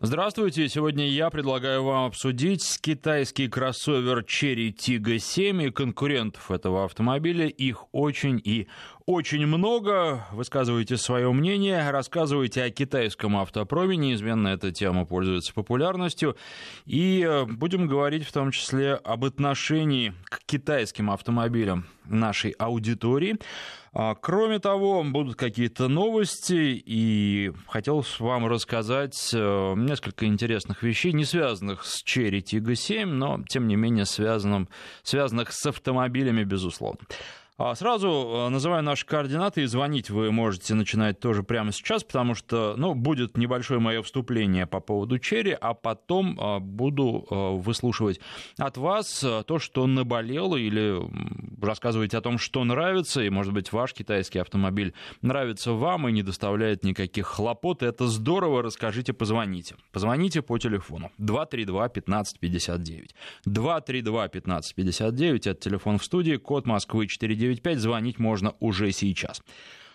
Здравствуйте, 0.00 0.68
сегодня 0.68 1.08
я 1.08 1.30
предлагаю 1.30 1.82
вам 1.82 2.04
обсудить 2.04 2.78
китайский 2.82 3.48
кроссовер 3.48 4.18
Cherry 4.18 4.68
Tiggo 4.68 5.18
7 5.18 5.62
и 5.62 5.70
конкурентов 5.70 6.50
этого 6.50 6.84
автомобиля. 6.84 7.46
Их 7.46 7.86
очень 7.92 8.38
и 8.44 8.68
очень 9.06 9.46
много. 9.46 10.26
Высказывайте 10.32 10.98
свое 10.98 11.32
мнение, 11.32 11.90
рассказывайте 11.90 12.62
о 12.64 12.70
китайском 12.70 13.38
автопроме. 13.38 13.96
Неизменно 13.96 14.48
эта 14.48 14.72
тема 14.72 15.06
пользуется 15.06 15.54
популярностью. 15.54 16.36
И 16.84 17.26
э, 17.26 17.46
будем 17.46 17.86
говорить 17.86 18.26
в 18.26 18.32
том 18.32 18.50
числе 18.50 18.96
об 18.96 19.24
отношении 19.24 20.12
к 20.24 20.40
китайским 20.44 21.10
автомобилям 21.10 21.86
нашей 22.04 22.50
аудитории. 22.50 23.38
А, 23.96 24.16
кроме 24.16 24.58
того, 24.58 25.04
будут 25.04 25.36
какие-то 25.36 25.86
новости, 25.86 26.82
и 26.84 27.52
хотел 27.68 28.04
вам 28.18 28.46
рассказать 28.46 29.30
э, 29.32 29.74
несколько 29.76 30.26
интересных 30.26 30.82
вещей, 30.82 31.12
не 31.12 31.24
связанных 31.24 31.84
с 31.84 32.02
Cherry 32.04 32.40
Tiggo 32.40 32.74
7, 32.74 33.08
но, 33.08 33.40
тем 33.48 33.68
не 33.68 33.76
менее, 33.76 34.04
связанных, 34.04 34.68
связанных 35.04 35.52
с 35.52 35.64
автомобилями, 35.66 36.42
безусловно. 36.42 36.98
А 37.56 37.76
сразу 37.76 38.08
э, 38.08 38.48
называю 38.48 38.82
наши 38.82 39.06
координаты, 39.06 39.62
и 39.62 39.66
звонить 39.66 40.10
вы 40.10 40.32
можете 40.32 40.74
начинать 40.74 41.20
тоже 41.20 41.44
прямо 41.44 41.70
сейчас, 41.70 42.02
потому 42.02 42.34
что, 42.34 42.74
ну, 42.76 42.94
будет 42.94 43.36
небольшое 43.36 43.78
мое 43.78 44.02
вступление 44.02 44.66
по 44.66 44.80
поводу 44.80 45.20
Черри, 45.20 45.56
а 45.60 45.72
потом 45.72 46.36
э, 46.36 46.58
буду 46.58 47.24
э, 47.30 47.34
выслушивать 47.62 48.18
от 48.58 48.76
вас 48.76 49.24
то, 49.46 49.58
что 49.60 49.86
наболело, 49.86 50.56
или 50.56 51.00
рассказывать 51.64 52.12
о 52.14 52.20
том, 52.20 52.38
что 52.38 52.64
нравится, 52.64 53.22
и, 53.22 53.30
может 53.30 53.52
быть, 53.52 53.72
ваш 53.72 53.94
китайский 53.94 54.40
автомобиль 54.40 54.92
нравится 55.22 55.72
вам 55.74 56.08
и 56.08 56.12
не 56.12 56.24
доставляет 56.24 56.82
никаких 56.82 57.26
хлопот. 57.26 57.84
Это 57.84 58.08
здорово, 58.08 58.62
расскажите, 58.62 59.12
позвоните. 59.12 59.76
Позвоните 59.92 60.42
по 60.42 60.58
телефону 60.58 61.12
232 61.18 61.84
1559. 61.84 63.14
232 63.44 64.24
1559, 64.24 65.46
это 65.46 65.60
телефон 65.60 65.98
в 65.98 66.04
студии, 66.04 66.34
код 66.34 66.66
Москвы 66.66 67.06
49 67.08 67.43
995. 67.44 67.78
Звонить 67.78 68.18
можно 68.18 68.54
уже 68.60 68.92
сейчас. 68.92 69.42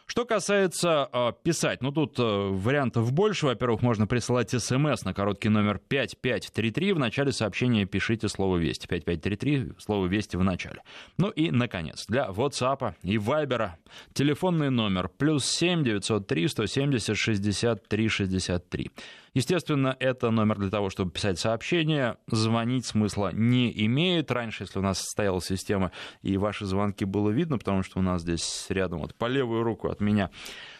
Что 0.09 0.25
касается 0.25 1.08
э, 1.14 1.33
писать, 1.44 1.83
ну 1.83 1.91
тут 1.91 2.17
э, 2.17 2.23
вариантов 2.23 3.14
больше. 3.14 3.45
Во-первых, 3.45 3.83
можно 3.83 4.08
присылать 4.08 4.50
смс 4.50 5.06
на 5.06 5.14
короткий 5.14 5.50
номер 5.50 5.80
5533. 5.88 6.94
В 6.94 7.00
начале 7.00 7.31
сообщения 7.31 7.86
пишите 7.86 8.28
слово 8.28 8.58
«Вести». 8.58 8.88
5533, 8.88 9.73
слово 9.78 10.08
«Вести» 10.08 10.36
в 10.36 10.44
начале. 10.44 10.81
Ну 11.17 11.30
и, 11.30 11.52
наконец, 11.52 12.08
для 12.08 12.25
WhatsApp 12.25 12.95
и 13.03 13.17
Viber 13.17 13.73
телефонный 14.13 14.72
номер 14.72 15.09
плюс 15.09 15.45
7 15.45 15.84
903 15.84 16.47
170 16.47 17.16
63 17.16 18.08
63. 18.09 18.91
Естественно, 19.33 19.95
это 19.99 20.31
номер 20.31 20.58
для 20.58 20.69
того, 20.69 20.89
чтобы 20.89 21.11
писать 21.11 21.39
сообщения. 21.39 22.17
Звонить 22.27 22.85
смысла 22.85 23.31
не 23.33 23.72
имеет. 23.85 24.31
Раньше, 24.31 24.63
если 24.63 24.80
у 24.80 24.81
нас 24.81 24.99
стояла 25.02 25.41
система, 25.41 25.91
и 26.22 26.38
ваши 26.38 26.66
звонки 26.66 27.05
было 27.05 27.30
видно, 27.30 27.57
потому 27.57 27.83
что 27.83 28.00
у 28.00 28.02
нас 28.02 28.22
здесь 28.22 28.66
рядом, 28.69 29.00
вот 29.00 29.16
по 29.16 29.25
левую 29.25 29.63
руку 29.63 29.89
от 29.89 30.02
меня 30.02 30.30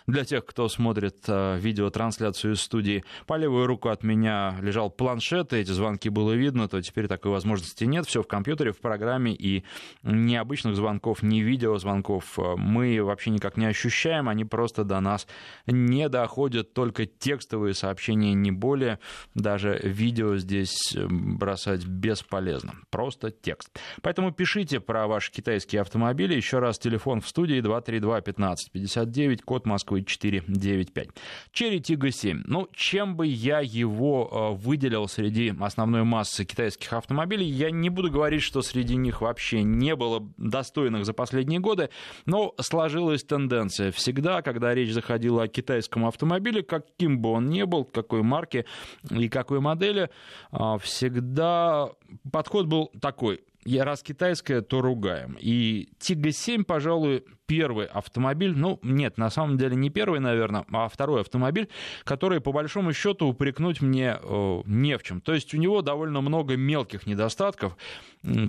для 0.10 0.26
тех, 0.26 0.46
кто 0.46 0.68
смотрит 0.68 1.18
э, 1.28 1.58
видеотрансляцию 1.60 2.54
из 2.54 2.62
студии, 2.62 3.04
по 3.28 3.38
левую 3.38 3.68
руку 3.68 3.90
от 3.90 4.04
меня 4.04 4.58
лежал 4.62 4.90
планшет, 4.90 5.54
и 5.54 5.58
эти 5.58 5.72
звонки 5.72 6.10
было 6.10 6.34
видно, 6.34 6.68
то 6.68 6.82
теперь 6.82 7.08
такой 7.08 7.32
возможности 7.32 7.84
нет. 7.84 8.08
Все 8.08 8.24
в 8.24 8.28
компьютере, 8.28 8.72
в 8.72 8.80
программе, 8.80 9.34
и 9.34 9.64
ни 10.04 10.36
обычных 10.36 10.76
звонков, 10.76 11.22
ни 11.22 11.40
видеозвонков 11.40 12.40
э, 12.40 12.56
мы 12.58 13.02
вообще 13.04 13.30
никак 13.30 13.58
не 13.58 13.66
ощущаем, 13.66 14.30
они 14.30 14.46
просто 14.46 14.84
до 14.84 15.00
нас 15.00 15.28
не 15.68 16.10
доходят, 16.10 16.73
только 16.73 17.06
текстовые 17.06 17.73
сообщения, 17.73 18.34
не 18.34 18.52
более. 18.52 19.00
Даже 19.36 19.80
видео 19.84 20.38
здесь 20.38 20.96
э, 20.96 21.06
бросать 21.08 21.86
бесполезно, 21.86 22.76
просто 22.90 23.32
текст. 23.32 23.80
Поэтому 24.02 24.32
пишите 24.32 24.80
про 24.80 25.08
ваши 25.08 25.32
китайские 25.32 25.82
автомобили. 25.82 26.34
Еще 26.34 26.60
раз 26.60 26.80
телефон 26.80 27.22
в 27.22 27.28
студии 27.28 27.62
232 27.62 28.17
1559, 28.17 29.42
код 29.44 29.66
Москвы 29.66 29.98
495. 30.02 31.10
Cherry 31.54 31.80
Tiggo 31.80 32.11
7. 32.11 32.43
Ну, 32.45 32.67
чем 32.73 33.15
бы 33.15 33.27
я 33.27 33.60
его 33.60 34.30
э, 34.32 34.61
выделил 34.61 35.08
среди 35.08 35.54
основной 35.60 36.04
массы 36.04 36.45
китайских 36.45 36.93
автомобилей, 36.93 37.45
я 37.45 37.71
не 37.71 37.89
буду 37.89 38.11
говорить, 38.11 38.42
что 38.42 38.61
среди 38.61 38.95
них 38.95 39.21
вообще 39.21 39.64
не 39.64 39.95
было 39.95 40.27
достойных 40.38 41.05
за 41.05 41.14
последние 41.14 41.59
годы, 41.59 41.89
но 42.26 42.54
сложилась 42.59 43.23
тенденция. 43.23 43.92
Всегда, 43.92 44.42
когда 44.42 44.73
речь 44.73 44.92
заходила 44.92 45.43
о 45.43 45.48
китайском 45.48 46.05
автомобиле, 46.05 46.64
каким 46.64 47.20
бы 47.20 47.30
он 47.32 47.49
ни 47.49 47.64
был, 47.64 47.86
какой 47.86 48.23
марки 48.23 48.65
и 49.09 49.30
какой 49.30 49.59
модели, 49.59 50.09
э, 50.52 50.77
всегда 50.82 51.89
подход 52.32 52.67
был 52.67 52.92
такой 53.02 53.42
раз 53.78 54.02
китайская, 54.02 54.62
то 54.62 54.82
ругаем. 54.82 55.38
И 55.40 55.90
Тига 56.00 56.32
7, 56.32 56.64
пожалуй, 56.64 57.24
первый 57.50 57.88
автомобиль, 57.88 58.54
ну, 58.56 58.80
нет, 58.84 59.18
на 59.18 59.32
самом 59.32 59.58
деле 59.58 59.76
не 59.76 59.90
первый, 59.90 60.20
наверное, 60.20 60.66
а 60.72 60.88
второй 60.88 61.22
автомобиль, 61.22 61.68
который, 62.04 62.42
по 62.42 62.52
большому 62.52 62.94
счету, 62.94 63.28
упрекнуть 63.28 63.82
мне 63.82 64.18
э, 64.22 64.62
не 64.66 64.98
в 64.98 65.04
чем. 65.04 65.20
То 65.20 65.34
есть 65.34 65.54
у 65.56 65.58
него 65.58 65.82
довольно 65.82 66.22
много 66.22 66.56
мелких 66.56 67.08
недостатков, 67.08 67.76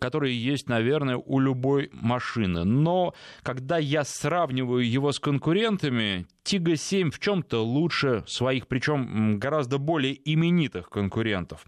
которые 0.01 0.39
есть, 0.39 0.69
наверное, 0.69 1.17
у 1.17 1.39
любой 1.39 1.89
машины. 1.93 2.65
Но 2.65 3.15
когда 3.43 3.79
я 3.79 4.05
сравниваю 4.05 4.87
его 4.87 5.13
с 5.13 5.19
конкурентами, 5.19 6.27
Тига 6.43 6.77
7 6.77 7.11
в 7.11 7.19
чем-то 7.19 7.65
лучше 7.65 8.23
своих, 8.27 8.67
причем 8.67 9.39
гораздо 9.39 9.79
более 9.79 10.19
именитых 10.31 10.91
конкурентов. 10.91 11.65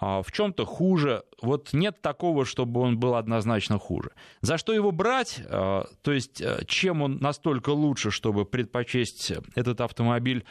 А, 0.00 0.22
в 0.22 0.30
чем-то 0.30 0.64
хуже. 0.64 1.24
Вот 1.42 1.72
нет 1.72 2.00
такого, 2.00 2.44
чтобы 2.44 2.80
он 2.80 2.98
был 2.98 3.14
однозначно 3.14 3.78
хуже. 3.78 4.10
За 4.40 4.58
что 4.58 4.72
его 4.72 4.92
брать? 4.92 5.42
А, 5.46 5.86
то 6.02 6.12
есть 6.12 6.40
э, 6.40 6.64
чем 6.66 7.02
он 7.02 7.18
настолько 7.18 7.70
лучше, 7.70 8.10
чтобы 8.10 8.44
предпочесть 8.44 9.32
этот 9.54 9.80
автомобиль 9.80 10.44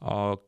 а, 0.00 0.38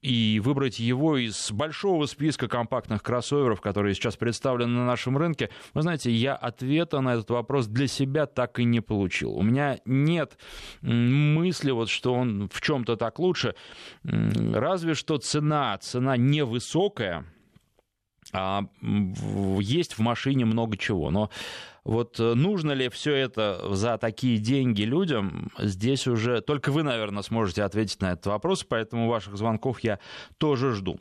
и 0.00 0.40
выбрать 0.42 0.78
его 0.78 1.18
из 1.18 1.52
большого 1.52 2.06
списка 2.06 2.48
компактных 2.48 3.02
кроссоверов, 3.02 3.60
которые 3.60 3.94
сейчас 3.94 4.16
представлены 4.16 4.72
на 4.72 4.86
нашем 4.86 5.18
рынке? 5.18 5.50
Вы 5.74 5.82
знаете, 5.82 6.10
я 6.10 6.34
ответа 6.34 7.00
на 7.00 7.14
этот 7.14 7.30
вопрос 7.30 7.66
для 7.66 7.88
себя 7.88 8.26
так 8.26 8.58
и 8.58 8.64
не 8.64 8.80
получил. 8.80 9.32
У 9.32 9.42
меня 9.42 9.78
нет 9.84 10.38
мысли, 10.80 11.70
вот, 11.70 11.90
что 11.90 12.14
он 12.14 12.48
в 12.50 12.60
чем-то 12.60 12.96
так 12.96 13.18
лучше. 13.18 13.54
Разве 14.02 14.94
что 14.94 15.18
цена, 15.18 15.76
цена 15.78 16.16
невысокая, 16.16 17.24
а, 18.32 18.64
есть 19.60 19.94
в 19.94 20.00
машине 20.00 20.44
много 20.44 20.76
чего. 20.76 21.10
Но 21.10 21.30
вот 21.84 22.18
э, 22.18 22.34
нужно 22.34 22.72
ли 22.72 22.88
все 22.88 23.14
это 23.14 23.74
за 23.74 23.96
такие 23.96 24.38
деньги 24.38 24.82
людям, 24.82 25.52
здесь 25.58 26.08
уже 26.08 26.40
только 26.40 26.72
вы, 26.72 26.82
наверное, 26.82 27.22
сможете 27.22 27.62
ответить 27.62 28.00
на 28.00 28.12
этот 28.12 28.26
вопрос, 28.26 28.64
поэтому 28.64 29.08
ваших 29.08 29.36
звонков 29.36 29.80
я 29.80 30.00
тоже 30.38 30.72
жду. 30.72 30.98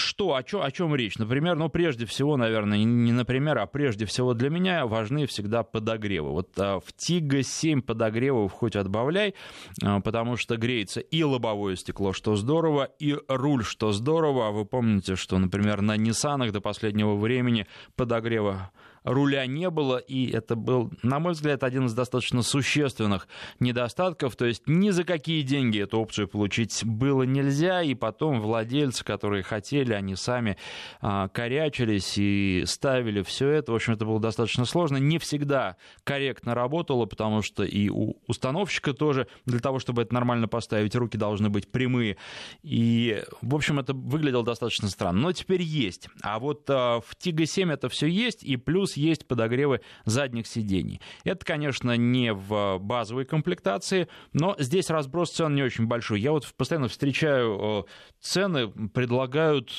Что, 0.00 0.34
о, 0.34 0.42
чё, 0.42 0.62
о 0.62 0.70
чем 0.70 0.94
речь? 0.94 1.18
Например, 1.18 1.56
ну, 1.56 1.68
прежде 1.68 2.06
всего, 2.06 2.36
наверное, 2.36 2.78
не 2.78 3.12
например, 3.12 3.58
а 3.58 3.66
прежде 3.66 4.06
всего 4.06 4.34
для 4.34 4.50
меня 4.50 4.86
важны 4.86 5.26
всегда 5.26 5.62
подогревы. 5.62 6.30
Вот 6.30 6.50
а, 6.58 6.80
в 6.80 6.92
Тига 6.96 7.42
7 7.42 7.82
подогревов 7.82 8.52
хоть 8.52 8.76
отбавляй, 8.76 9.34
а, 9.82 10.00
потому 10.00 10.36
что 10.36 10.56
греется 10.56 11.00
и 11.00 11.22
лобовое 11.22 11.76
стекло, 11.76 12.12
что 12.12 12.36
здорово, 12.36 12.84
и 12.98 13.16
руль, 13.28 13.64
что 13.64 13.92
здорово. 13.92 14.48
А 14.48 14.50
вы 14.50 14.64
помните, 14.64 15.16
что, 15.16 15.38
например, 15.38 15.82
на 15.82 15.96
Ниссанах 15.96 16.52
до 16.52 16.60
последнего 16.60 17.14
времени 17.16 17.66
подогрева 17.96 18.70
руля 19.04 19.46
не 19.46 19.70
было, 19.70 19.98
и 19.98 20.30
это 20.30 20.56
был, 20.56 20.90
на 21.02 21.18
мой 21.18 21.32
взгляд, 21.32 21.64
один 21.64 21.86
из 21.86 21.94
достаточно 21.94 22.42
существенных 22.42 23.28
недостатков. 23.58 24.36
То 24.36 24.46
есть 24.46 24.62
ни 24.66 24.90
за 24.90 25.04
какие 25.04 25.42
деньги 25.42 25.80
эту 25.80 25.98
опцию 26.00 26.28
получить 26.28 26.84
было 26.84 27.22
нельзя, 27.22 27.82
и 27.82 27.94
потом 27.94 28.40
владельцы, 28.40 29.04
которые 29.04 29.42
хотели, 29.42 29.92
они 29.92 30.16
сами 30.16 30.56
а, 31.00 31.28
корячились 31.28 32.14
и 32.16 32.64
ставили 32.66 33.22
все 33.22 33.48
это. 33.48 33.72
В 33.72 33.74
общем, 33.74 33.94
это 33.94 34.04
было 34.04 34.20
достаточно 34.20 34.64
сложно. 34.64 34.98
Не 34.98 35.18
всегда 35.18 35.76
корректно 36.04 36.54
работало, 36.54 37.06
потому 37.06 37.42
что 37.42 37.64
и 37.64 37.88
у 37.88 38.16
установщика 38.26 38.92
тоже 38.92 39.26
для 39.46 39.60
того, 39.60 39.78
чтобы 39.78 40.02
это 40.02 40.14
нормально 40.14 40.48
поставить, 40.48 40.94
руки 40.94 41.16
должны 41.16 41.48
быть 41.50 41.70
прямые. 41.70 42.16
И, 42.62 43.22
в 43.42 43.54
общем, 43.54 43.78
это 43.78 43.92
выглядело 43.92 44.44
достаточно 44.44 44.88
странно. 44.88 45.20
Но 45.20 45.32
теперь 45.32 45.62
есть. 45.62 46.08
А 46.22 46.38
вот 46.38 46.68
а, 46.68 47.00
в 47.00 47.16
Тига 47.16 47.46
7 47.46 47.72
это 47.72 47.88
все 47.88 48.06
есть, 48.06 48.42
и 48.42 48.56
плюс 48.56 48.89
плюс 48.90 48.96
есть 48.96 49.26
подогревы 49.26 49.80
задних 50.04 50.46
сидений. 50.46 51.00
Это, 51.24 51.44
конечно, 51.44 51.96
не 51.96 52.32
в 52.32 52.78
базовой 52.78 53.24
комплектации, 53.24 54.08
но 54.32 54.56
здесь 54.58 54.90
разброс 54.90 55.30
цен 55.30 55.54
не 55.54 55.62
очень 55.62 55.86
большой. 55.86 56.20
Я 56.20 56.32
вот 56.32 56.46
постоянно 56.56 56.88
встречаю 56.88 57.86
цены, 58.20 58.68
предлагают 58.68 59.70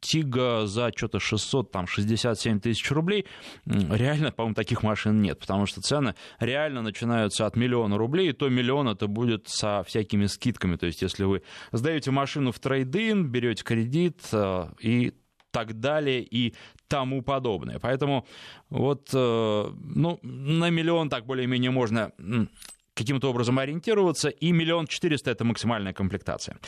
Тига 0.00 0.66
за 0.66 0.90
что-то 0.94 1.18
600, 1.18 1.70
там, 1.70 1.86
67 1.86 2.60
тысяч 2.60 2.90
рублей. 2.90 3.26
Реально, 3.64 4.32
по-моему, 4.32 4.54
таких 4.54 4.82
машин 4.82 5.20
нет, 5.20 5.38
потому 5.38 5.66
что 5.66 5.80
цены 5.80 6.14
реально 6.40 6.82
начинаются 6.82 7.46
от 7.46 7.56
миллиона 7.56 7.98
рублей, 7.98 8.30
и 8.30 8.32
то 8.32 8.48
миллион 8.48 8.88
это 8.88 9.06
будет 9.06 9.48
со 9.48 9.82
всякими 9.84 10.26
скидками. 10.26 10.76
То 10.76 10.86
есть, 10.86 11.02
если 11.02 11.24
вы 11.24 11.42
сдаете 11.72 12.10
машину 12.10 12.52
в 12.52 12.58
трейдин, 12.58 13.28
берете 13.28 13.64
кредит 13.64 14.22
и 14.80 15.14
так 15.50 15.80
далее 15.80 16.22
и 16.22 16.54
тому 16.88 17.22
подобное. 17.22 17.78
Поэтому 17.78 18.26
вот 18.70 19.10
э, 19.12 19.72
ну, 19.80 20.18
на 20.22 20.70
миллион 20.70 21.08
так 21.08 21.26
более-менее 21.26 21.70
можно 21.70 22.12
каким-то 22.98 23.30
образом 23.30 23.58
ориентироваться, 23.58 24.28
и 24.28 24.50
миллион 24.50 24.88
четыреста— 24.88 25.30
это 25.32 25.44
максимальная 25.44 25.92
комплектация. 25.92 26.58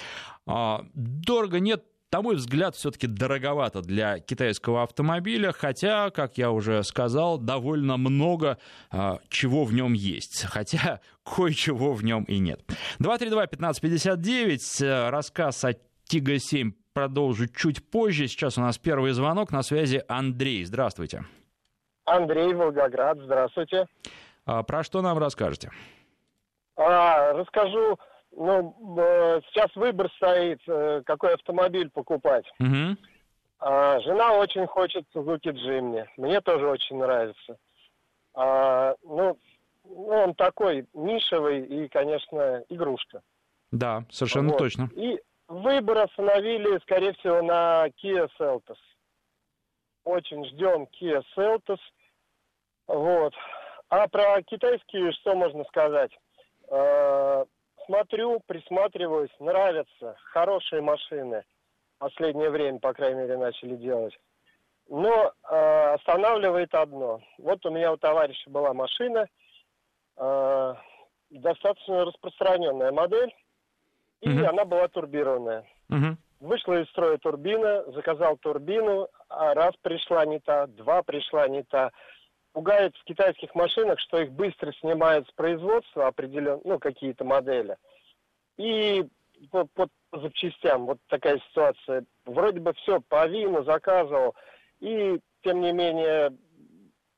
А, 0.47 0.87
дорого 0.94 1.59
нет, 1.59 1.82
на 2.12 2.23
мой 2.23 2.37
взгляд, 2.37 2.77
все-таки 2.77 3.09
дороговато 3.09 3.82
для 3.82 4.21
китайского 4.21 4.85
автомобиля, 4.85 5.53
хотя, 5.53 6.11
как 6.11 6.38
я 6.38 6.53
уже 6.53 6.85
сказал, 6.85 7.38
довольно 7.38 7.97
много 7.97 8.59
а, 8.91 9.19
чего 9.29 9.65
в 9.65 9.73
нем 9.73 9.93
есть, 9.93 10.44
хотя 10.49 11.00
кое-чего 11.25 11.94
в 11.94 12.05
нем 12.05 12.23
и 12.25 12.38
нет. 12.38 12.62
232-1559, 13.00 14.85
э, 14.85 15.11
рассказ 15.11 15.65
о 15.65 15.75
Тига 16.05 16.38
7 16.38 16.73
продолжу 16.93 17.47
чуть 17.49 17.89
позже. 17.91 18.29
Сейчас 18.29 18.59
у 18.59 18.61
нас 18.61 18.79
первый 18.79 19.13
звонок. 19.13 19.53
На 19.53 19.63
связи 19.63 20.03
Андрей. 20.09 20.65
Здравствуйте. 20.65 21.25
Андрей, 22.05 22.55
Волгоград. 22.55 23.19
Здравствуйте. 23.21 23.87
А, 24.47 24.63
про 24.63 24.83
что 24.83 25.03
нам 25.03 25.19
расскажете? 25.19 25.71
А, 26.77 27.33
расскажу. 27.33 27.99
Ну, 28.33 28.97
э, 28.99 29.41
сейчас 29.49 29.75
выбор 29.75 30.11
стоит, 30.17 30.61
э, 30.67 31.03
какой 31.05 31.35
автомобиль 31.35 31.91
покупать. 31.91 32.45
Угу. 32.61 32.97
А, 33.59 34.01
жена 34.01 34.33
очень 34.35 34.67
хочет 34.67 35.05
Suzuki 35.15 35.53
Jimny. 35.53 36.07
Мне 36.17 36.41
тоже 36.41 36.67
очень 36.69 36.97
нравится. 36.97 37.59
А, 38.35 38.95
ну, 39.03 39.37
ну, 39.85 40.09
он 40.09 40.35
такой 40.35 40.87
нишевый 40.95 41.67
и, 41.67 41.89
конечно, 41.89 42.63
игрушка. 42.69 43.23
Да, 43.73 44.05
совершенно 44.11 44.51
вот. 44.51 44.59
точно. 44.59 44.89
И 44.95 45.21
Выбор 45.50 45.99
остановили, 45.99 46.79
скорее 46.82 47.12
всего, 47.14 47.43
на 47.43 47.88
Kia 48.00 48.31
Seltos. 48.38 48.79
Очень 50.05 50.44
ждем 50.44 50.87
Kia 51.00 51.25
Seltos. 51.37 51.81
Вот. 52.87 53.35
А 53.88 54.06
про 54.06 54.41
китайские 54.43 55.11
что 55.11 55.35
можно 55.35 55.64
сказать? 55.64 56.17
Э, 56.69 57.44
смотрю, 57.85 58.38
присматриваюсь, 58.47 59.35
нравятся. 59.41 60.14
Хорошие 60.26 60.82
машины. 60.82 61.43
Последнее 61.99 62.50
время, 62.50 62.79
по 62.79 62.93
крайней 62.94 63.23
мере, 63.23 63.37
начали 63.37 63.75
делать. 63.75 64.17
Но 64.88 65.32
э, 65.50 65.94
останавливает 65.94 66.73
одно. 66.76 67.23
Вот 67.38 67.67
у 67.67 67.70
меня 67.70 67.93
у 67.93 67.97
товарища 67.97 68.49
была 68.49 68.73
машина, 68.73 69.26
э, 70.17 70.75
достаточно 71.31 72.05
распространенная 72.05 72.93
модель 72.93 73.35
и 74.21 74.29
угу. 74.29 74.47
она 74.47 74.65
была 74.65 74.89
турбированная. 74.89 75.65
Угу. 75.89 76.17
Вышла 76.41 76.81
из 76.81 76.89
строя 76.89 77.19
турбина, 77.19 77.85
заказал 77.93 78.37
турбину, 78.39 79.09
а 79.29 79.55
раз 79.55 79.75
пришла 79.83 80.25
не 80.25 80.39
та, 80.41 80.67
два 80.67 81.03
пришла 81.03 81.49
не 81.49 81.63
та. 81.63 81.91
Пугает 82.53 82.97
в 82.97 83.05
китайских 83.05 83.55
машинах, 83.55 84.01
что 84.01 84.21
их 84.21 84.33
быстро 84.33 84.73
снимают 84.73 85.29
с 85.29 85.33
производства 85.33 86.09
определен, 86.09 86.61
ну, 86.65 86.79
какие-то 86.79 87.25
модели. 87.25 87.77
И 88.57 89.07
по, 89.51 89.67
по 89.67 89.89
запчастям 90.13 90.87
вот 90.87 90.99
такая 91.09 91.39
ситуация. 91.51 92.05
Вроде 92.25 92.61
бы 92.61 92.73
все 92.75 93.01
по 93.01 93.27
вину 93.27 93.63
заказывал, 93.65 94.35
и 94.81 95.21
тем 95.43 95.61
не 95.61 95.73
менее 95.73 96.33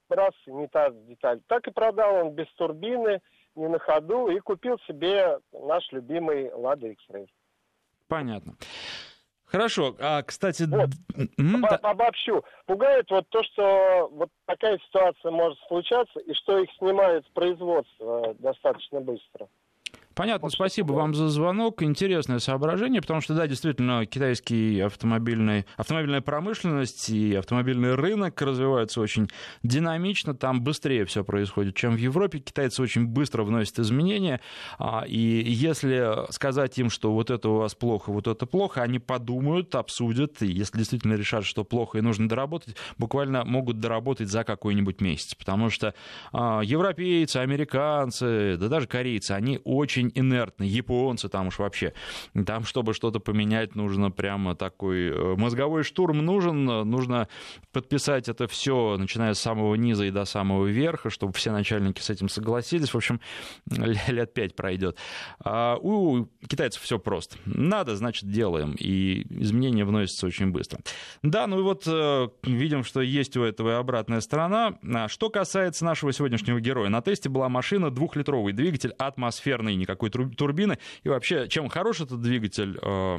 раз 0.09 0.35
не 0.47 0.69
та 0.69 0.91
деталь. 0.91 1.41
Так 1.47 1.67
и 1.67 1.73
продал 1.73 2.27
он 2.27 2.31
без 2.33 2.47
турбины, 2.55 3.21
не 3.55 3.69
на 3.69 3.79
ходу 3.79 4.29
и 4.29 4.39
купил 4.41 4.79
себе 4.87 5.39
наш 5.53 5.91
любимый 5.93 6.49
Lada 6.51 6.91
X-Ray. 6.91 7.29
Понятно. 8.09 8.57
Хорошо, 9.45 9.95
а, 10.01 10.23
кстати... 10.23 10.63
Вот, 10.63 10.89
mm-hmm. 11.15 11.77
обобщу. 11.83 12.43
Пугает 12.65 13.11
вот 13.11 13.29
то, 13.29 13.43
что 13.45 14.09
вот 14.11 14.31
такая 14.47 14.79
ситуация 14.79 15.31
может 15.31 15.59
случаться, 15.69 16.21
и 16.21 16.33
что 16.33 16.59
их 16.59 16.71
снимают 16.79 17.27
с 17.27 17.31
производства 17.31 18.35
достаточно 18.39 19.01
быстро. 19.03 19.49
Понятно, 20.15 20.51
спасибо 20.51 20.93
вам 20.93 21.15
за 21.15 21.29
звонок. 21.29 21.83
Интересное 21.83 22.39
соображение, 22.39 23.01
потому 23.01 23.21
что, 23.21 23.35
да, 23.35 23.47
действительно, 23.47 24.05
китайский 24.05 24.81
автомобильный, 24.81 25.65
автомобильная 25.77 26.21
промышленность 26.21 27.09
и 27.09 27.35
автомобильный 27.35 27.95
рынок 27.95 28.41
развиваются 28.43 29.01
очень 29.01 29.29
динамично, 29.63 30.35
там 30.35 30.63
быстрее 30.63 31.05
все 31.07 31.25
происходит, 31.25 31.77
чем 31.77 31.95
в 31.95 31.99
Европе. 31.99 32.41
Китайцы 32.41 32.83
очень 32.83 33.07
быстро 33.07 33.45
вносят 33.45 33.79
изменения, 33.79 34.41
а, 34.79 35.05
и 35.07 35.19
если 35.19 36.31
сказать 36.31 36.79
им, 36.79 36.91
что 36.91 37.13
вот 37.13 37.31
это 37.31 37.49
у 37.49 37.57
вас 37.57 37.75
плохо, 37.75 38.11
вот 38.13 38.27
это 38.27 38.45
плохо, 38.45 38.83
они 38.83 38.99
подумают, 38.99 39.75
обсудят, 39.75 40.43
и 40.43 40.47
если 40.47 40.79
действительно 40.79 41.15
решат, 41.15 41.45
что 41.45 41.65
плохо 41.65 41.99
и 41.99 42.01
нужно 42.03 42.29
доработать, 42.29 42.77
буквально 42.99 43.45
могут 43.45 43.81
доработать 43.81 44.29
за 44.29 44.45
какой-нибудь 44.45 45.01
месяц, 45.01 45.35
потому 45.35 45.71
что 45.71 45.95
а, 46.33 46.61
европейцы, 46.61 47.39
американцы, 47.39 48.57
да 48.59 48.69
даже 48.69 48.87
корейцы, 48.87 49.33
они 49.33 49.61
очень 49.65 50.02
очень 50.03 50.13
инертны. 50.15 50.65
Японцы 50.65 51.29
там 51.29 51.49
уж 51.49 51.59
вообще. 51.59 51.93
Там, 52.47 52.65
чтобы 52.65 52.95
что-то 52.95 53.21
поменять, 53.21 53.75
нужно 53.75 54.11
прямо 54.11 54.55
такой 54.55 55.11
э, 55.11 55.37
мозговой 55.37 55.83
штурм 55.83 56.25
нужен. 56.25 56.65
Нужно 56.65 57.29
подписать 57.73 58.29
это 58.29 58.47
все, 58.47 58.97
начиная 58.99 59.35
с 59.35 59.41
самого 59.41 59.75
низа 59.75 60.05
и 60.05 60.11
до 60.11 60.25
самого 60.25 60.67
верха, 60.67 61.11
чтобы 61.11 61.33
все 61.33 61.53
начальники 61.53 62.01
с 62.01 62.11
этим 62.11 62.29
согласились. 62.29 62.91
В 62.91 62.97
общем, 62.97 63.21
лет 63.67 64.35
пять 64.35 64.55
пройдет. 64.57 64.97
А 65.45 65.77
у 65.81 66.27
китайцев 66.47 66.83
все 66.83 66.99
просто. 66.99 67.37
Надо, 67.45 67.97
значит, 67.97 68.31
делаем. 68.31 68.75
И 68.79 69.27
изменения 69.43 69.85
вносятся 69.85 70.27
очень 70.27 70.51
быстро. 70.51 70.81
Да, 71.23 71.47
ну 71.47 71.61
и 71.61 71.63
вот 71.63 71.85
э, 71.87 72.29
видим, 72.45 72.85
что 72.85 73.01
есть 73.01 73.37
у 73.37 73.43
этого 73.43 73.71
и 73.71 73.75
обратная 73.75 74.21
сторона. 74.21 74.79
А 74.83 75.09
что 75.09 75.31
касается 75.31 75.85
нашего 75.85 76.13
сегодняшнего 76.13 76.61
героя. 76.61 76.89
На 76.89 77.01
тесте 77.01 77.29
была 77.29 77.49
машина, 77.49 77.91
двухлитровый 77.91 78.53
двигатель, 78.53 78.93
атмосферный, 78.99 79.75
никакой 79.75 79.92
турбины. 79.97 80.79
И 81.03 81.09
вообще, 81.09 81.49
чем 81.49 81.69
хорош 81.69 82.01
этот 82.01 82.21
двигатель? 82.21 82.79
Э, 82.83 83.19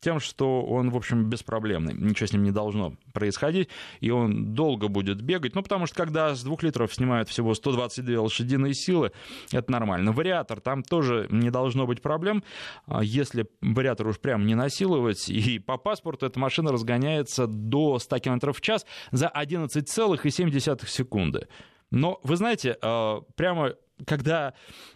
тем, 0.00 0.20
что 0.20 0.62
он, 0.62 0.90
в 0.90 0.96
общем, 0.96 1.28
беспроблемный. 1.28 1.94
Ничего 1.94 2.26
с 2.26 2.32
ним 2.32 2.42
не 2.42 2.50
должно 2.50 2.94
происходить, 3.12 3.68
и 4.00 4.10
он 4.10 4.54
долго 4.54 4.88
будет 4.88 5.20
бегать. 5.22 5.54
Ну, 5.54 5.62
потому 5.62 5.86
что, 5.86 5.96
когда 5.96 6.34
с 6.34 6.42
двух 6.42 6.62
литров 6.62 6.94
снимают 6.94 7.28
всего 7.28 7.54
122 7.54 8.20
лошадиные 8.20 8.74
силы, 8.74 9.12
это 9.52 9.70
нормально. 9.70 10.12
Вариатор, 10.12 10.60
там 10.60 10.82
тоже 10.82 11.26
не 11.30 11.50
должно 11.50 11.86
быть 11.86 12.02
проблем. 12.02 12.42
А 12.86 13.02
если 13.02 13.46
вариатор 13.60 14.08
уж 14.08 14.18
прям 14.18 14.46
не 14.46 14.54
насиловать, 14.54 15.28
и 15.28 15.58
по 15.58 15.76
паспорту 15.76 16.26
эта 16.26 16.38
машина 16.38 16.72
разгоняется 16.72 17.46
до 17.46 17.98
100 17.98 18.18
км 18.18 18.52
в 18.52 18.60
час 18.60 18.86
за 19.10 19.30
11,7 19.34 20.86
секунды. 20.86 21.48
Но, 21.90 22.20
вы 22.24 22.36
знаете, 22.36 22.76
э, 22.80 23.20
прямо 23.36 23.74
когда 24.06 24.54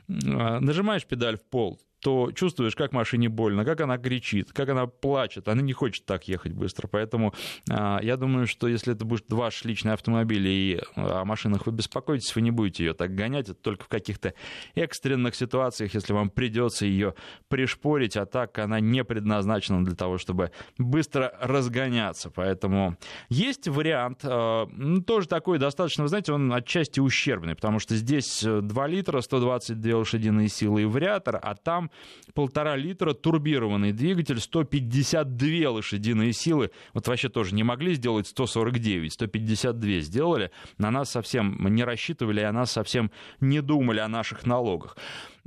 а, 0.08 0.60
нажимаешь 0.60 1.06
педаль 1.06 1.36
в 1.36 1.44
пол, 1.44 1.80
то 2.00 2.30
чувствуешь, 2.32 2.76
как 2.76 2.92
машине 2.92 3.28
больно, 3.28 3.64
как 3.64 3.80
она 3.80 3.98
кричит, 3.98 4.52
как 4.52 4.68
она 4.68 4.86
плачет. 4.86 5.48
Она 5.48 5.62
не 5.62 5.72
хочет 5.72 6.04
так 6.04 6.28
ехать 6.28 6.52
быстро. 6.52 6.86
Поэтому 6.86 7.34
э, 7.70 7.98
я 8.02 8.16
думаю, 8.16 8.46
что 8.46 8.68
если 8.68 8.94
это 8.94 9.04
будет 9.04 9.30
ваш 9.32 9.64
личный 9.64 9.92
автомобиль 9.92 10.46
и 10.46 10.80
о 10.94 11.24
машинах 11.24 11.66
вы 11.66 11.72
беспокоитесь, 11.72 12.34
вы 12.34 12.42
не 12.42 12.50
будете 12.50 12.84
ее 12.84 12.94
так 12.94 13.14
гонять. 13.14 13.48
Это 13.48 13.54
только 13.54 13.84
в 13.84 13.88
каких-то 13.88 14.34
экстренных 14.74 15.34
ситуациях, 15.34 15.94
если 15.94 16.12
вам 16.12 16.30
придется 16.30 16.86
ее 16.86 17.14
пришпорить, 17.48 18.16
а 18.16 18.26
так 18.26 18.58
она 18.58 18.80
не 18.80 19.02
предназначена 19.04 19.84
для 19.84 19.96
того, 19.96 20.18
чтобы 20.18 20.52
быстро 20.78 21.34
разгоняться. 21.40 22.30
Поэтому 22.30 22.96
есть 23.28 23.66
вариант, 23.66 24.20
э, 24.22 24.66
тоже 25.06 25.28
такой 25.28 25.58
достаточно, 25.58 26.04
вы 26.04 26.08
знаете, 26.08 26.32
он 26.32 26.52
отчасти 26.52 27.00
ущербный, 27.00 27.56
потому 27.56 27.80
что 27.80 27.96
здесь 27.96 28.42
2 28.44 28.86
литра, 28.86 29.20
122 29.20 29.96
лошадиные 29.96 30.48
силы 30.48 30.82
и 30.82 30.84
вариатор, 30.84 31.38
а 31.42 31.54
там 31.54 31.87
полтора 32.34 32.76
литра, 32.76 33.14
турбированный 33.14 33.92
двигатель, 33.92 34.40
152 34.40 35.70
лошадиные 35.70 36.32
силы. 36.32 36.70
Вот 36.94 37.08
вообще 37.08 37.28
тоже 37.28 37.54
не 37.54 37.62
могли 37.62 37.94
сделать 37.94 38.26
149, 38.26 39.12
152 39.12 40.00
сделали. 40.00 40.50
На 40.78 40.90
нас 40.90 41.10
совсем 41.10 41.56
не 41.74 41.84
рассчитывали, 41.84 42.40
о 42.40 42.52
нас 42.52 42.72
совсем 42.72 43.10
не 43.40 43.60
думали 43.60 44.00
о 44.00 44.08
наших 44.08 44.46
налогах 44.46 44.96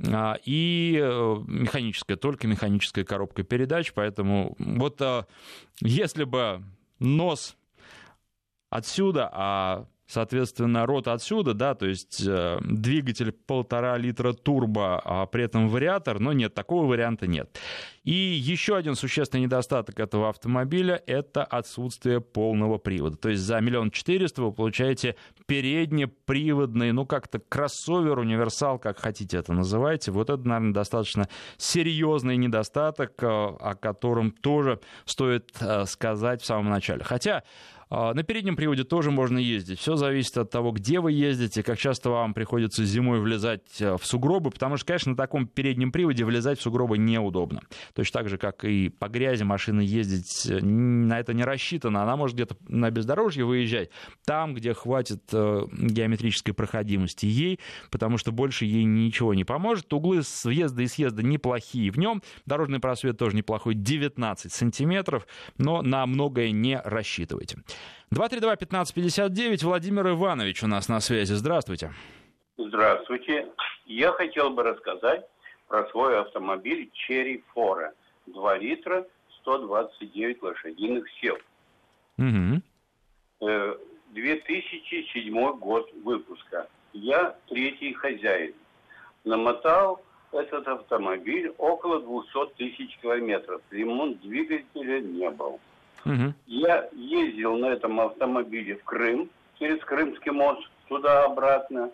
а, 0.06 0.36
и 0.44 0.98
э, 1.00 1.36
механическая, 1.46 2.16
только 2.16 2.46
механическая 2.46 3.04
коробка 3.04 3.42
передач, 3.42 3.92
поэтому 3.92 4.54
вот 4.58 5.00
э, 5.00 5.24
если 5.80 6.24
бы 6.24 6.62
нос 6.98 7.56
отсюда, 8.70 9.28
а 9.32 9.86
соответственно, 10.12 10.84
рот 10.86 11.08
отсюда, 11.08 11.54
да, 11.54 11.74
то 11.74 11.86
есть 11.86 12.22
э, 12.26 12.58
двигатель 12.60 13.32
полтора 13.32 13.96
литра 13.96 14.32
турбо, 14.34 15.00
а 15.02 15.26
при 15.26 15.44
этом 15.44 15.68
вариатор, 15.68 16.20
но 16.20 16.32
нет, 16.32 16.54
такого 16.54 16.86
варианта 16.86 17.26
нет. 17.26 17.58
И 18.04 18.12
еще 18.12 18.76
один 18.76 18.94
существенный 18.94 19.44
недостаток 19.44 20.00
этого 20.00 20.28
автомобиля— 20.28 21.00
это 21.06 21.44
отсутствие 21.44 22.20
полного 22.20 22.78
привода. 22.78 23.16
То 23.16 23.28
есть 23.28 23.42
за 23.42 23.60
миллион 23.60 23.90
четыреста 23.90 24.42
вы 24.42 24.52
получаете 24.52 25.16
переднеприводный, 25.46 26.92
ну 26.92 27.06
как-то 27.06 27.38
кроссовер, 27.38 28.18
универсал, 28.18 28.78
как 28.78 28.98
хотите 28.98 29.38
это 29.38 29.52
называйте. 29.52 30.10
Вот 30.10 30.30
это, 30.30 30.42
наверное, 30.46 30.74
достаточно 30.74 31.28
серьезный 31.56 32.36
недостаток, 32.36 33.12
э, 33.22 33.26
о 33.26 33.74
котором 33.76 34.32
тоже 34.32 34.80
стоит 35.04 35.50
э, 35.60 35.86
сказать 35.86 36.42
в 36.42 36.44
самом 36.44 36.70
начале. 36.70 37.04
Хотя 37.04 37.44
на 37.92 38.22
переднем 38.22 38.56
приводе 38.56 38.84
тоже 38.84 39.10
можно 39.10 39.36
ездить. 39.36 39.78
Все 39.78 39.96
зависит 39.96 40.38
от 40.38 40.50
того, 40.50 40.72
где 40.72 40.98
вы 41.00 41.12
ездите, 41.12 41.62
как 41.62 41.78
часто 41.78 42.08
вам 42.08 42.32
приходится 42.32 42.86
зимой 42.86 43.20
влезать 43.20 43.80
э, 43.80 43.98
в 43.98 44.06
сугробы, 44.06 44.50
потому 44.50 44.78
что, 44.78 44.86
конечно, 44.86 45.10
на 45.10 45.16
таком 45.16 45.46
переднем 45.46 45.92
приводе 45.92 46.24
влезать 46.24 46.58
в 46.58 46.62
сугробы 46.62 46.96
неудобно. 46.96 47.60
Точно 47.94 48.20
так 48.20 48.30
же, 48.30 48.38
как 48.38 48.64
и 48.64 48.88
по 48.88 49.08
грязи 49.08 49.42
машина 49.42 49.82
ездить 49.82 50.46
э, 50.46 50.60
на 50.60 51.20
это 51.20 51.34
не 51.34 51.44
рассчитана. 51.44 52.02
Она 52.02 52.16
может 52.16 52.34
где-то 52.34 52.56
на 52.66 52.90
бездорожье 52.90 53.44
выезжать, 53.44 53.90
там, 54.24 54.54
где 54.54 54.72
хватит 54.72 55.24
э, 55.30 55.66
геометрической 55.70 56.54
проходимости 56.54 57.26
ей, 57.26 57.60
потому 57.90 58.16
что 58.16 58.32
больше 58.32 58.64
ей 58.64 58.84
ничего 58.84 59.34
не 59.34 59.44
поможет. 59.44 59.92
Углы 59.92 60.22
въезда 60.44 60.82
и 60.82 60.86
съезда 60.86 61.22
неплохие 61.22 61.90
в 61.90 61.98
нем, 61.98 62.22
дорожный 62.46 62.80
просвет 62.80 63.18
тоже 63.18 63.36
неплохой, 63.36 63.74
19 63.74 64.50
сантиметров, 64.50 65.26
но 65.58 65.82
на 65.82 66.06
многое 66.06 66.52
не 66.52 66.80
рассчитывайте. 66.82 67.58
232-1559, 68.12 69.64
Владимир 69.64 70.08
Иванович 70.10 70.62
у 70.64 70.66
нас 70.66 70.88
на 70.88 71.00
связи. 71.00 71.32
Здравствуйте. 71.32 71.92
Здравствуйте. 72.58 73.48
Я 73.86 74.12
хотел 74.12 74.50
бы 74.50 74.62
рассказать 74.62 75.26
про 75.68 75.86
свой 75.90 76.20
автомобиль 76.20 76.90
Cherry 77.08 77.42
Fora. 77.54 77.92
2 78.26 78.58
литра, 78.58 79.06
129 79.40 80.42
лошадиных 80.42 81.06
сил. 81.20 81.36
Угу. 82.18 82.62
2007 84.10 85.58
год 85.58 85.90
выпуска. 86.04 86.68
Я 86.92 87.36
третий 87.48 87.94
хозяин. 87.94 88.54
Намотал 89.24 90.02
этот 90.32 90.68
автомобиль 90.68 91.52
около 91.58 92.00
200 92.00 92.54
тысяч 92.56 92.96
километров. 92.98 93.62
Ремонт 93.70 94.20
двигателя 94.20 95.00
не 95.00 95.30
был. 95.30 95.60
Угу. 96.04 96.34
Я 96.46 96.88
ездил 96.92 97.56
на 97.56 97.66
этом 97.66 98.00
автомобиле 98.00 98.76
в 98.76 98.84
Крым, 98.84 99.30
через 99.58 99.82
Крымский 99.84 100.32
мост, 100.32 100.68
туда-обратно. 100.88 101.90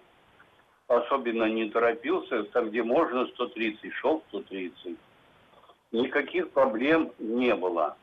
Особенно 0.87 1.45
не 1.45 1.69
торопился, 1.69 2.45
там, 2.45 2.71
где 2.71 2.83
можно, 2.83 3.27
130, 3.27 3.93
шел 3.93 4.23
130. 4.29 4.97
Никаких 5.93 6.51
проблем 6.51 7.13
не 7.19 7.55
было. 7.55 7.97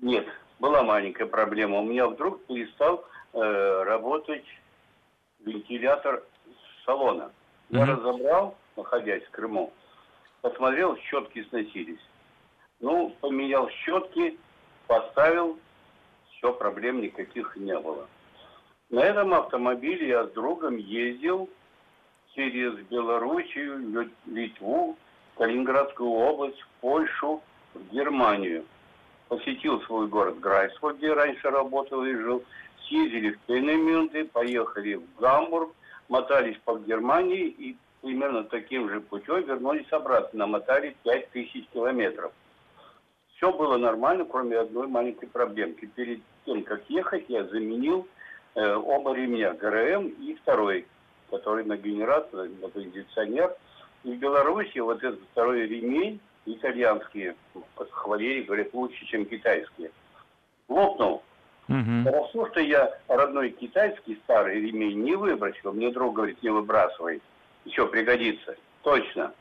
Нет, 0.00 0.26
была 0.58 0.82
маленькая 0.82 1.26
проблема. 1.26 1.80
У 1.80 1.84
меня 1.84 2.06
вдруг 2.06 2.44
перестал 2.46 3.04
э, 3.34 3.82
работать 3.84 4.44
вентилятор 5.44 6.22
салона. 6.86 7.30
Я 7.68 7.82
mm 7.82 7.96
разобрал, 7.96 8.56
находясь 8.76 9.24
в 9.24 9.30
Крыму, 9.30 9.72
посмотрел, 10.40 10.96
щетки 10.96 11.44
сносились. 11.48 12.00
Ну, 12.80 13.10
поменял 13.20 13.68
щетки, 13.84 14.38
поставил, 14.86 15.58
все, 16.30 16.52
проблем 16.52 17.00
никаких 17.00 17.56
не 17.56 17.78
было. 17.78 18.06
На 18.90 19.00
этом 19.00 19.34
автомобиле 19.34 20.08
я 20.08 20.26
с 20.26 20.30
другом 20.32 20.76
ездил 20.76 21.48
через 22.34 22.74
Белоруссию, 22.88 24.10
Литву, 24.26 24.96
Калининградскую 25.36 26.10
область, 26.10 26.64
Польшу, 26.80 27.42
в 27.74 27.92
Германию. 27.92 28.64
Посетил 29.28 29.80
свой 29.82 30.06
город 30.06 30.38
Грайсво, 30.38 30.92
где 30.92 31.12
раньше 31.12 31.50
работал 31.50 32.04
и 32.04 32.14
жил. 32.14 32.44
Съездили 32.86 33.32
в 33.32 33.40
Пенемюнде, 33.40 34.26
поехали 34.26 34.94
в 34.94 35.20
Гамбург, 35.20 35.72
мотались 36.08 36.58
по 36.64 36.78
Германии 36.78 37.46
и 37.46 37.76
примерно 38.02 38.44
таким 38.44 38.88
же 38.88 39.00
путем 39.00 39.42
вернулись 39.42 39.90
обратно. 39.90 40.40
Намотали 40.40 40.96
5000 41.02 41.66
километров. 41.72 42.32
Все 43.36 43.52
было 43.52 43.76
нормально, 43.76 44.24
кроме 44.24 44.56
одной 44.56 44.86
маленькой 44.86 45.28
проблемки. 45.28 45.84
Перед 45.94 46.20
тем, 46.46 46.62
как 46.62 46.82
ехать, 46.88 47.26
я 47.28 47.44
заменил 47.44 48.08
э, 48.54 48.74
оба 48.74 49.14
ремня, 49.14 49.52
ГРМ 49.52 50.08
и 50.08 50.34
второй, 50.36 50.86
который 51.30 51.64
на 51.64 51.76
генератор, 51.76 52.48
на 52.62 52.68
кондиционер. 52.68 53.54
И 54.04 54.12
в 54.12 54.18
Беларуси 54.18 54.78
вот 54.78 55.04
этот 55.04 55.20
второй 55.32 55.66
ремень, 55.66 56.18
итальянские, 56.46 57.36
хвалили, 57.90 58.42
говорят, 58.42 58.72
лучше, 58.72 59.04
чем 59.04 59.26
китайские. 59.26 59.90
Лопнул. 60.68 61.22
Угу. 61.68 62.04
Хорошо, 62.04 62.48
что 62.52 62.60
я 62.60 62.98
родной 63.08 63.50
китайский 63.50 64.18
старый 64.24 64.60
ремень 64.62 65.02
не 65.02 65.14
выбросил. 65.14 65.72
Мне 65.72 65.90
друг 65.90 66.14
говорит, 66.14 66.42
не 66.42 66.48
выбрасывай. 66.48 67.20
Еще 67.66 67.86
пригодится. 67.88 68.56
Точно. 68.82 69.34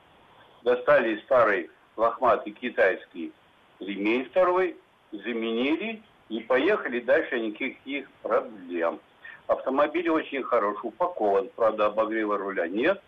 Достали 0.63 1.21
старый 1.25 1.69
лохматый 1.95 2.51
китайский 2.51 3.31
ремень 3.79 4.25
второй, 4.25 4.75
заменили 5.11 6.01
и 6.29 6.39
поехали 6.39 6.99
дальше, 6.99 7.39
никаких 7.39 8.09
проблем. 8.21 8.99
Автомобиль 9.47 10.09
очень 10.09 10.43
хорош, 10.43 10.77
упакован, 10.83 11.49
правда, 11.55 11.87
обогрева 11.87 12.37
руля 12.37 12.67
нет. 12.67 13.01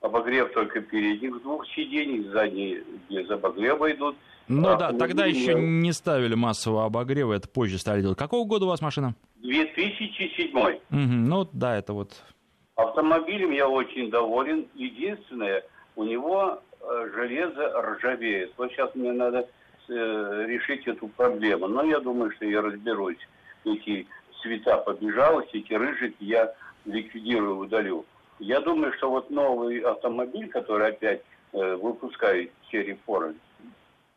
Обогрев 0.00 0.52
только 0.52 0.80
передних 0.80 1.42
двух 1.42 1.66
сидений, 1.68 2.28
задние 2.30 2.84
без 3.08 3.28
обогрева 3.30 3.90
идут. 3.90 4.16
Ну 4.46 4.68
а, 4.68 4.76
да, 4.76 4.92
тогда 4.92 5.26
еще 5.26 5.54
не 5.54 5.92
ставили 5.92 6.34
массового 6.34 6.84
обогрева, 6.84 7.32
это 7.32 7.48
позже 7.48 7.78
стали 7.78 8.02
делать. 8.02 8.18
Какого 8.18 8.46
года 8.46 8.66
у 8.66 8.68
вас 8.68 8.80
машина? 8.80 9.16
2007. 9.42 10.56
Угу, 10.56 10.78
ну 10.90 11.48
да, 11.52 11.76
это 11.76 11.92
вот... 11.92 12.12
Автомобилем 12.76 13.50
я 13.52 13.68
очень 13.68 14.10
доволен. 14.10 14.66
Единственное, 14.74 15.64
у 15.96 16.04
него 16.04 16.60
э, 16.80 17.10
железо 17.14 17.72
ржавеет. 17.80 18.52
Вот 18.58 18.70
сейчас 18.70 18.94
мне 18.94 19.12
надо 19.12 19.48
решить 19.88 20.86
эту 20.86 21.08
проблему. 21.08 21.68
Но 21.68 21.84
я 21.84 22.00
думаю, 22.00 22.30
что 22.32 22.44
я 22.44 22.62
разберусь. 22.62 23.18
Эти 23.64 24.06
цвета 24.42 24.78
побежалости, 24.78 25.56
эти 25.58 25.72
рыжики 25.72 26.22
я 26.24 26.54
ликвидирую, 26.84 27.58
удалю. 27.58 28.04
Я 28.38 28.60
думаю, 28.60 28.92
что 28.94 29.10
вот 29.10 29.30
новый 29.30 29.78
автомобиль, 29.80 30.48
который 30.48 30.88
опять 30.88 31.22
э, 31.52 31.76
выпускает 31.76 32.52
серии 32.70 32.98
Ford, 33.06 33.34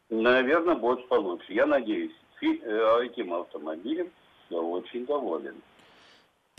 наверное, 0.09 0.75
будет 0.75 1.07
получше. 1.07 1.53
Я 1.53 1.65
надеюсь, 1.65 2.11
э, 2.41 2.99
этим 3.03 3.33
автомобилем 3.33 4.09
я 4.49 4.59
очень 4.59 5.05
доволен. 5.05 5.55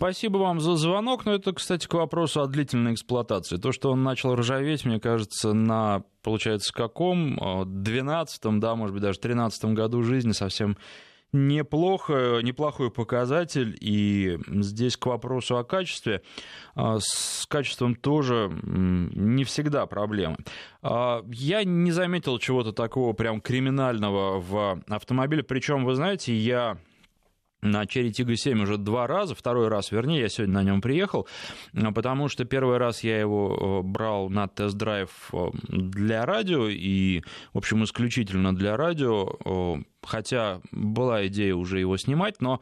Спасибо 0.01 0.37
вам 0.37 0.59
за 0.59 0.77
звонок. 0.77 1.25
Но 1.25 1.35
это, 1.35 1.53
кстати, 1.53 1.85
к 1.85 1.93
вопросу 1.93 2.41
о 2.41 2.47
длительной 2.47 2.93
эксплуатации. 2.93 3.57
То, 3.57 3.71
что 3.71 3.91
он 3.91 4.01
начал 4.01 4.33
ржаветь, 4.33 4.83
мне 4.83 4.99
кажется, 4.99 5.53
на, 5.53 6.01
получается, 6.23 6.73
каком? 6.73 7.37
12-м, 7.37 8.59
да, 8.59 8.75
может 8.75 8.95
быть, 8.95 9.03
даже 9.03 9.19
13-м 9.19 9.75
году 9.75 10.01
жизни 10.01 10.31
совсем 10.31 10.75
неплохо, 11.33 12.39
неплохой 12.41 12.89
показатель. 12.89 13.77
И 13.79 14.39
здесь 14.47 14.97
к 14.97 15.05
вопросу 15.05 15.57
о 15.57 15.63
качестве. 15.63 16.23
А, 16.73 16.97
с 16.99 17.45
качеством 17.47 17.93
тоже 17.93 18.49
не 18.63 19.43
всегда 19.43 19.85
проблемы. 19.85 20.37
А, 20.81 21.23
я 21.27 21.63
не 21.63 21.91
заметил 21.91 22.39
чего-то 22.39 22.71
такого 22.71 23.13
прям 23.13 23.39
криминального 23.39 24.39
в 24.39 24.81
автомобиле. 24.89 25.43
Причем, 25.43 25.85
вы 25.85 25.93
знаете, 25.93 26.35
я 26.35 26.79
на 27.61 27.83
Cherry 27.83 28.09
Tiggo 28.09 28.35
7 28.35 28.63
уже 28.63 28.77
два 28.77 29.07
раза, 29.07 29.35
второй 29.35 29.67
раз, 29.67 29.91
вернее, 29.91 30.21
я 30.21 30.29
сегодня 30.29 30.55
на 30.55 30.63
нем 30.63 30.81
приехал, 30.81 31.27
а, 31.73 31.91
потому 31.91 32.27
что 32.27 32.45
первый 32.45 32.77
раз 32.77 33.03
я 33.03 33.19
его 33.19 33.81
э, 33.83 33.87
брал 33.87 34.29
на 34.29 34.47
тест-драйв 34.47 35.09
э, 35.33 35.47
для 35.69 36.25
радио, 36.25 36.67
и, 36.67 37.21
в 37.53 37.59
общем, 37.59 37.83
исключительно 37.83 38.55
для 38.55 38.77
радио, 38.77 39.37
э, 39.45 39.83
хотя 40.03 40.61
была 40.71 41.27
идея 41.27 41.53
уже 41.53 41.79
его 41.79 41.95
снимать, 41.97 42.41
но 42.41 42.59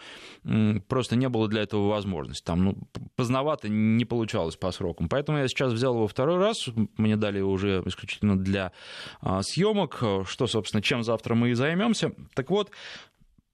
просто 0.89 1.15
не 1.15 1.29
было 1.29 1.47
для 1.47 1.61
этого 1.61 1.87
возможности. 1.87 2.43
Там 2.43 2.65
ну, 2.65 2.77
поздновато 3.15 3.69
не 3.69 4.03
получалось 4.03 4.57
по 4.57 4.71
срокам. 4.71 5.07
Поэтому 5.07 5.37
я 5.37 5.47
сейчас 5.47 5.71
взял 5.71 5.95
его 5.95 6.07
второй 6.07 6.37
раз, 6.37 6.67
мне 6.97 7.15
дали 7.15 7.37
его 7.37 7.51
уже 7.51 7.81
исключительно 7.85 8.37
для 8.37 8.73
а, 9.21 9.41
съемок, 9.41 10.03
что, 10.25 10.47
собственно, 10.47 10.83
чем 10.83 11.03
завтра 11.03 11.33
мы 11.33 11.51
и 11.51 11.53
займемся. 11.53 12.11
Так 12.33 12.49
вот, 12.49 12.71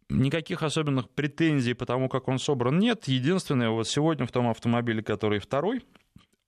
Никаких 0.10 0.62
особенных 0.62 1.10
претензий 1.10 1.74
по 1.74 1.86
тому, 1.86 2.10
как 2.10 2.28
он 2.28 2.38
собран, 2.38 2.78
нет. 2.78 3.08
Единственное, 3.08 3.70
вот 3.70 3.88
сегодня 3.88 4.28
в 4.28 4.32
том 4.32 4.48
автомобиле, 4.50 5.02
который 5.02 5.40
второй, 5.40 5.84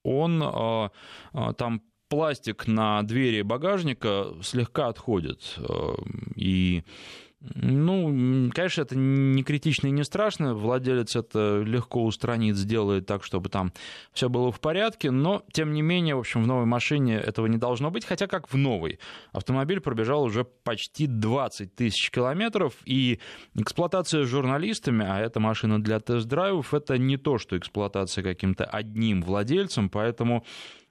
он 0.03 0.41
а, 0.43 0.91
а, 1.33 1.53
там 1.53 1.81
пластик 2.07 2.67
на 2.67 3.01
двери 3.03 3.41
багажника 3.41 4.33
слегка 4.43 4.87
отходит. 4.87 5.55
А, 5.57 5.95
и 6.35 6.83
Ну, 7.39 8.49
конечно, 8.51 8.81
это 8.81 8.95
не 8.95 9.43
критично 9.43 9.87
и 9.87 9.91
не 9.91 10.03
страшно. 10.03 10.55
Владелец 10.55 11.15
это 11.15 11.61
легко 11.61 12.03
устранит, 12.03 12.55
сделает 12.55 13.05
так, 13.05 13.23
чтобы 13.23 13.49
там 13.49 13.73
все 14.11 14.27
было 14.27 14.51
в 14.51 14.59
порядке. 14.59 15.11
Но, 15.11 15.43
тем 15.51 15.73
не 15.73 15.83
менее, 15.83 16.15
в 16.15 16.19
общем, 16.19 16.43
в 16.43 16.47
новой 16.47 16.65
машине 16.65 17.15
этого 17.15 17.45
не 17.45 17.57
должно 17.57 17.91
быть. 17.91 18.05
Хотя 18.05 18.25
как 18.25 18.51
в 18.51 18.57
новой. 18.57 18.99
Автомобиль 19.33 19.81
пробежал 19.81 20.23
уже 20.23 20.45
почти 20.45 21.05
20 21.05 21.75
тысяч 21.75 22.09
километров. 22.09 22.73
И 22.85 23.19
эксплуатация 23.53 24.23
с 24.23 24.27
журналистами, 24.27 25.05
а 25.07 25.19
эта 25.19 25.39
машина 25.39 25.81
для 25.81 25.99
тест-драйвов, 25.99 26.73
это 26.73 26.97
не 26.97 27.17
то, 27.17 27.37
что 27.37 27.55
эксплуатация 27.55 28.23
каким-то 28.23 28.65
одним 28.65 29.21
владельцем. 29.21 29.89
Поэтому 29.89 30.43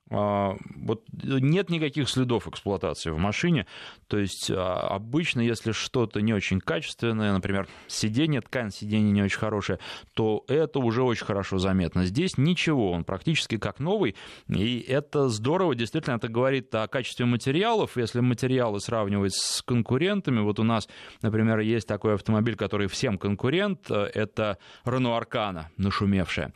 вот 0.08 1.02
нет 1.22 1.68
никаких 1.68 2.08
следов 2.08 2.46
эксплуатации 2.46 3.10
в 3.10 3.18
машине. 3.18 3.66
То 4.06 4.18
есть 4.18 4.50
а, 4.50 4.88
обычно, 4.88 5.40
если 5.40 5.72
что-то 5.72 6.20
не 6.20 6.32
очень 6.32 6.60
качественное, 6.60 7.32
например, 7.32 7.66
сиденье, 7.88 8.40
ткань 8.40 8.70
сиденья 8.70 9.10
не 9.10 9.22
очень 9.22 9.38
хорошая, 9.38 9.80
то 10.14 10.44
это 10.46 10.78
уже 10.78 11.02
очень 11.02 11.26
хорошо 11.26 11.58
заметно. 11.58 12.04
Здесь 12.04 12.38
ничего, 12.38 12.92
он 12.92 13.04
практически 13.04 13.58
как 13.58 13.80
новый, 13.80 14.14
и 14.48 14.78
это 14.86 15.28
здорово, 15.28 15.75
действительно, 15.75 16.14
это 16.14 16.28
говорит 16.28 16.72
о 16.75 16.86
качестве 16.86 17.26
материалов. 17.26 17.96
Если 17.96 18.20
материалы 18.20 18.78
сравнивать 18.78 19.34
с 19.34 19.60
конкурентами, 19.62 20.40
вот 20.40 20.60
у 20.60 20.62
нас, 20.62 20.88
например, 21.22 21.58
есть 21.58 21.88
такой 21.88 22.14
автомобиль, 22.14 22.54
который 22.54 22.86
всем 22.86 23.18
конкурент, 23.18 23.90
это 23.90 24.58
Renault 24.84 25.20
Arcana, 25.20 25.64
нашумевшая. 25.76 26.52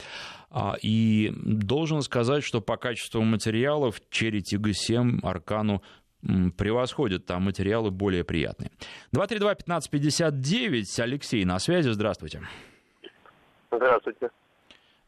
А, 0.51 0.75
и 0.83 1.33
должен 1.37 2.03
сказать, 2.03 2.43
что 2.45 2.61
по 2.61 2.77
качеству 2.77 3.23
материалов 3.23 4.01
Черри 4.11 4.43
Тига 4.43 4.73
7 4.73 5.21
Аркану 5.23 5.83
превосходит, 6.23 7.25
там 7.27 7.45
материалы 7.45 7.91
более 7.91 8.25
приятные. 8.25 8.71
232-1559, 9.15 11.01
Алексей 11.01 11.45
на 11.45 11.59
связи, 11.59 11.91
здравствуйте. 11.91 12.43
Здравствуйте. 13.71 14.31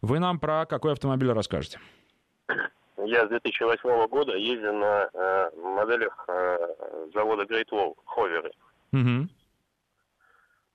Вы 0.00 0.20
нам 0.20 0.38
про 0.38 0.64
какой 0.66 0.92
автомобиль 0.92 1.30
расскажете? 1.30 1.80
Я 3.04 3.26
с 3.26 3.28
2008 3.28 4.06
года 4.08 4.36
ездил 4.36 4.74
на 4.74 5.08
э, 5.12 5.50
моделях 5.56 6.24
э, 6.28 6.56
завода 7.12 7.42
Great 7.42 7.68
Wall, 7.72 7.94
ховеры. 8.04 8.52
Угу. 8.92 9.28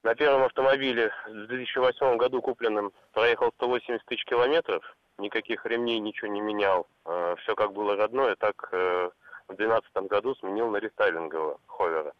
На 0.07 0.15
первом 0.15 0.43
автомобиле 0.43 1.11
в 1.27 1.47
2008 1.47 2.15
году 2.15 2.41
купленном 2.41 2.93
проехал 3.11 3.51
180 3.57 4.05
тысяч 4.05 4.23
километров, 4.23 4.81
никаких 5.17 5.65
ремней, 5.65 5.99
ничего 5.99 6.31
не 6.31 6.39
менял. 6.39 6.87
Э, 7.03 7.35
Все 7.39 7.55
как 7.55 7.73
было 7.73 7.97
родное, 7.97 8.37
так 8.37 8.69
э, 8.71 9.09
в 9.49 9.55
2012 9.57 10.09
году 10.09 10.33
сменил 10.35 10.69
на 10.69 10.77
рестайлингового 10.77 11.59
ховера, 11.65 12.13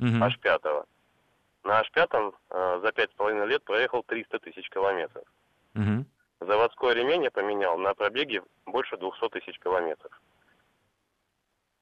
угу. 0.00 0.06
H5. 0.06 0.86
На 1.64 1.82
H5 1.82 2.34
э, 2.48 2.80
за 2.82 2.88
5,5 2.88 3.46
лет 3.46 3.62
проехал 3.64 4.02
300 4.04 4.38
тысяч 4.38 4.70
километров. 4.70 5.24
Угу. 5.74 6.06
Заводской 6.46 6.94
ремень 6.94 7.24
я 7.24 7.30
поменял 7.30 7.76
на 7.76 7.92
пробеге 7.92 8.42
больше 8.64 8.96
200 8.96 9.28
тысяч 9.28 9.58
километров. 9.58 10.18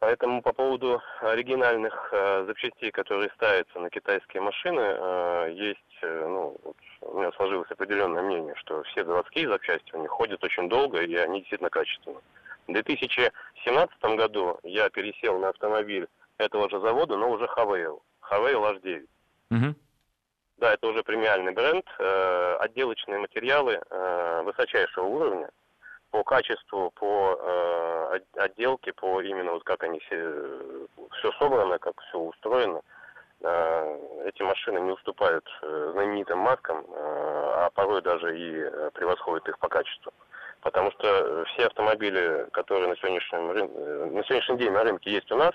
Поэтому 0.02 0.42
по 0.42 0.52
поводу 0.52 1.00
оригинальных 1.20 1.94
э, 2.10 2.44
запчастей, 2.48 2.90
которые 2.90 3.30
ставятся 3.36 3.78
на 3.78 3.88
китайские 3.88 4.42
машины, 4.42 4.80
э, 4.80 5.52
есть, 5.54 5.98
э, 6.02 6.26
ну, 6.26 6.56
вот 6.64 6.76
у 7.02 7.18
меня 7.18 7.30
сложилось 7.36 7.70
определенное 7.70 8.24
мнение, 8.24 8.52
что 8.56 8.82
все 8.82 9.04
заводские 9.04 9.46
запчасти 9.46 9.94
у 9.94 10.00
них 10.00 10.10
ходят 10.10 10.42
очень 10.42 10.68
долго 10.68 11.02
и 11.02 11.14
они 11.14 11.38
действительно 11.38 11.70
качественны. 11.70 12.18
В 12.66 12.72
2017 12.72 14.02
году 14.16 14.58
я 14.64 14.90
пересел 14.90 15.38
на 15.38 15.50
автомобиль 15.50 16.08
этого 16.38 16.68
же 16.68 16.80
завода, 16.80 17.16
но 17.16 17.30
уже 17.30 17.46
Хавейл, 17.46 18.02
Хавейл 18.22 18.64
H9. 18.64 19.06
Угу. 19.52 19.74
Да, 20.56 20.74
это 20.74 20.88
уже 20.88 21.04
премиальный 21.04 21.52
бренд, 21.52 21.86
э, 22.00 22.56
отделочные 22.58 23.20
материалы 23.20 23.80
э, 23.88 24.42
высочайшего 24.42 25.04
уровня– 25.04 25.48
по 26.12 26.22
качеству, 26.24 26.90
по 26.90 27.38
э, 27.40 28.20
отделке, 28.36 28.92
по 28.92 29.22
именно 29.22 29.52
вот 29.52 29.64
как 29.64 29.82
они 29.82 29.98
все, 30.00 30.86
все 31.18 31.32
собрано, 31.32 31.78
как 31.78 31.98
все 32.02 32.18
устроено, 32.18 32.82
э, 33.40 33.98
эти 34.26 34.42
машины 34.42 34.78
не 34.80 34.92
уступают 34.92 35.48
э, 35.62 35.90
знаменитым 35.94 36.38
маскам, 36.38 36.80
э, 36.80 36.84
а 36.94 37.70
порой 37.74 38.02
даже 38.02 38.38
и 38.38 38.58
э, 38.58 38.90
превосходят 38.92 39.48
их 39.48 39.58
по 39.58 39.68
качеству. 39.68 40.12
Потому 40.60 40.90
что 40.92 41.44
все 41.46 41.66
автомобили, 41.66 42.46
которые 42.52 42.88
на 42.88 42.96
сегодняшнем, 42.96 43.50
рын... 43.50 43.70
Э, 43.74 44.04
на 44.12 44.22
сегодняшний 44.24 44.58
день 44.58 44.72
на 44.72 44.84
рынке 44.84 45.10
есть 45.10 45.32
у 45.32 45.36
нас, 45.36 45.54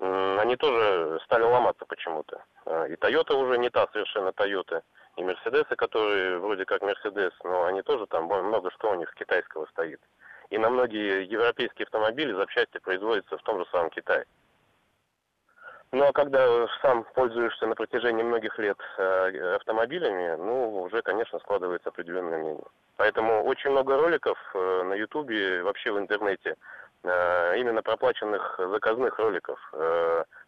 они 0.00 0.56
тоже 0.56 1.20
стали 1.24 1.44
ломаться 1.44 1.84
почему-то. 1.86 2.42
И 2.88 2.94
Toyota 2.94 3.34
уже 3.34 3.56
не 3.58 3.70
та 3.70 3.86
совершенно 3.92 4.30
Toyota 4.30 4.82
и 5.16 5.22
Мерседесы, 5.22 5.76
которые 5.76 6.38
вроде 6.38 6.64
как 6.64 6.82
Мерседес, 6.82 7.32
но 7.44 7.64
они 7.64 7.82
тоже 7.82 8.06
там 8.06 8.24
много 8.24 8.70
что 8.70 8.90
у 8.90 8.94
них 8.94 9.12
китайского 9.14 9.66
стоит. 9.66 10.00
И 10.50 10.58
на 10.58 10.70
многие 10.70 11.24
европейские 11.24 11.84
автомобили 11.84 12.32
запчасти 12.32 12.78
производятся 12.78 13.38
в 13.38 13.42
том 13.42 13.58
же 13.58 13.66
самом 13.70 13.90
Китае. 13.90 14.24
Ну 15.92 16.04
а 16.06 16.12
когда 16.12 16.66
сам 16.80 17.04
пользуешься 17.14 17.66
на 17.66 17.74
протяжении 17.74 18.22
многих 18.22 18.58
лет 18.58 18.78
э, 18.96 19.56
автомобилями, 19.56 20.36
ну 20.36 20.82
уже, 20.84 21.02
конечно, 21.02 21.38
складывается 21.40 21.90
определенное 21.90 22.38
мнение. 22.38 22.64
Поэтому 22.96 23.44
очень 23.44 23.70
много 23.70 23.98
роликов 23.98 24.38
э, 24.54 24.82
на 24.84 24.94
Ютубе, 24.94 25.62
вообще 25.62 25.92
в 25.92 25.98
интернете, 25.98 26.56
э, 27.04 27.58
именно 27.58 27.82
проплаченных 27.82 28.58
заказных 28.58 29.18
роликов. 29.18 29.58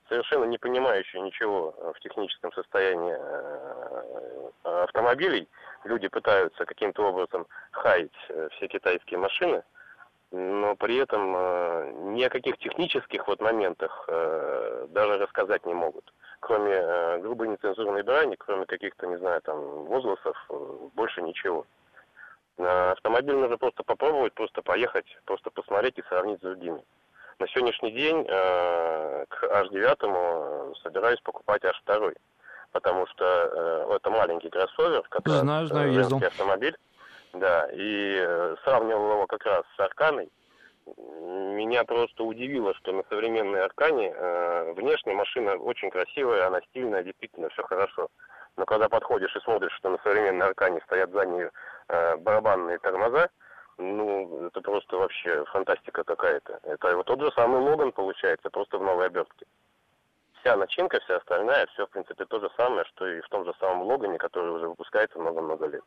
Совершенно 0.08 0.44
не 0.44 0.58
понимающие 0.58 1.22
ничего 1.22 1.74
э, 1.76 1.92
в 1.94 2.00
техническом 2.00 2.52
состоянии 2.52 3.16
э, 3.18 4.82
автомобилей, 4.84 5.48
люди 5.84 6.08
пытаются 6.08 6.64
каким-то 6.64 7.08
образом 7.08 7.46
хаять 7.70 8.12
э, 8.28 8.48
все 8.52 8.68
китайские 8.68 9.18
машины, 9.18 9.62
но 10.30 10.74
при 10.76 10.96
этом 10.96 12.14
ни 12.14 12.22
о 12.24 12.30
каких 12.30 12.58
технических 12.58 13.28
вот 13.28 13.40
моментах 13.40 14.08
даже 14.88 15.18
рассказать 15.18 15.64
не 15.64 15.74
могут. 15.74 16.12
Кроме 16.40 17.18
грубой 17.18 17.46
нецензурной 17.48 18.02
брани, 18.02 18.34
кроме 18.34 18.66
каких-то, 18.66 19.06
не 19.06 19.16
знаю, 19.18 19.40
там, 19.42 19.60
возгласов, 19.84 20.36
больше 20.94 21.22
ничего. 21.22 21.66
Автомобиль 22.58 23.36
нужно 23.36 23.58
просто 23.58 23.84
попробовать, 23.84 24.34
просто 24.34 24.60
поехать, 24.62 25.06
просто 25.24 25.50
посмотреть 25.50 25.98
и 25.98 26.04
сравнить 26.08 26.40
с 26.40 26.42
другими. 26.42 26.82
На 27.38 27.48
сегодняшний 27.48 27.90
день 27.90 28.24
э, 28.28 29.24
к 29.28 29.42
H9 29.42 29.96
э, 30.02 30.72
собираюсь 30.82 31.20
покупать 31.20 31.62
H2, 31.62 32.14
потому 32.72 33.06
что 33.08 33.24
э, 33.24 33.96
это 33.96 34.10
маленький 34.10 34.50
кроссовер, 34.50 35.02
как 35.08 35.22
знаю, 35.26 35.66
знаю, 35.66 35.90
э, 35.92 35.94
ездил. 35.94 36.18
автомобиль. 36.18 36.76
Да, 37.32 37.68
и 37.72 38.16
э, 38.24 38.56
сравнивал 38.62 39.10
его 39.12 39.26
как 39.26 39.44
раз 39.44 39.64
с 39.76 39.80
Арканой. 39.80 40.30
Меня 40.86 41.82
просто 41.84 42.22
удивило, 42.22 42.74
что 42.74 42.92
на 42.92 43.02
современной 43.08 43.62
Аркане 43.64 44.12
э, 44.14 44.72
внешне 44.76 45.14
машина 45.14 45.56
очень 45.56 45.90
красивая, 45.90 46.46
она 46.46 46.60
стильная, 46.70 47.02
действительно 47.02 47.48
все 47.48 47.64
хорошо. 47.64 48.08
Но 48.56 48.66
когда 48.66 48.88
подходишь 48.88 49.34
и 49.34 49.40
смотришь, 49.40 49.72
что 49.72 49.90
на 49.90 49.98
современной 50.04 50.46
Аркане 50.46 50.80
стоят 50.86 51.10
задние 51.10 51.50
э, 51.88 52.16
барабанные 52.18 52.78
тормоза, 52.78 53.30
ну, 53.78 54.46
это 54.46 54.60
просто 54.60 54.96
вообще 54.96 55.44
фантастика 55.46 56.04
какая-то. 56.04 56.60
Это 56.62 56.96
вот 56.96 57.06
тот 57.06 57.20
же 57.20 57.30
самый 57.32 57.60
Логан 57.60 57.92
получается, 57.92 58.50
просто 58.50 58.78
в 58.78 58.82
новой 58.82 59.06
обертке. 59.06 59.46
Вся 60.40 60.56
начинка, 60.56 61.00
вся 61.00 61.16
остальная, 61.16 61.66
все, 61.66 61.86
в 61.86 61.90
принципе, 61.90 62.24
то 62.26 62.38
же 62.38 62.50
самое, 62.56 62.84
что 62.84 63.06
и 63.06 63.20
в 63.20 63.28
том 63.28 63.44
же 63.44 63.54
самом 63.58 63.82
Логане, 63.82 64.18
который 64.18 64.50
уже 64.50 64.68
выпускается 64.68 65.18
много-много 65.18 65.66
лет. 65.66 65.84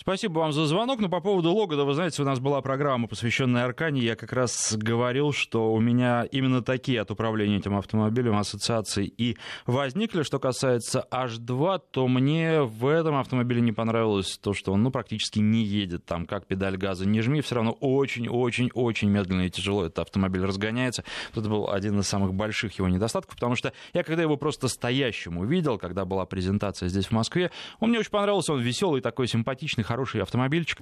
Спасибо 0.00 0.38
вам 0.38 0.52
за 0.52 0.66
звонок. 0.66 1.00
Но 1.00 1.08
по 1.08 1.20
поводу 1.20 1.52
Логана, 1.52 1.84
вы 1.84 1.92
знаете, 1.92 2.22
у 2.22 2.24
нас 2.24 2.38
была 2.38 2.62
программа, 2.62 3.08
посвященная 3.08 3.64
Аркане. 3.64 4.00
Я 4.00 4.14
как 4.14 4.32
раз 4.32 4.76
говорил, 4.76 5.32
что 5.32 5.72
у 5.72 5.80
меня 5.80 6.22
именно 6.30 6.62
такие 6.62 7.00
от 7.00 7.10
управления 7.10 7.56
этим 7.56 7.76
автомобилем 7.76 8.36
ассоциации 8.36 9.06
и 9.06 9.36
возникли. 9.66 10.22
Что 10.22 10.38
касается 10.38 11.04
H2, 11.10 11.82
то 11.90 12.06
мне 12.06 12.62
в 12.62 12.86
этом 12.86 13.16
автомобиле 13.16 13.60
не 13.60 13.72
понравилось 13.72 14.38
то, 14.38 14.52
что 14.52 14.72
он 14.72 14.84
ну, 14.84 14.92
практически 14.92 15.40
не 15.40 15.64
едет. 15.64 16.04
Там 16.04 16.26
как 16.26 16.46
педаль 16.46 16.76
газа 16.76 17.04
не 17.04 17.20
жми, 17.20 17.40
все 17.40 17.56
равно 17.56 17.72
очень-очень-очень 17.72 19.10
медленно 19.10 19.46
и 19.46 19.50
тяжело 19.50 19.84
этот 19.84 19.98
автомобиль 19.98 20.44
разгоняется. 20.44 21.02
Это 21.32 21.40
был 21.40 21.70
один 21.70 21.98
из 21.98 22.06
самых 22.06 22.34
больших 22.34 22.78
его 22.78 22.86
недостатков, 22.86 23.34
потому 23.34 23.56
что 23.56 23.72
я 23.94 24.04
когда 24.04 24.22
его 24.22 24.36
просто 24.36 24.68
стоящим 24.68 25.38
увидел, 25.38 25.76
когда 25.76 26.04
была 26.04 26.24
презентация 26.24 26.88
здесь 26.88 27.06
в 27.06 27.12
Москве, 27.12 27.50
он 27.80 27.90
мне 27.90 27.98
очень 27.98 28.12
понравился, 28.12 28.52
он 28.52 28.60
веселый 28.60 29.00
такой, 29.00 29.26
симпатичный, 29.26 29.87
хороший 29.88 30.22
автомобильчик. 30.22 30.78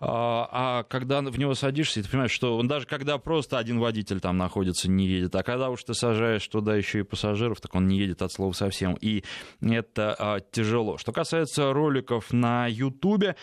А, 0.00 0.48
а 0.50 0.82
когда 0.82 1.20
в 1.20 1.38
него 1.38 1.54
садишься, 1.54 2.02
ты 2.02 2.08
понимаешь, 2.08 2.32
что 2.32 2.58
он 2.58 2.68
даже 2.68 2.86
когда 2.86 3.18
просто 3.18 3.58
один 3.58 3.78
водитель 3.78 4.20
там 4.20 4.36
находится, 4.36 4.90
не 4.90 5.06
едет. 5.06 5.34
А 5.36 5.42
когда 5.42 5.70
уж 5.70 5.84
ты 5.84 5.94
сажаешь 5.94 6.46
туда 6.48 6.74
еще 6.74 7.00
и 7.00 7.02
пассажиров, 7.02 7.60
так 7.60 7.74
он 7.74 7.86
не 7.86 7.98
едет 7.98 8.22
от 8.22 8.32
слова 8.32 8.52
совсем. 8.52 8.96
И 9.00 9.24
это 9.62 10.16
а, 10.18 10.40
тяжело. 10.40 10.98
Что 10.98 11.12
касается 11.12 11.72
роликов 11.72 12.32
на 12.32 12.66
Ютубе, 12.66 13.36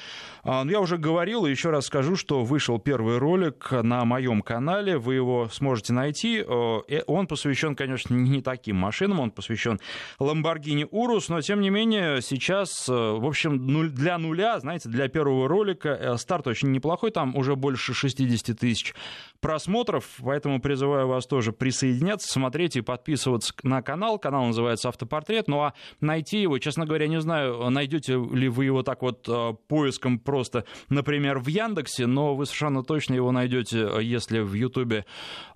а, 0.44 0.64
ну, 0.64 0.72
я 0.72 0.82
уже 0.82 0.98
говорил 0.98 1.46
и 1.46 1.52
еще 1.52 1.70
раз 1.70 1.86
скажу, 1.86 2.16
что 2.16 2.44
вышел 2.44 2.78
первый 2.80 3.18
ролик 3.18 3.72
на 3.72 4.04
моем 4.06 4.42
канале. 4.42 4.98
Вы 4.98 5.16
его 5.16 5.48
сможете 5.52 5.94
найти. 5.94 6.44
Э, 6.46 7.02
он 7.08 7.28
посвящен, 7.28 7.76
конечно, 7.76 8.14
не 8.14 8.42
таким 8.42 8.76
машинам, 8.76 9.20
он 9.20 9.32
посвящен 9.32 9.80
Lamborghini 10.20 10.88
Urus, 10.90 11.26
но 11.30 11.42
тем 11.42 11.62
не 11.62 11.70
менее 11.70 12.22
сейчас, 12.22 12.90
э, 12.90 12.92
в 12.92 13.26
общем, 13.26 13.94
для 13.94 14.18
нуля, 14.18 14.60
знаете, 14.60 14.90
для 14.90 15.05
первого 15.08 15.48
ролика. 15.48 15.90
Э, 15.90 16.18
старт 16.18 16.48
очень 16.48 16.72
неплохой, 16.72 17.12
там 17.12 17.36
уже 17.36 17.56
больше 17.56 17.94
60 17.94 18.58
тысяч 18.58 18.94
просмотров, 19.40 20.06
поэтому 20.24 20.60
призываю 20.60 21.08
вас 21.08 21.26
тоже 21.28 21.52
присоединяться, 21.52 22.32
смотреть 22.32 22.76
и 22.76 22.82
подписываться 22.82 23.54
на 23.64 23.82
канал. 23.82 24.20
Канал 24.20 24.46
называется 24.46 24.90
«Автопортрет», 24.90 25.48
ну 25.48 25.62
а 25.62 25.74
найти 26.02 26.42
его, 26.42 26.58
честно 26.60 26.86
говоря, 26.86 27.08
не 27.08 27.22
знаю, 27.22 27.70
найдете 27.70 28.14
ли 28.14 28.50
вы 28.50 28.66
его 28.66 28.84
так 28.84 29.02
вот 29.02 29.28
поиском 29.68 30.20
просто, 30.20 30.66
например, 30.90 31.40
в 31.40 31.48
Яндексе, 31.48 32.06
но 32.08 32.36
вы 32.36 32.46
совершенно 32.46 32.84
точно 32.84 33.14
его 33.16 33.32
найдете, 33.32 33.90
если 34.02 34.40
в 34.40 34.54
Ютубе 34.54 35.06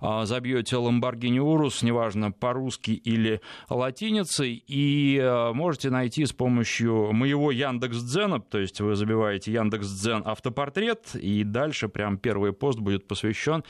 забьете 0.00 0.76
Lamborghini 0.76 1.38
Urus, 1.38 1.84
неважно, 1.84 2.32
по-русски 2.32 2.90
или 2.92 3.40
латиницей, 3.68 4.62
и 4.66 5.18
э, 5.18 5.52
можете 5.52 5.90
найти 5.90 6.24
с 6.24 6.32
помощью 6.32 7.12
моего 7.12 7.50
Яндекс.Дзена, 7.50 8.40
то 8.40 8.58
есть 8.58 8.80
вы 8.80 8.94
забиваете 8.94 9.52
Яндекс.Дзен 9.52 10.22
автопортрет, 10.24 11.14
и 11.14 11.44
дальше 11.44 11.88
прям 11.88 12.18
первый 12.18 12.52
пост 12.52 12.78
будет 12.78 13.06
посвящен 13.06 13.64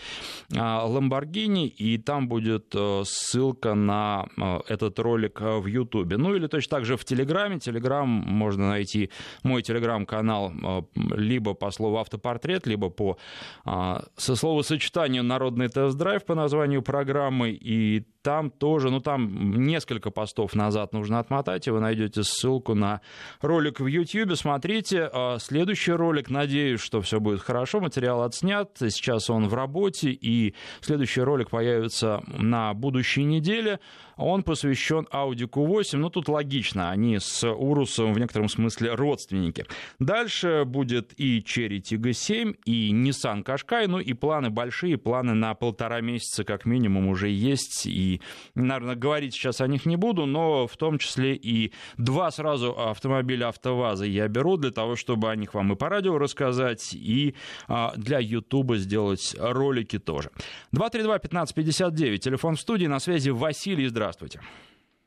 Lamborghini, 0.51 1.67
и 1.67 1.99
там 1.99 2.29
будет 2.29 2.75
э, 2.75 3.03
ссылка 3.05 3.75
на 3.75 4.27
э, 4.37 4.61
этот 4.69 4.99
ролик 4.99 5.41
в 5.41 5.67
Ютубе. 5.67 6.17
Ну 6.17 6.35
или 6.35 6.47
точно 6.47 6.79
так 6.79 6.85
же 6.85 6.97
в 6.97 7.05
Телеграме. 7.05 7.59
Телеграм 7.59 8.09
можно 8.09 8.69
найти 8.71 9.11
мой 9.43 9.63
телеграм-канал 9.63 10.53
либо 10.95 11.55
по 11.55 11.71
слову 11.71 11.99
автопортрет, 11.99 12.67
либо 12.67 12.91
по 12.91 13.19
со 13.65 14.37
словосочетанию 14.37 15.23
народный 15.23 15.69
тест-драйв 15.69 16.25
по 16.25 16.35
названию 16.35 16.83
программы, 16.83 17.51
и 17.51 18.05
там 18.23 18.51
тоже, 18.51 18.91
ну 18.91 19.01
там 19.01 19.65
несколько 19.65 20.11
постов 20.11 20.55
назад 20.55 20.93
нужно 20.93 21.19
отмотать, 21.19 21.67
и 21.67 21.71
вы 21.71 21.81
найдете 21.81 22.23
ссылку 22.23 22.75
на 22.75 23.01
ролик 23.41 23.81
в 23.81 23.87
YouTube. 23.87 24.37
Смотрите, 24.37 25.09
а, 25.13 25.39
следующий 25.39 25.93
ролик, 25.93 26.31
надеюсь, 26.31 26.81
что 26.81 27.01
все 27.01 27.21
будет 27.21 27.41
хорошо, 27.41 27.81
материал 27.81 28.23
отснят, 28.23 28.71
сейчас 28.79 29.31
он 29.31 29.49
в 29.49 29.55
работе, 29.55 30.11
и 30.11 30.55
следующий 30.81 31.23
ролик 31.23 31.51
появится 31.51 32.23
на 32.27 32.75
будущей 32.75 33.25
неделе. 33.25 33.81
Он 34.21 34.43
посвящен 34.43 35.09
Audi 35.11 35.49
Q8, 35.49 35.97
ну 35.97 36.11
тут 36.11 36.29
логично, 36.29 36.91
они 36.91 37.19
с 37.19 37.43
Урусом 37.51 38.13
в 38.13 38.19
некотором 38.19 38.49
смысле 38.49 38.95
родственники. 38.95 39.65
Дальше 39.99 40.65
будет 40.67 41.19
и 41.19 41.41
Cherry 41.41 41.81
Tiggo 41.81 42.13
7, 42.13 42.53
и 42.67 42.93
Nissan 42.93 43.43
Qashqai, 43.43 43.87
ну 43.87 43.99
и 43.99 44.13
планы 44.13 44.51
большие, 44.51 44.99
планы 44.99 45.33
на 45.33 45.55
полтора 45.55 46.03
месяца 46.03 46.45
как 46.45 46.67
минимум 46.67 47.09
уже 47.09 47.31
есть, 47.31 47.87
и 47.87 48.21
наверное, 48.55 48.95
говорить 48.95 49.35
сейчас 49.35 49.63
о 49.63 49.67
них 49.67 49.87
не 49.87 49.97
буду, 49.97 50.27
но 50.27 50.67
в 50.67 50.77
том 50.77 50.99
числе 50.99 51.35
и 51.35 51.73
два 51.97 52.31
сразу 52.31 52.79
автомобиля 52.79 53.49
АвтоВАЗа 53.49 54.05
я 54.05 54.29
беру 54.29 54.59
для 54.59 54.71
того, 54.71 54.97
чтобы 54.97 55.31
о 55.31 55.37
них 55.37 55.55
вам 55.55 55.73
и 55.73 55.77
по 55.77 55.89
радио 55.89 56.19
рассказать, 56.19 56.93
и 56.93 57.35
а, 57.69 57.95
для 57.97 58.19
Ютуба 58.19 58.77
сделать 58.77 59.35
ролики 59.39 59.99
тоже. 59.99 60.31
232-1559, 60.75 62.19
телефон 62.19 62.57
в 62.57 62.61
студии, 62.61 62.87
на 62.87 63.01
связи 63.01 63.31
Василий, 63.31 63.87
здравствуйте. 63.87 64.10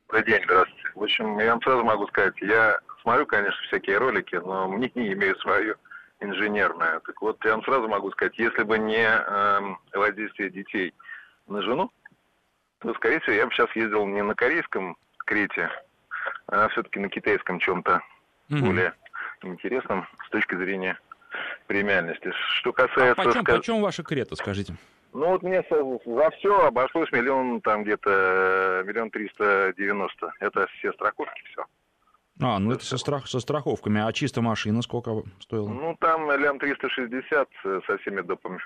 Добрый 0.07 0.25
день, 0.25 0.41
здравствуйте. 0.45 0.83
В 0.95 1.03
общем, 1.03 1.39
я 1.39 1.51
вам 1.51 1.61
сразу 1.61 1.83
могу 1.83 2.07
сказать, 2.07 2.35
я 2.41 2.79
смотрю, 3.01 3.25
конечно, 3.25 3.59
всякие 3.67 3.97
ролики, 3.97 4.35
но 4.35 4.67
мне 4.67 4.91
не 4.95 5.13
имею 5.13 5.35
свою 5.37 5.75
инженерную. 6.19 7.01
Так 7.01 7.21
вот, 7.21 7.43
я 7.43 7.51
вам 7.51 7.63
сразу 7.63 7.87
могу 7.87 8.11
сказать, 8.11 8.37
если 8.37 8.63
бы 8.63 8.77
не 8.77 9.05
э, 9.05 9.59
воздействие 9.93 10.49
детей 10.49 10.93
на 11.47 11.61
жену, 11.61 11.91
то, 12.79 12.93
скорее 12.95 13.19
всего, 13.19 13.33
я 13.33 13.45
бы 13.45 13.51
сейчас 13.53 13.75
ездил 13.75 14.05
не 14.05 14.21
на 14.21 14.35
корейском 14.35 14.97
Крете, 15.25 15.69
а 16.47 16.67
все-таки 16.69 16.99
на 16.99 17.09
китайском 17.09 17.59
чем-то 17.59 18.01
mm-hmm. 18.49 18.59
более 18.59 18.93
интересном 19.41 20.07
с 20.25 20.29
точки 20.29 20.55
зрения 20.55 20.99
премиальности. 21.67 22.31
Что 22.59 22.73
касается... 22.73 23.21
А 23.21 23.25
почем, 23.25 23.41
сказ... 23.41 23.57
почем 23.57 23.81
ваша 23.81 24.03
Крета, 24.03 24.35
скажите? 24.35 24.75
Ну 25.13 25.27
вот 25.27 25.43
мне 25.43 25.63
за 25.69 26.29
все 26.31 26.67
обошлось 26.67 27.11
миллион 27.11 27.61
там 27.61 27.83
где-то 27.83 28.83
миллион 28.85 29.11
триста 29.11 29.73
девяносто. 29.77 30.33
Это 30.39 30.67
все 30.77 30.91
страховки, 30.93 31.41
все. 31.51 31.65
А, 32.41 32.57
ну 32.57 32.71
это 32.71 32.83
со, 32.83 32.97
страх, 32.97 33.27
со 33.27 33.39
страховками. 33.39 34.01
А 34.01 34.11
чисто 34.11 34.41
машина 34.41 34.81
сколько 34.81 35.21
стоила? 35.39 35.69
Ну 35.69 35.95
там 35.99 36.23
миллион 36.23 36.57
триста 36.57 36.89
шестьдесят 36.89 37.49
со 37.63 37.97
всеми 37.99 38.21
допами. 38.21 38.59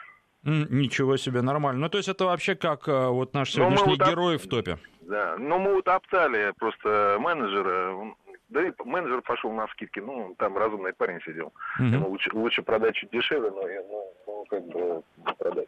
Ничего 0.44 1.18
себе, 1.18 1.42
нормально. 1.42 1.82
Ну, 1.82 1.90
то 1.90 1.98
есть 1.98 2.08
это 2.08 2.24
вообще 2.24 2.56
как 2.56 2.88
э, 2.88 3.08
вот 3.10 3.34
наш 3.34 3.54
ну, 3.54 3.64
сегодняшний 3.64 3.98
вот 3.98 4.08
герой 4.08 4.36
оп... 4.36 4.42
в 4.42 4.48
топе. 4.48 4.78
Да, 5.02 5.36
ну 5.38 5.60
мы 5.60 5.74
вот 5.74 5.88
оптали 5.90 6.54
просто 6.58 7.18
менеджера, 7.20 8.14
да 8.48 8.66
и 8.66 8.72
менеджер 8.86 9.22
пошел 9.24 9.52
на 9.52 9.68
скидки, 9.70 10.00
ну, 10.00 10.36
там 10.38 10.58
разумный 10.58 10.94
парень 10.94 11.20
сидел. 11.26 11.52
Угу. 11.80 11.88
Ему 11.88 12.10
лучше, 12.10 12.30
лучше 12.32 12.62
продать 12.62 12.96
чуть 12.96 13.10
дешевле, 13.12 13.50
но 13.52 13.62
ну, 13.62 14.14
ну, 14.28 14.46
как 14.50 14.66
бы 14.68 15.04
продать. 15.38 15.68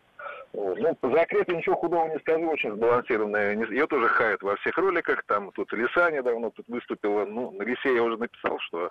Ну, 0.53 0.97
за 1.01 1.25
Крета 1.25 1.55
ничего 1.55 1.75
худого 1.75 2.07
не 2.07 2.19
скажу, 2.19 2.49
очень 2.49 2.71
сбалансированная. 2.71 3.55
Ее 3.67 3.85
тоже 3.87 4.07
хает 4.07 4.41
во 4.41 4.55
всех 4.57 4.77
роликах, 4.77 5.23
там 5.25 5.51
тут 5.51 5.71
Лиса 5.73 6.09
недавно 6.11 6.51
тут 6.51 6.67
выступила. 6.67 7.25
Ну, 7.25 7.51
на 7.51 7.63
Лисе 7.63 7.93
я 7.93 8.03
уже 8.03 8.17
написал, 8.17 8.59
что 8.59 8.89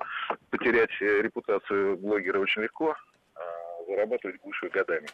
потерять 0.50 0.90
э, 1.00 1.22
репутацию 1.22 1.96
блогера 1.96 2.38
очень 2.38 2.62
легко 2.62 2.96
зарабатывать 3.88 4.40
будешь 4.42 4.62
годами. 4.72 5.06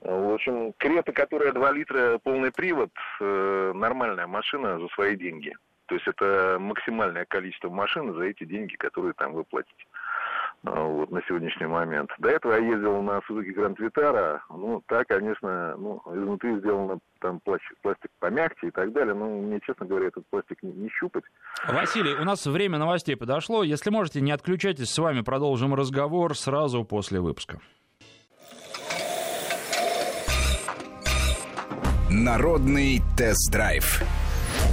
В 0.00 0.34
общем, 0.34 0.72
Крета, 0.78 1.12
которая 1.12 1.52
2 1.52 1.72
литра 1.72 2.18
полный 2.18 2.52
привод, 2.52 2.90
э, 3.20 3.72
нормальная 3.74 4.26
машина 4.26 4.78
за 4.78 4.88
свои 4.88 5.16
деньги. 5.16 5.54
То 5.86 5.96
есть 5.96 6.06
это 6.06 6.56
максимальное 6.58 7.24
количество 7.24 7.68
машин 7.68 8.14
за 8.14 8.24
эти 8.24 8.44
деньги, 8.44 8.76
которые 8.76 9.12
там 9.14 9.32
вы 9.32 9.44
платите. 9.44 9.84
А, 10.64 10.80
вот, 10.80 11.10
на 11.10 11.20
сегодняшний 11.26 11.66
момент. 11.66 12.10
До 12.18 12.28
этого 12.28 12.52
я 12.52 12.58
ездил 12.58 13.02
на 13.02 13.18
Suzuki 13.28 13.52
Grand 13.52 13.76
Vitara, 13.78 14.38
ну, 14.48 14.80
так, 14.86 15.08
конечно, 15.08 15.76
ну, 15.76 16.00
изнутри 16.06 16.56
сделано 16.60 16.98
там 17.20 17.40
пластик, 17.40 17.76
пластик 17.82 18.10
помягче 18.20 18.68
и 18.68 18.70
так 18.70 18.92
далее, 18.92 19.12
но 19.12 19.26
мне, 19.26 19.58
честно 19.66 19.86
говоря, 19.86 20.06
этот 20.06 20.24
пластик 20.30 20.62
не, 20.62 20.72
не 20.72 20.88
щупать. 20.88 21.24
Василий, 21.68 22.14
у 22.14 22.24
нас 22.24 22.46
время 22.46 22.78
новостей 22.78 23.16
подошло, 23.16 23.64
если 23.64 23.90
можете, 23.90 24.20
не 24.20 24.30
отключайтесь, 24.30 24.90
с 24.90 24.98
вами 24.98 25.22
продолжим 25.22 25.74
разговор 25.74 26.36
сразу 26.36 26.84
после 26.84 27.18
выпуска. 27.18 27.58
Народный 32.08 33.00
тест-драйв 33.16 34.02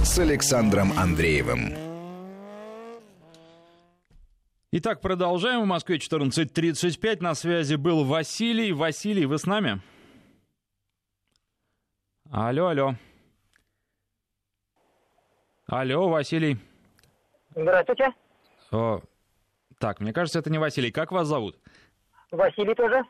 с 0.04 0.18
Александром 0.20 0.92
Андреевым. 0.96 1.89
Итак, 4.72 5.00
продолжаем. 5.00 5.62
В 5.62 5.66
Москве 5.66 5.96
14.35. 5.96 7.20
На 7.20 7.34
связи 7.34 7.74
был 7.74 8.04
Василий. 8.04 8.72
Василий, 8.72 9.26
вы 9.26 9.36
с 9.36 9.44
нами? 9.44 9.80
Алло, 12.30 12.68
алло. 12.68 12.94
Алло, 15.66 16.08
Василий. 16.08 16.56
Здравствуйте. 17.56 18.10
О, 18.70 19.00
так, 19.80 19.98
мне 19.98 20.12
кажется, 20.12 20.38
это 20.38 20.50
не 20.50 20.58
Василий. 20.58 20.92
Как 20.92 21.10
вас 21.10 21.26
зовут? 21.26 21.58
Василий 22.30 22.74
тоже. 22.76 23.02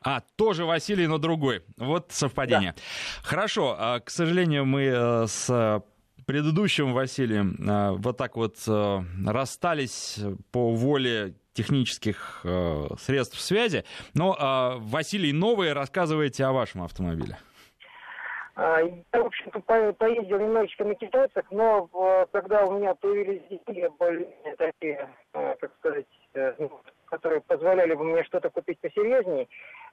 А, 0.00 0.20
тоже 0.34 0.64
Василий, 0.64 1.06
но 1.06 1.18
другой. 1.18 1.62
Вот 1.76 2.10
совпадение. 2.10 2.72
Да. 2.72 2.82
Хорошо. 3.22 3.76
А, 3.78 4.00
к 4.00 4.10
сожалению, 4.10 4.64
мы 4.64 4.82
э, 4.82 5.26
с 5.28 5.80
предыдущим 6.26 6.92
Василием 6.92 7.56
э, 7.58 7.92
вот 7.92 8.16
так 8.16 8.36
вот 8.36 8.56
э, 8.66 8.98
расстались 9.26 10.20
по 10.52 10.74
воле 10.74 11.34
технических 11.52 12.44
средств 12.98 13.40
связи. 13.40 13.84
Но, 14.12 14.76
Василий, 14.80 15.32
новые 15.32 15.72
рассказывайте 15.72 16.44
о 16.44 16.52
вашем 16.52 16.82
автомобиле. 16.82 17.38
А, 18.56 18.80
я, 18.80 19.22
в 19.22 19.26
общем-то, 19.26 19.60
поездил 19.92 20.40
немножечко 20.40 20.84
на 20.84 20.96
китайцах, 20.96 21.44
но 21.52 21.86
когда 22.32 22.64
у 22.64 22.76
меня 22.76 22.96
появились 22.96 23.42
деньги, 23.48 23.88
более 24.00 24.26
такие, 24.58 25.08
как 25.30 25.70
сказать, 25.78 26.06
ну, 26.58 26.80
которые 27.04 27.40
позволяли 27.42 27.94
бы 27.94 28.02
мне 28.02 28.24
что-то 28.24 28.50
купить 28.50 28.80
посерьезнее, 28.80 29.46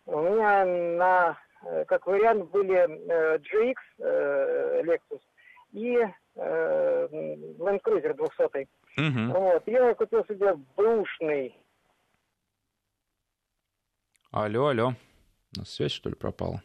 у 0.05 0.21
меня 0.21 0.65
на, 0.65 1.37
э, 1.63 1.85
как 1.85 2.07
вариант 2.07 2.49
были 2.51 2.77
э, 2.77 3.37
GX 3.37 3.75
э, 3.99 4.81
Lexus 4.83 5.21
и 5.71 5.99
Land 6.35 7.81
Cruiser 7.83 8.13
200. 8.13 8.67
Угу. 8.97 9.39
Вот. 9.39 9.63
Я 9.67 9.93
купил 9.95 10.25
себе 10.25 10.55
бэушный 10.75 11.55
Алло, 14.31 14.67
алло. 14.67 14.93
У 15.57 15.59
нас 15.59 15.69
связь, 15.71 15.91
что 15.91 16.07
ли, 16.07 16.15
пропала? 16.15 16.63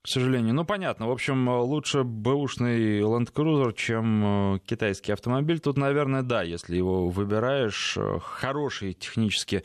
К 0.00 0.06
сожалению. 0.06 0.54
Ну, 0.54 0.64
понятно. 0.64 1.08
В 1.08 1.10
общем, 1.10 1.48
лучше 1.48 2.04
бэушный 2.04 3.00
Land 3.00 3.32
Cruiser, 3.32 3.72
чем 3.72 4.54
э, 4.54 4.58
китайский 4.60 5.10
автомобиль. 5.10 5.58
Тут, 5.58 5.76
наверное, 5.76 6.22
да, 6.22 6.42
если 6.42 6.76
его 6.76 7.08
выбираешь. 7.08 7.96
Э, 7.96 8.20
хороший 8.20 8.92
технически 8.92 9.64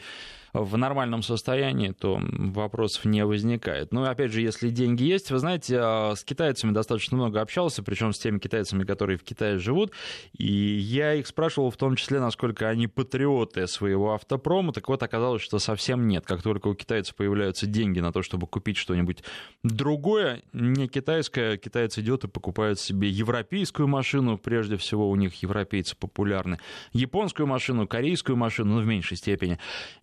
в 0.54 0.78
нормальном 0.78 1.24
состоянии, 1.24 1.92
то 1.92 2.20
вопросов 2.22 3.06
не 3.06 3.26
возникает. 3.26 3.92
Ну, 3.92 4.04
опять 4.04 4.32
же, 4.32 4.42
если 4.42 4.70
деньги 4.70 5.04
есть, 5.04 5.32
вы 5.32 5.40
знаете, 5.40 5.78
а, 5.80 6.16
с 6.16 6.24
китайцами 6.24 6.72
достаточно 6.72 7.18
много 7.18 7.42
общался, 7.42 7.84
причем 7.84 8.14
с 8.14 8.20
теми 8.20 8.40
китайцами, 8.40 8.84
которые 8.84 9.18
в 9.18 9.24
Китае 9.24 9.60
живут, 9.60 9.92
и 10.38 10.52
я 10.52 11.14
их 11.14 11.28
спрашивал 11.28 11.72
в 11.72 11.78
том 11.78 11.96
числе, 11.96 12.20
насколько 12.20 12.68
они 12.68 12.88
патриоты 12.88 13.68
своего 13.68 14.14
автопрома, 14.14 14.74
так 14.74 14.88
вот 14.90 15.02
оказалось, 15.04 15.42
что 15.42 15.60
совсем 15.60 16.08
нет. 16.08 16.26
Как 16.26 16.42
только 16.42 16.68
у 16.68 16.76
китайцев 16.76 17.16
появляются 17.16 17.66
деньги 17.66 18.00
на 18.00 18.12
то, 18.12 18.22
чтобы 18.22 18.48
купить 18.48 18.78
что-нибудь 18.78 19.24
другое, 19.64 20.42
не 20.54 20.88
китайское, 20.88 21.58
китаец 21.58 21.98
идет 21.98 22.26
и 22.26 22.28
покупает 22.28 22.80
себе 22.80 23.10
европейскую 23.10 23.88
машину, 23.88 24.38
прежде 24.38 24.78
всего 24.78 25.10
у 25.10 25.16
них 25.16 25.36
европейцы 25.42 25.96
популярны, 25.96 26.60
японскую 26.94 27.48
машину, 27.48 27.88
корейскую 27.88 28.36
машину, 28.36 28.76
ну, 28.76 28.82
в 28.82 28.86
меньшей 28.86 29.18
степени, 29.18 29.60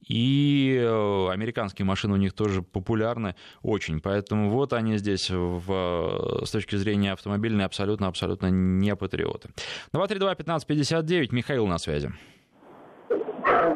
и 0.06 0.37
и 0.38 0.76
э, 0.76 1.30
американские 1.30 1.84
машины 1.84 2.14
у 2.14 2.16
них 2.16 2.32
тоже 2.32 2.62
популярны 2.62 3.34
очень. 3.62 4.00
Поэтому 4.00 4.50
вот 4.50 4.72
они 4.72 4.96
здесь 4.96 5.30
в, 5.30 6.44
с 6.44 6.50
точки 6.50 6.76
зрения 6.76 7.12
автомобильной 7.12 7.64
абсолютно-абсолютно 7.64 8.46
не 8.46 8.94
патриоты. 8.94 9.50
232-1559, 9.92 11.28
Михаил 11.32 11.66
на 11.66 11.78
связи. 11.78 12.10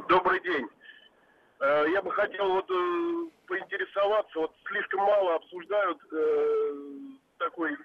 Добрый 0.09 0.41
день. 0.43 0.67
Э, 1.61 1.85
я 1.93 2.01
бы 2.03 2.13
хотел 2.13 2.49
вот 2.49 2.71
э, 2.71 3.31
поинтересоваться, 3.47 4.39
вот 4.39 4.53
слишком 4.69 5.01
мало 5.01 5.37
обсуждают 5.37 5.99
такой, 7.39 7.77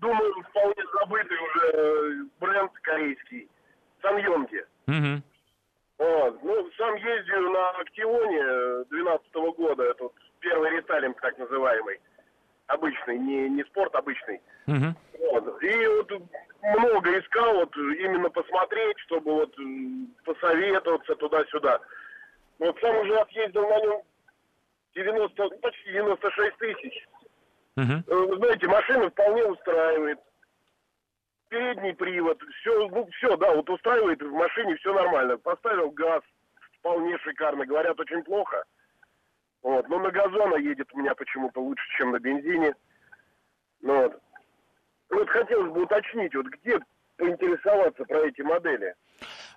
думаю, 0.00 0.34
вполне 0.50 0.82
забытый 1.00 1.38
уже 1.38 2.26
бренд 2.40 2.72
корейский, 2.82 3.48
Саньонги. 4.02 4.64
Угу. 4.86 5.22
Вот. 5.98 6.42
Ну, 6.42 6.70
сам 6.76 6.94
ездил 6.96 7.50
на 7.52 7.70
Актионе 7.70 8.84
12 8.90 9.26
-го 9.34 9.52
года, 9.54 9.84
этот 9.84 10.12
первый 10.40 10.70
рестайлинг 10.70 11.20
так 11.20 11.38
называемый, 11.38 12.00
обычный, 12.66 13.18
не, 13.18 13.48
не 13.48 13.64
спорт 13.64 13.94
обычный. 13.94 14.40
Uh-huh. 14.66 14.92
Вот. 15.18 15.62
И 15.62 15.86
вот 15.86 16.12
много 16.78 17.18
искал, 17.18 17.54
вот 17.54 17.76
именно 17.76 18.28
посмотреть, 18.28 18.98
чтобы 19.00 19.32
вот 19.32 19.56
посоветоваться 20.24 21.14
туда-сюда. 21.14 21.80
Вот 22.58 22.78
сам 22.80 22.96
уже 22.98 23.16
отъездил 23.16 23.66
на 23.68 23.80
нем 23.80 24.02
90, 24.94 25.48
почти 25.62 25.92
96 25.92 26.56
тысяч. 26.58 27.06
Uh-huh. 27.78 28.02
Вы 28.06 28.36
знаете, 28.36 28.66
машина 28.68 29.10
вполне 29.10 29.44
устраивает 29.44 30.18
передний 31.48 31.94
привод, 31.94 32.42
все, 32.60 32.88
ну, 32.88 33.08
все, 33.12 33.36
да, 33.36 33.54
вот 33.54 33.68
устраивает 33.70 34.22
в 34.22 34.32
машине, 34.32 34.76
все 34.76 34.92
нормально. 34.92 35.38
Поставил 35.38 35.90
газ, 35.90 36.22
вполне 36.78 37.18
шикарно, 37.18 37.66
говорят, 37.66 37.98
очень 37.98 38.22
плохо. 38.22 38.64
Вот, 39.62 39.88
но 39.88 39.98
на 39.98 40.10
газона 40.10 40.56
едет 40.56 40.88
у 40.92 40.98
меня 40.98 41.14
почему-то 41.14 41.60
лучше, 41.60 41.84
чем 41.96 42.12
на 42.12 42.18
бензине. 42.18 42.74
Ну, 43.80 44.02
вот. 44.02 44.20
Вот 45.10 45.28
хотелось 45.28 45.72
бы 45.72 45.82
уточнить, 45.82 46.34
вот 46.34 46.46
где 46.46 46.78
поинтересоваться 47.16 48.04
про 48.04 48.26
эти 48.26 48.42
модели. 48.42 48.94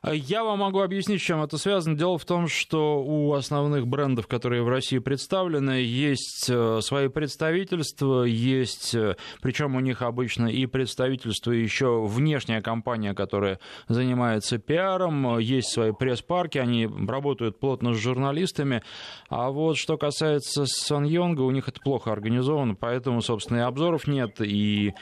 Я 0.04 0.44
вам 0.44 0.60
могу 0.60 0.80
объяснить, 0.80 1.22
с 1.22 1.26
чем 1.26 1.42
это 1.42 1.58
связано. 1.58 1.98
Дело 1.98 2.18
в 2.18 2.26
том, 2.26 2.48
что 2.48 3.04
у 3.04 3.34
основных 3.34 3.86
брендов, 3.86 4.28
которые 4.28 4.64
в 4.64 4.70
России 4.70 5.00
представлены, 5.00 5.82
есть 5.82 6.50
э, 6.50 6.80
свои 6.82 7.10
представительства, 7.10 8.24
есть, 8.24 8.96
э, 8.96 9.18
причем 9.42 9.76
у 9.76 9.82
них 9.82 10.02
обычно 10.02 10.48
и 10.48 10.66
представительство, 10.68 11.52
и 11.52 11.62
еще 11.62 12.06
внешняя 12.06 12.62
компания, 12.62 13.14
которая 13.14 13.60
занимается 13.90 14.58
пиаром, 14.58 15.38
есть 15.38 15.70
свои 15.70 15.92
пресс-парки, 15.92 16.58
они 16.58 16.88
работают 16.88 17.60
плотно 17.60 17.94
с 17.94 17.98
журналистами. 17.98 18.84
А 19.30 19.50
вот 19.52 19.78
что 19.78 19.98
касается 19.98 20.66
Сан 20.66 21.04
Йонга, 21.04 21.42
у 21.42 21.52
них 21.52 21.68
это 21.68 21.82
плохо 21.82 22.14
организовано, 22.14 22.76
поэтому, 22.76 23.22
собственно, 23.22 23.58
и 23.58 23.62
обзоров 23.62 24.08
нет, 24.08 24.40
и 24.40 24.94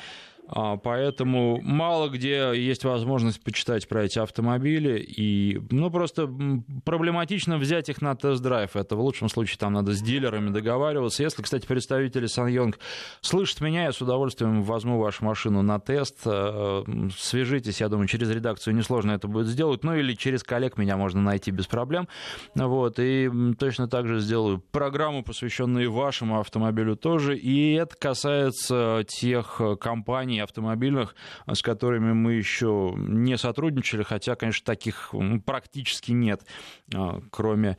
поэтому 0.47 1.61
мало 1.61 2.09
где 2.09 2.51
есть 2.55 2.83
возможность 2.83 3.43
почитать 3.43 3.87
про 3.87 4.05
эти 4.05 4.19
автомобили. 4.19 4.99
И, 4.99 5.59
ну, 5.69 5.89
просто 5.91 6.29
проблематично 6.85 7.57
взять 7.57 7.89
их 7.89 8.01
на 8.01 8.15
тест-драйв. 8.15 8.75
Это 8.75 8.95
в 8.95 9.01
лучшем 9.01 9.29
случае 9.29 9.57
там 9.57 9.73
надо 9.73 9.93
с 9.93 10.01
дилерами 10.01 10.49
договариваться. 10.49 11.23
Если, 11.23 11.41
кстати, 11.41 11.65
представители 11.65 12.27
Сан 12.27 12.47
Йонг 12.47 12.79
слышат 13.21 13.61
меня, 13.61 13.83
я 13.83 13.91
с 13.91 14.01
удовольствием 14.01 14.63
возьму 14.63 14.99
вашу 14.99 15.25
машину 15.25 15.61
на 15.61 15.79
тест. 15.79 16.19
Э, 16.25 16.83
свяжитесь, 17.17 17.81
я 17.81 17.89
думаю, 17.89 18.07
через 18.07 18.29
редакцию 18.29 18.75
несложно 18.75 19.11
это 19.11 19.27
будет 19.27 19.47
сделать. 19.47 19.83
Ну, 19.83 19.95
или 19.95 20.13
через 20.13 20.43
коллег 20.43 20.77
меня 20.77 20.97
можно 20.97 21.21
найти 21.21 21.51
без 21.51 21.67
проблем. 21.67 22.07
Вот. 22.55 22.99
И 22.99 23.29
точно 23.59 23.87
так 23.87 24.07
же 24.07 24.19
сделаю 24.19 24.63
программу, 24.71 25.23
посвященную 25.23 25.91
вашему 25.91 26.39
автомобилю 26.39 26.95
тоже. 26.95 27.37
И 27.37 27.73
это 27.73 27.95
касается 27.97 29.03
тех 29.07 29.61
компаний, 29.79 30.36
компаний 30.37 30.41
автомобильных, 30.41 31.15
с 31.51 31.61
которыми 31.61 32.13
мы 32.13 32.33
еще 32.33 32.93
не 32.97 33.37
сотрудничали, 33.37 34.03
хотя, 34.03 34.35
конечно, 34.35 34.65
таких 34.65 35.13
практически 35.45 36.11
нет, 36.11 36.41
а, 36.93 37.21
кроме 37.31 37.69
а, 37.69 37.77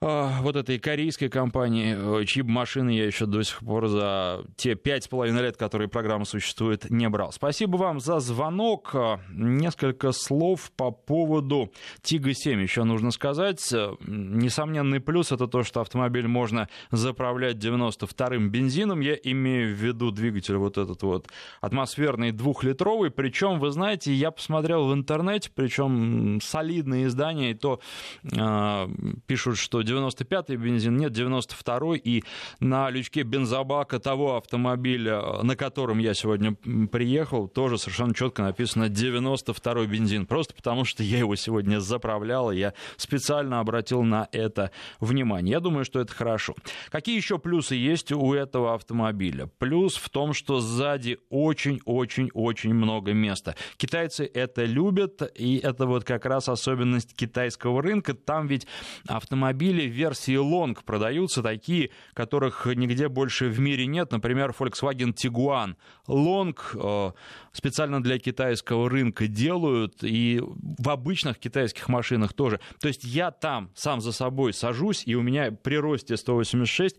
вот 0.00 0.54
этой 0.54 0.78
корейской 0.78 1.28
компании, 1.28 2.20
э, 2.20 2.24
чьи 2.24 2.42
машины 2.42 2.90
я 2.90 3.04
еще 3.04 3.26
до 3.26 3.42
сих 3.42 3.58
пор 3.58 3.88
за 3.88 4.44
те 4.56 4.76
пять 4.76 5.04
с 5.04 5.08
половиной 5.08 5.42
лет, 5.42 5.56
которые 5.56 5.88
программа 5.88 6.24
существует, 6.24 6.88
не 6.88 7.08
брал. 7.08 7.32
Спасибо 7.32 7.76
вам 7.76 7.98
за 7.98 8.20
звонок. 8.20 8.94
Несколько 9.30 10.12
слов 10.12 10.70
по 10.76 10.92
поводу 10.92 11.72
Тига-7 12.02 12.62
еще 12.62 12.84
нужно 12.84 13.10
сказать. 13.10 13.60
Несомненный 14.06 15.00
плюс 15.00 15.32
это 15.32 15.48
то, 15.48 15.64
что 15.64 15.80
автомобиль 15.80 16.28
можно 16.28 16.68
заправлять 16.92 17.56
92-м 17.56 18.50
бензином. 18.50 19.00
Я 19.00 19.14
имею 19.14 19.74
в 19.74 19.78
виду 19.78 20.12
двигатель 20.12 20.58
вот 20.58 20.78
этот 20.78 21.02
вот 21.02 21.26
атмосферный 21.60 22.30
двухлитровый. 22.30 23.10
Причем, 23.10 23.58
вы 23.58 23.72
знаете, 23.72 24.12
я 24.12 24.30
посмотрел 24.30 24.86
в 24.86 24.94
интернете, 24.94 25.50
причем 25.52 26.38
солидные 26.40 27.06
издания, 27.06 27.50
и 27.50 27.54
то 27.54 27.80
э, 28.22 28.88
пишут, 29.26 29.58
что 29.58 29.82
95-й 29.88 30.56
бензин, 30.56 30.96
нет, 30.96 31.12
92-й, 31.12 31.98
и 31.98 32.24
на 32.60 32.90
лючке 32.90 33.22
бензобака 33.22 33.98
того 33.98 34.36
автомобиля, 34.36 35.42
на 35.42 35.56
котором 35.56 35.98
я 35.98 36.14
сегодня 36.14 36.54
приехал, 36.90 37.48
тоже 37.48 37.78
совершенно 37.78 38.14
четко 38.14 38.42
написано 38.42 38.84
92-й 38.84 39.86
бензин, 39.86 40.26
просто 40.26 40.54
потому 40.54 40.84
что 40.84 41.02
я 41.02 41.18
его 41.18 41.36
сегодня 41.36 41.80
заправлял, 41.80 42.50
и 42.50 42.58
я 42.58 42.74
специально 42.96 43.60
обратил 43.60 44.02
на 44.02 44.28
это 44.32 44.70
внимание. 45.00 45.52
Я 45.52 45.60
думаю, 45.60 45.84
что 45.84 46.00
это 46.00 46.12
хорошо. 46.12 46.54
Какие 46.90 47.16
еще 47.16 47.38
плюсы 47.38 47.74
есть 47.74 48.12
у 48.12 48.34
этого 48.34 48.74
автомобиля? 48.74 49.48
Плюс 49.58 49.96
в 49.96 50.08
том, 50.10 50.32
что 50.32 50.60
сзади 50.60 51.18
очень-очень-очень 51.30 52.74
много 52.74 53.12
места. 53.12 53.54
Китайцы 53.76 54.30
это 54.32 54.64
любят, 54.64 55.22
и 55.36 55.58
это 55.58 55.86
вот 55.86 56.04
как 56.04 56.26
раз 56.26 56.48
особенность 56.48 57.14
китайского 57.14 57.82
рынка. 57.82 58.14
Там 58.14 58.46
ведь 58.46 58.66
автомобили 59.06 59.77
автомобили 59.78 59.88
версии 59.88 60.34
Long 60.34 60.76
продаются, 60.84 61.42
такие, 61.42 61.90
которых 62.14 62.66
нигде 62.66 63.08
больше 63.08 63.48
в 63.48 63.60
мире 63.60 63.86
нет. 63.86 64.12
Например, 64.12 64.54
Volkswagen 64.58 65.14
Tiguan. 65.14 65.76
Long 66.06 66.56
э, 66.74 67.12
специально 67.52 68.02
для 68.02 68.18
китайского 68.18 68.88
рынка 68.88 69.26
делают, 69.26 70.02
и 70.02 70.40
в 70.42 70.88
обычных 70.88 71.38
китайских 71.38 71.88
машинах 71.88 72.32
тоже. 72.32 72.60
То 72.80 72.88
есть 72.88 73.04
я 73.04 73.30
там 73.30 73.70
сам 73.74 74.00
за 74.00 74.12
собой 74.12 74.52
сажусь, 74.52 75.02
и 75.06 75.14
у 75.14 75.22
меня 75.22 75.50
при 75.50 75.76
росте 75.76 76.16
186 76.16 76.96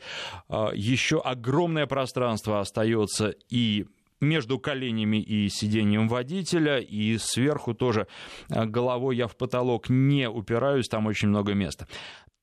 э, 0.49 0.67
еще 0.75 1.19
огромное 1.19 1.87
пространство 1.87 2.59
остается 2.59 3.33
и 3.49 3.85
между 4.21 4.59
коленями 4.59 5.17
и 5.17 5.49
сиденьем 5.49 6.07
водителя, 6.07 6.79
и 6.79 7.17
сверху 7.17 7.73
тоже 7.73 8.07
э, 8.49 8.65
головой 8.65 9.17
я 9.17 9.27
в 9.27 9.35
потолок 9.35 9.89
не 9.89 10.29
упираюсь, 10.29 10.87
там 10.87 11.07
очень 11.07 11.29
много 11.29 11.53
места. 11.53 11.87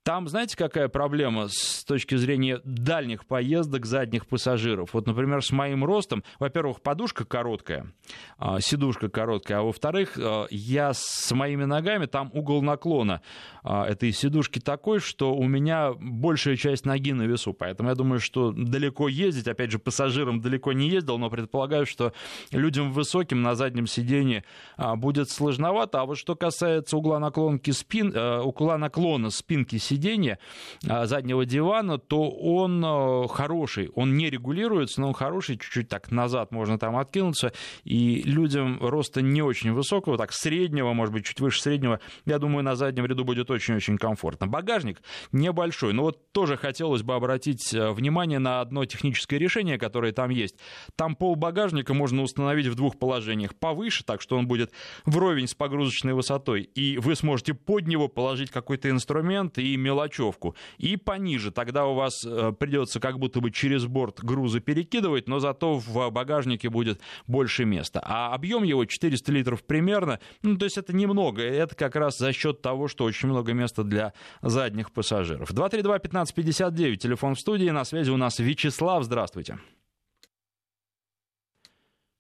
Там, 0.07 0.29
знаете, 0.29 0.57
какая 0.57 0.87
проблема 0.87 1.49
с 1.49 1.83
точки 1.85 2.14
зрения 2.14 2.61
дальних 2.62 3.27
поездок 3.27 3.87
задних 3.87 4.29
пассажиров? 4.29 4.95
Вот, 4.95 5.05
например, 5.09 5.45
с 5.45 5.51
моим 5.51 5.85
ростом, 5.85 6.23
во-первых, 6.38 6.81
подушка 6.81 7.25
короткая, 7.25 7.92
а, 8.38 8.61
сидушка 8.61 9.09
короткая, 9.09 9.59
а 9.59 9.62
во-вторых, 9.62 10.16
а, 10.16 10.47
я 10.49 10.92
с 10.95 11.33
моими 11.33 11.64
ногами, 11.64 12.07
там 12.07 12.31
угол 12.33 12.62
наклона 12.62 13.21
а, 13.64 13.85
этой 13.85 14.12
сидушки 14.12 14.61
такой, 14.61 15.01
что 15.01 15.35
у 15.35 15.42
меня 15.49 15.92
большая 15.95 16.55
часть 16.55 16.87
ноги 16.87 17.12
на 17.12 17.23
весу, 17.23 17.53
поэтому 17.53 17.88
я 17.88 17.97
думаю, 17.97 18.21
что 18.21 18.53
далеко 18.53 19.09
ездить, 19.09 19.49
опять 19.49 19.73
же, 19.73 19.81
пассажирам 19.81 20.40
далеко 20.40 20.73
не 20.73 20.88
ездил, 20.88 21.19
но 21.19 21.31
предполагаю, 21.31 21.85
что 21.85 22.12
людям 22.53 22.92
высоким 22.92 23.42
на 23.42 23.57
заднем 23.57 23.88
сидении 23.88 24.45
будет 24.79 25.31
сложновато, 25.31 26.01
а 26.01 26.05
вот 26.05 26.16
что 26.16 26.37
касается 26.37 26.97
угла 26.97 27.19
наклонки 27.19 27.73
спин, 27.73 28.16
угла 28.16 28.79
наклона 28.79 29.31
спинки 29.31 29.79
сиденья, 29.79 29.95
сиденья 29.96 30.38
заднего 30.82 31.46
дивана, 31.46 31.98
то 31.98 32.30
он 32.30 33.28
хороший. 33.28 33.90
Он 33.94 34.16
не 34.16 34.28
регулируется, 34.30 35.00
но 35.00 35.09
он 35.09 35.14
хороший, 35.14 35.56
чуть-чуть 35.56 35.88
так 35.88 36.11
назад 36.11 36.52
можно 36.52 36.78
там 36.78 36.96
откинуться. 36.96 37.52
И 37.85 38.22
людям 38.22 38.78
роста 38.80 39.22
не 39.22 39.42
очень 39.42 39.72
высокого, 39.72 40.18
так 40.18 40.32
среднего, 40.32 40.92
может 40.92 41.14
быть, 41.14 41.24
чуть 41.24 41.40
выше 41.40 41.62
среднего, 41.62 42.00
я 42.26 42.38
думаю, 42.38 42.62
на 42.62 42.76
заднем 42.76 43.06
ряду 43.06 43.24
будет 43.24 43.50
очень-очень 43.50 43.96
комфортно. 43.96 44.46
Багажник 44.46 45.00
небольшой, 45.32 45.92
но 45.92 46.02
вот 46.02 46.32
тоже 46.32 46.56
хотелось 46.56 47.02
бы 47.02 47.14
обратить 47.14 47.72
внимание 47.72 48.38
на 48.38 48.61
одно 48.61 48.85
техническое 48.85 49.38
решение, 49.38 49.78
которое 49.78 50.12
там 50.12 50.30
есть. 50.30 50.56
Там 50.96 51.16
пол 51.16 51.37
багажника 51.37 51.94
можно 51.94 52.22
установить 52.22 52.66
в 52.66 52.74
двух 52.74 52.98
положениях. 52.98 53.54
Повыше, 53.54 54.04
так 54.04 54.20
что 54.20 54.37
он 54.37 54.46
будет 54.46 54.72
вровень 55.06 55.46
с 55.46 55.54
погрузочной 55.54 56.12
высотой, 56.12 56.62
и 56.62 56.98
вы 56.98 57.14
сможете 57.14 57.54
под 57.54 57.87
него 57.87 58.09
положить 58.09 58.50
какой-то 58.50 58.90
инструмент 58.90 59.59
и 59.59 59.76
мелочевку. 59.87 60.57
И 60.79 60.96
пониже, 60.96 61.51
тогда 61.51 61.87
у 61.87 61.94
вас 61.94 62.25
э, 62.25 62.53
придется 62.59 63.01
как 63.01 63.18
будто 63.18 63.40
бы 63.40 63.51
через 63.51 63.87
борт 63.87 64.22
грузы 64.22 64.61
перекидывать, 64.61 65.29
но 65.29 65.38
зато 65.38 65.79
в 65.79 66.11
багажнике 66.11 66.68
будет 66.68 67.01
больше 67.27 67.64
места. 67.64 68.01
А 68.05 68.35
объем 68.35 68.64
его 68.64 68.85
400 68.85 69.33
литров 69.33 69.64
примерно, 69.64 70.18
ну, 70.42 70.57
то 70.57 70.64
есть 70.64 70.79
это 70.79 70.94
немного, 70.94 71.42
это 71.42 71.75
как 71.75 71.96
раз 71.96 72.18
за 72.18 72.33
счет 72.33 72.62
того, 72.62 72.88
что 72.88 73.05
очень 73.05 73.29
много 73.29 73.53
места 73.53 73.85
для 73.85 74.12
задних 74.42 74.92
пассажиров. 74.92 75.51
232-1559, 75.53 76.96
телефон 76.96 77.35
в 77.35 77.40
студии, 77.40 77.70
на 77.70 77.85
связи 77.85 78.11
у 78.11 78.16
нас 78.16 78.38
Вячеслав, 78.38 79.05
здравствуйте. 79.05 79.59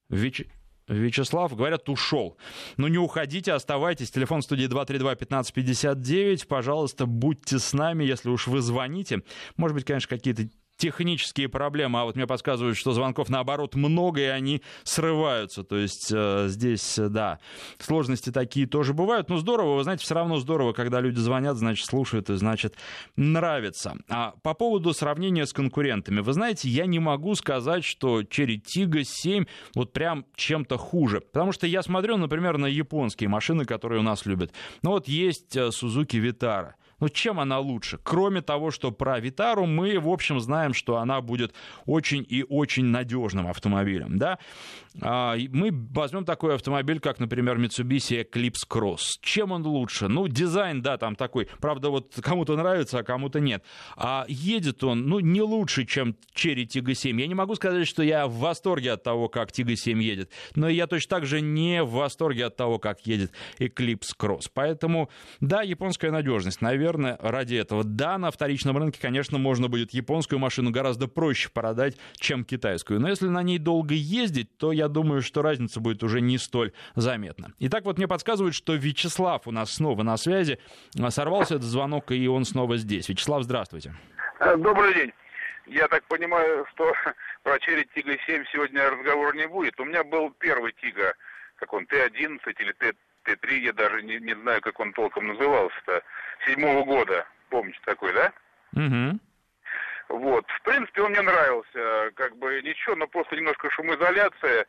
Вич... 0.08 0.46
Вячеслав, 0.88 1.56
говорят, 1.56 1.88
ушел. 1.88 2.36
Ну, 2.76 2.86
не 2.86 2.98
уходите, 2.98 3.52
оставайтесь. 3.52 4.10
Телефон 4.10 4.42
студии 4.42 4.66
232-1559. 4.66 6.46
Пожалуйста, 6.46 7.06
будьте 7.06 7.58
с 7.58 7.72
нами, 7.72 8.04
если 8.04 8.28
уж 8.28 8.46
вы 8.46 8.60
звоните. 8.60 9.22
Может 9.56 9.74
быть, 9.74 9.84
конечно, 9.84 10.08
какие-то 10.08 10.48
технические 10.76 11.48
проблемы, 11.48 12.00
а 12.00 12.04
вот 12.04 12.16
мне 12.16 12.26
подсказывают, 12.26 12.76
что 12.76 12.92
звонков 12.92 13.28
наоборот 13.28 13.74
много, 13.74 14.20
и 14.20 14.24
они 14.24 14.62
срываются. 14.84 15.64
То 15.64 15.76
есть 15.76 16.10
э, 16.12 16.46
здесь, 16.48 16.98
э, 16.98 17.08
да, 17.08 17.38
сложности 17.78 18.30
такие 18.30 18.66
тоже 18.66 18.92
бывают. 18.92 19.28
Но 19.28 19.38
здорово, 19.38 19.76
вы 19.76 19.82
знаете, 19.82 20.04
все 20.04 20.14
равно 20.14 20.38
здорово, 20.38 20.72
когда 20.72 21.00
люди 21.00 21.18
звонят, 21.18 21.56
значит, 21.56 21.86
слушают, 21.86 22.30
и 22.30 22.36
значит, 22.36 22.74
нравится. 23.16 23.96
А 24.08 24.34
по 24.42 24.54
поводу 24.54 24.92
сравнения 24.92 25.46
с 25.46 25.52
конкурентами, 25.52 26.20
вы 26.20 26.32
знаете, 26.32 26.68
я 26.68 26.86
не 26.86 26.98
могу 26.98 27.34
сказать, 27.34 27.84
что 27.84 28.20
Cherry 28.20 28.60
Tiggo 28.60 29.02
7 29.02 29.44
вот 29.74 29.92
прям 29.92 30.26
чем-то 30.36 30.76
хуже. 30.76 31.20
Потому 31.20 31.52
что 31.52 31.66
я 31.66 31.82
смотрю, 31.82 32.16
например, 32.16 32.58
на 32.58 32.66
японские 32.66 33.28
машины, 33.28 33.64
которые 33.64 34.00
у 34.00 34.04
нас 34.04 34.26
любят. 34.26 34.52
Ну 34.82 34.90
вот 34.90 35.08
есть 35.08 35.56
э, 35.56 35.68
Suzuki 35.68 36.20
Vitara. 36.20 36.74
Ну, 36.98 37.08
чем 37.08 37.38
она 37.38 37.58
лучше? 37.58 37.98
Кроме 38.02 38.40
того, 38.40 38.70
что 38.70 38.90
про 38.90 39.20
Витару 39.20 39.66
мы, 39.66 39.98
в 40.00 40.08
общем, 40.08 40.40
знаем, 40.40 40.72
что 40.72 40.96
она 40.96 41.20
будет 41.20 41.52
очень 41.84 42.24
и 42.26 42.42
очень 42.48 42.86
надежным 42.86 43.48
автомобилем, 43.48 44.18
да? 44.18 44.38
А, 45.02 45.36
мы 45.50 45.70
возьмем 45.72 46.24
такой 46.24 46.54
автомобиль, 46.54 47.00
как, 47.00 47.18
например, 47.18 47.58
Mitsubishi 47.58 48.24
Eclipse 48.24 48.66
Cross. 48.68 49.18
Чем 49.20 49.52
он 49.52 49.66
лучше? 49.66 50.08
Ну, 50.08 50.26
дизайн, 50.26 50.80
да, 50.80 50.96
там 50.96 51.16
такой, 51.16 51.48
правда, 51.60 51.90
вот 51.90 52.14
кому-то 52.22 52.56
нравится, 52.56 53.00
а 53.00 53.02
кому-то 53.02 53.40
нет. 53.40 53.62
А 53.96 54.24
едет 54.28 54.82
он, 54.82 55.06
ну, 55.06 55.20
не 55.20 55.42
лучше, 55.42 55.84
чем 55.84 56.16
Cherry 56.34 56.64
Tiggo 56.64 56.94
7. 56.94 57.20
Я 57.20 57.26
не 57.26 57.34
могу 57.34 57.54
сказать, 57.56 57.86
что 57.86 58.02
я 58.02 58.26
в 58.26 58.36
восторге 58.36 58.92
от 58.92 59.02
того, 59.02 59.28
как 59.28 59.50
Tiggo 59.50 59.76
7 59.76 60.02
едет, 60.02 60.30
но 60.54 60.66
я 60.68 60.86
точно 60.86 61.16
так 61.16 61.26
же 61.26 61.42
не 61.42 61.82
в 61.82 61.90
восторге 61.90 62.46
от 62.46 62.56
того, 62.56 62.78
как 62.78 63.06
едет 63.06 63.32
Eclipse 63.58 64.16
Cross. 64.18 64.50
Поэтому, 64.54 65.10
да, 65.40 65.60
японская 65.60 66.10
надежность, 66.10 66.62
наверное, 66.62 66.85
ради 66.92 67.56
этого. 67.56 67.84
Да, 67.84 68.18
на 68.18 68.30
вторичном 68.30 68.76
рынке, 68.78 69.00
конечно, 69.00 69.38
можно 69.38 69.68
будет 69.68 69.92
японскую 69.92 70.38
машину 70.38 70.70
гораздо 70.70 71.08
проще 71.08 71.50
продать, 71.50 71.96
чем 72.18 72.44
китайскую. 72.44 73.00
Но 73.00 73.08
если 73.08 73.28
на 73.28 73.42
ней 73.42 73.58
долго 73.58 73.94
ездить, 73.94 74.56
то 74.58 74.72
я 74.72 74.88
думаю, 74.88 75.22
что 75.22 75.42
разница 75.42 75.80
будет 75.80 76.02
уже 76.02 76.20
не 76.20 76.38
столь 76.38 76.72
заметна. 76.94 77.52
Итак, 77.58 77.84
вот 77.84 77.98
мне 77.98 78.08
подсказывают, 78.08 78.54
что 78.54 78.74
Вячеслав 78.74 79.46
у 79.46 79.50
нас 79.50 79.72
снова 79.72 80.02
на 80.02 80.16
связи. 80.16 80.58
Сорвался 81.08 81.56
этот 81.56 81.66
звонок, 81.66 82.12
и 82.12 82.26
он 82.28 82.44
снова 82.44 82.76
здесь. 82.76 83.08
Вячеслав, 83.08 83.42
здравствуйте. 83.42 83.94
Э, 84.40 84.56
добрый 84.56 84.94
день. 84.94 85.12
Я 85.66 85.88
так 85.88 86.04
понимаю, 86.04 86.66
что 86.72 86.92
про 87.42 87.58
Черри 87.60 87.86
Тига 87.94 88.16
7 88.26 88.44
сегодня 88.52 88.90
разговора 88.90 89.36
не 89.36 89.48
будет. 89.48 89.78
У 89.80 89.84
меня 89.84 90.04
был 90.04 90.30
первый 90.38 90.72
Тига, 90.80 91.14
как 91.56 91.72
он, 91.72 91.86
Т-11 91.86 92.38
или 92.58 92.72
Т-3, 93.26 93.58
я 93.58 93.72
даже 93.72 94.02
не, 94.02 94.18
не 94.18 94.34
знаю, 94.34 94.60
как 94.60 94.78
он 94.80 94.92
толком 94.92 95.28
назывался-то, 95.28 96.02
седьмого 96.46 96.84
года. 96.84 97.26
Помните 97.50 97.78
такой, 97.84 98.12
да? 98.12 98.32
Угу. 98.72 99.18
Вот. 100.08 100.46
В 100.48 100.62
принципе, 100.62 101.02
он 101.02 101.10
мне 101.10 101.22
нравился, 101.22 102.12
как 102.14 102.36
бы 102.36 102.60
ничего, 102.62 102.96
но 102.96 103.06
просто 103.06 103.36
немножко 103.36 103.70
шумоизоляция 103.70 104.66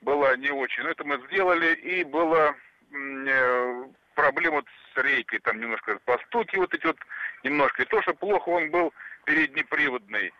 была 0.00 0.36
не 0.36 0.50
очень. 0.50 0.82
Но 0.82 0.90
это 0.90 1.04
мы 1.04 1.20
сделали, 1.26 1.74
и 1.74 2.04
была 2.04 2.54
э, 2.92 3.84
проблема 4.14 4.62
с 4.94 5.02
рейкой, 5.02 5.40
там 5.40 5.60
немножко 5.60 5.98
постуки 6.04 6.56
вот 6.56 6.72
эти 6.74 6.86
вот 6.86 6.98
немножко. 7.44 7.82
И 7.82 7.86
то, 7.86 8.00
что 8.02 8.14
плохо 8.14 8.48
он 8.48 8.70
был 8.70 8.92
переднеприводный. 9.24 10.32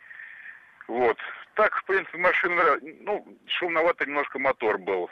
Вот. 0.88 1.18
Так, 1.54 1.76
в 1.76 1.84
принципе, 1.84 2.18
машина, 2.18 2.78
ну, 3.00 3.26
шумновато 3.46 4.06
немножко 4.06 4.38
мотор 4.38 4.78
был. 4.78 5.10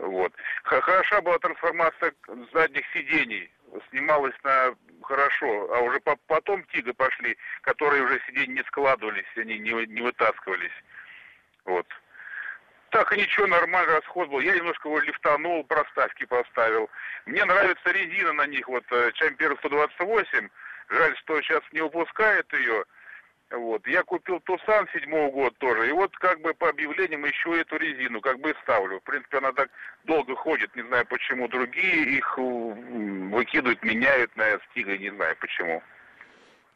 Вот. 0.00 0.32
Хороша 0.64 1.20
была 1.20 1.38
трансформация 1.38 2.12
задних 2.52 2.84
сидений. 2.92 3.50
Снималась 3.90 4.34
на 4.44 4.74
хорошо, 5.02 5.74
а 5.74 5.80
уже 5.80 6.00
по 6.00 6.16
потом 6.26 6.62
Тига 6.72 6.92
пошли, 6.94 7.36
которые 7.62 8.02
уже 8.02 8.20
сиденья 8.26 8.54
не 8.54 8.62
складывались, 8.64 9.26
они 9.36 9.58
не, 9.58 9.70
не 9.86 10.00
вытаскивались. 10.00 10.72
Вот. 11.64 11.86
Так 12.90 13.12
и 13.12 13.20
ничего, 13.20 13.46
нормальный 13.46 13.94
расход 13.94 14.28
был. 14.28 14.40
Я 14.40 14.54
немножко 14.54 14.88
его 14.88 14.98
лифтанул, 15.00 15.64
проставки 15.64 16.24
поставил. 16.24 16.88
Мне 17.26 17.44
нравится 17.44 17.90
резина 17.90 18.32
на 18.32 18.46
них, 18.46 18.66
вот 18.68 18.84
Чампер 19.14 19.56
128. 19.58 20.48
Жаль, 20.90 21.16
что 21.18 21.40
сейчас 21.42 21.62
не 21.72 21.82
выпускает 21.82 22.50
ее. 22.54 22.84
Вот. 23.50 23.86
Я 23.86 24.02
купил 24.02 24.40
Тусан 24.40 24.88
седьмого 24.92 25.30
года 25.30 25.56
тоже. 25.58 25.88
И 25.88 25.92
вот 25.92 26.14
как 26.18 26.40
бы 26.40 26.52
по 26.52 26.68
объявлениям 26.68 27.24
еще 27.24 27.60
эту 27.60 27.76
резину 27.76 28.20
как 28.20 28.38
бы 28.40 28.54
ставлю. 28.62 29.00
В 29.00 29.02
принципе, 29.04 29.38
она 29.38 29.52
так 29.52 29.70
долго 30.04 30.36
ходит, 30.36 30.74
не 30.76 30.82
знаю 30.82 31.06
почему. 31.06 31.48
Другие 31.48 32.18
их 32.18 32.36
выкидывают, 32.36 33.82
меняют 33.82 34.36
на 34.36 34.58
стига, 34.70 34.98
не 34.98 35.10
знаю 35.10 35.34
почему. 35.40 35.82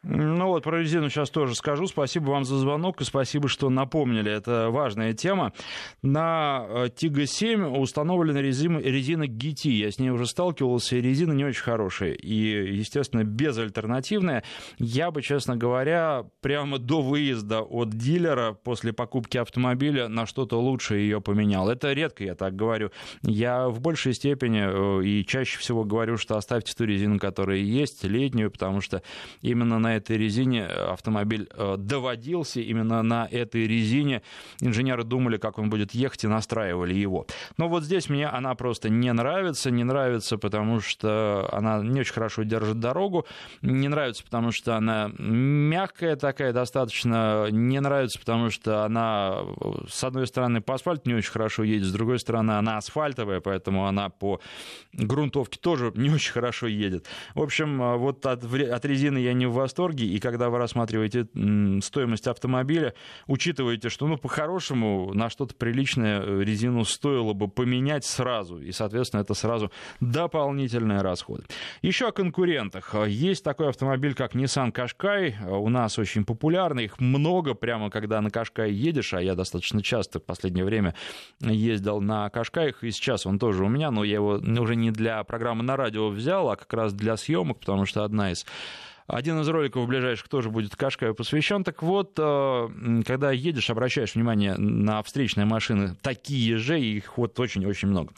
Ну 0.05 0.47
вот 0.47 0.63
про 0.63 0.81
резину 0.81 1.09
сейчас 1.09 1.29
тоже 1.29 1.55
скажу. 1.55 1.87
Спасибо 1.87 2.31
вам 2.31 2.43
за 2.43 2.57
звонок 2.57 2.99
и 2.99 3.05
спасибо, 3.05 3.47
что 3.47 3.69
напомнили. 3.69 4.29
Это 4.29 4.69
важная 4.69 5.13
тема. 5.13 5.53
На 6.01 6.65
э, 6.67 6.89
Тига 6.93 7.25
7 7.25 7.77
установлена 7.77 8.41
резина, 8.41 8.79
резина 8.79 9.23
GT. 9.23 9.69
Я 9.69 9.91
с 9.91 9.99
ней 9.99 10.09
уже 10.09 10.25
сталкивался, 10.25 10.97
и 10.97 11.01
резина 11.01 11.31
не 11.31 11.45
очень 11.45 11.63
хорошая. 11.63 12.11
И, 12.13 12.35
естественно, 12.75 13.23
безальтернативная. 13.23 14.43
Я 14.77 15.09
бы, 15.09 15.21
честно 15.21 15.55
говоря, 15.55 16.25
прямо 16.41 16.79
до 16.79 17.01
выезда 17.01 17.61
от 17.61 17.91
дилера 17.91 18.51
после 18.51 18.91
покупки 18.91 19.37
автомобиля 19.37 20.09
на 20.09 20.25
что-то 20.25 20.59
лучше 20.59 20.97
ее 20.97 21.21
поменял. 21.21 21.69
Это 21.69 21.93
редко 21.93 22.25
я 22.25 22.35
так 22.35 22.57
говорю. 22.57 22.91
Я 23.21 23.69
в 23.69 23.79
большей 23.79 24.13
степени 24.13 24.65
э, 24.65 25.05
и 25.05 25.25
чаще 25.25 25.57
всего 25.59 25.85
говорю, 25.85 26.17
что 26.17 26.35
оставьте 26.35 26.73
ту 26.73 26.83
резину, 26.83 27.19
которая 27.19 27.59
есть, 27.59 28.03
летнюю, 28.03 28.51
потому 28.51 28.81
что 28.81 29.01
именно 29.41 29.79
на 29.79 29.92
этой 29.95 30.17
резине 30.17 30.65
автомобиль 30.65 31.49
э, 31.55 31.75
доводился, 31.77 32.59
именно 32.59 33.01
на 33.03 33.27
этой 33.29 33.67
резине 33.67 34.21
инженеры 34.59 35.03
думали, 35.03 35.37
как 35.37 35.59
он 35.59 35.69
будет 35.69 35.93
ехать, 35.93 36.23
и 36.23 36.27
настраивали 36.27 36.93
его. 36.93 37.25
Но 37.57 37.69
вот 37.69 37.83
здесь 37.83 38.09
мне 38.09 38.27
она 38.27 38.55
просто 38.55 38.89
не 38.89 39.11
нравится, 39.13 39.71
не 39.71 39.83
нравится, 39.83 40.37
потому 40.37 40.79
что 40.79 41.49
она 41.51 41.81
не 41.81 42.01
очень 42.01 42.13
хорошо 42.13 42.43
держит 42.43 42.79
дорогу, 42.79 43.25
не 43.61 43.87
нравится, 43.87 44.23
потому 44.23 44.51
что 44.51 44.75
она 44.75 45.11
мягкая 45.17 46.15
такая 46.15 46.53
достаточно, 46.53 47.47
не 47.51 47.79
нравится, 47.79 48.19
потому 48.19 48.49
что 48.49 48.83
она, 48.83 49.41
с 49.87 50.03
одной 50.03 50.27
стороны, 50.27 50.61
по 50.61 50.75
асфальту 50.75 51.09
не 51.09 51.15
очень 51.15 51.31
хорошо 51.31 51.63
едет, 51.63 51.87
с 51.87 51.91
другой 51.91 52.19
стороны, 52.19 52.51
она 52.51 52.77
асфальтовая, 52.77 53.39
поэтому 53.39 53.87
она 53.87 54.09
по 54.09 54.39
грунтовке 54.93 55.59
тоже 55.59 55.91
не 55.95 56.09
очень 56.09 56.31
хорошо 56.31 56.67
едет. 56.67 57.07
В 57.35 57.41
общем, 57.41 57.81
э, 57.81 57.97
вот 57.97 58.25
от, 58.25 58.43
от 58.43 58.85
резины 58.85 59.17
я 59.17 59.33
не 59.33 59.45
в 59.45 59.53
восторге, 59.53 59.82
восторге, 59.83 60.05
и 60.05 60.19
когда 60.19 60.49
вы 60.49 60.57
рассматриваете 60.57 61.27
стоимость 61.81 62.27
автомобиля, 62.27 62.93
учитываете, 63.27 63.89
что, 63.89 64.07
ну, 64.07 64.17
по-хорошему, 64.17 65.13
на 65.13 65.29
что-то 65.29 65.55
приличное 65.55 66.21
э, 66.21 66.43
резину 66.43 66.85
стоило 66.85 67.33
бы 67.33 67.47
поменять 67.47 68.05
сразу, 68.05 68.59
и, 68.59 68.71
соответственно, 68.71 69.21
это 69.21 69.33
сразу 69.33 69.71
дополнительные 69.99 71.01
расходы. 71.01 71.43
Еще 71.81 72.07
о 72.07 72.11
конкурентах. 72.11 72.95
Есть 73.07 73.43
такой 73.43 73.69
автомобиль, 73.69 74.13
как 74.13 74.35
Nissan 74.35 74.71
Qashqai, 74.71 75.49
у 75.49 75.69
нас 75.69 75.99
очень 75.99 76.25
популярный, 76.25 76.85
их 76.85 76.99
много, 76.99 77.53
прямо 77.53 77.89
когда 77.89 78.21
на 78.21 78.27
Qashqai 78.27 78.71
едешь, 78.71 79.13
а 79.13 79.21
я 79.21 79.35
достаточно 79.35 79.81
часто 79.81 80.19
в 80.19 80.23
последнее 80.23 80.65
время 80.65 80.95
ездил 81.41 82.01
на 82.01 82.27
Qashqai, 82.27 82.73
и 82.81 82.91
сейчас 82.91 83.25
он 83.25 83.39
тоже 83.39 83.63
у 83.63 83.67
меня, 83.67 83.91
но 83.91 84.03
я 84.03 84.15
его 84.15 84.39
уже 84.61 84.75
не 84.75 84.91
для 84.91 85.23
программы 85.23 85.63
на 85.63 85.75
радио 85.75 86.09
взял, 86.09 86.49
а 86.49 86.55
как 86.55 86.73
раз 86.73 86.93
для 86.93 87.17
съемок, 87.17 87.59
потому 87.59 87.85
что 87.85 88.03
одна 88.03 88.31
из 88.31 88.45
Один 89.07 89.39
из 89.41 89.47
роликов 89.47 89.87
ближайших 89.87 90.27
тоже 90.27 90.49
будет 90.49 90.75
Кашкаю 90.75 91.15
посвящен. 91.15 91.63
Так 91.63 91.83
вот, 91.83 92.13
э, 92.17 92.69
когда 93.05 93.31
едешь, 93.31 93.69
обращаешь 93.69 94.15
внимание 94.15 94.55
на 94.55 95.03
встречные 95.03 95.45
машины, 95.45 95.95
такие 96.01 96.57
же, 96.57 96.79
их 96.79 97.17
вот 97.17 97.39
очень-очень 97.39 97.89
много. 97.89 98.13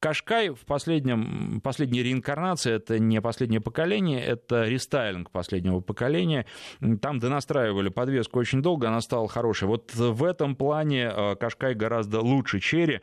Кашкай 0.00 0.50
в 0.50 0.64
последнем, 0.66 1.60
последней 1.62 2.02
реинкарнации, 2.02 2.72
это 2.72 2.98
не 2.98 3.20
последнее 3.20 3.60
поколение, 3.60 4.22
это 4.22 4.64
рестайлинг 4.64 5.30
последнего 5.30 5.80
поколения. 5.80 6.46
Там 7.00 7.18
донастраивали 7.18 7.88
подвеску 7.88 8.38
очень 8.38 8.62
долго, 8.62 8.88
она 8.88 9.00
стала 9.00 9.28
хорошей. 9.28 9.68
Вот 9.68 9.94
в 9.94 10.24
этом 10.24 10.56
плане 10.56 11.10
э, 11.14 11.36
Кашкай 11.36 11.74
гораздо 11.74 12.20
лучше 12.20 12.60
Черри 12.60 13.00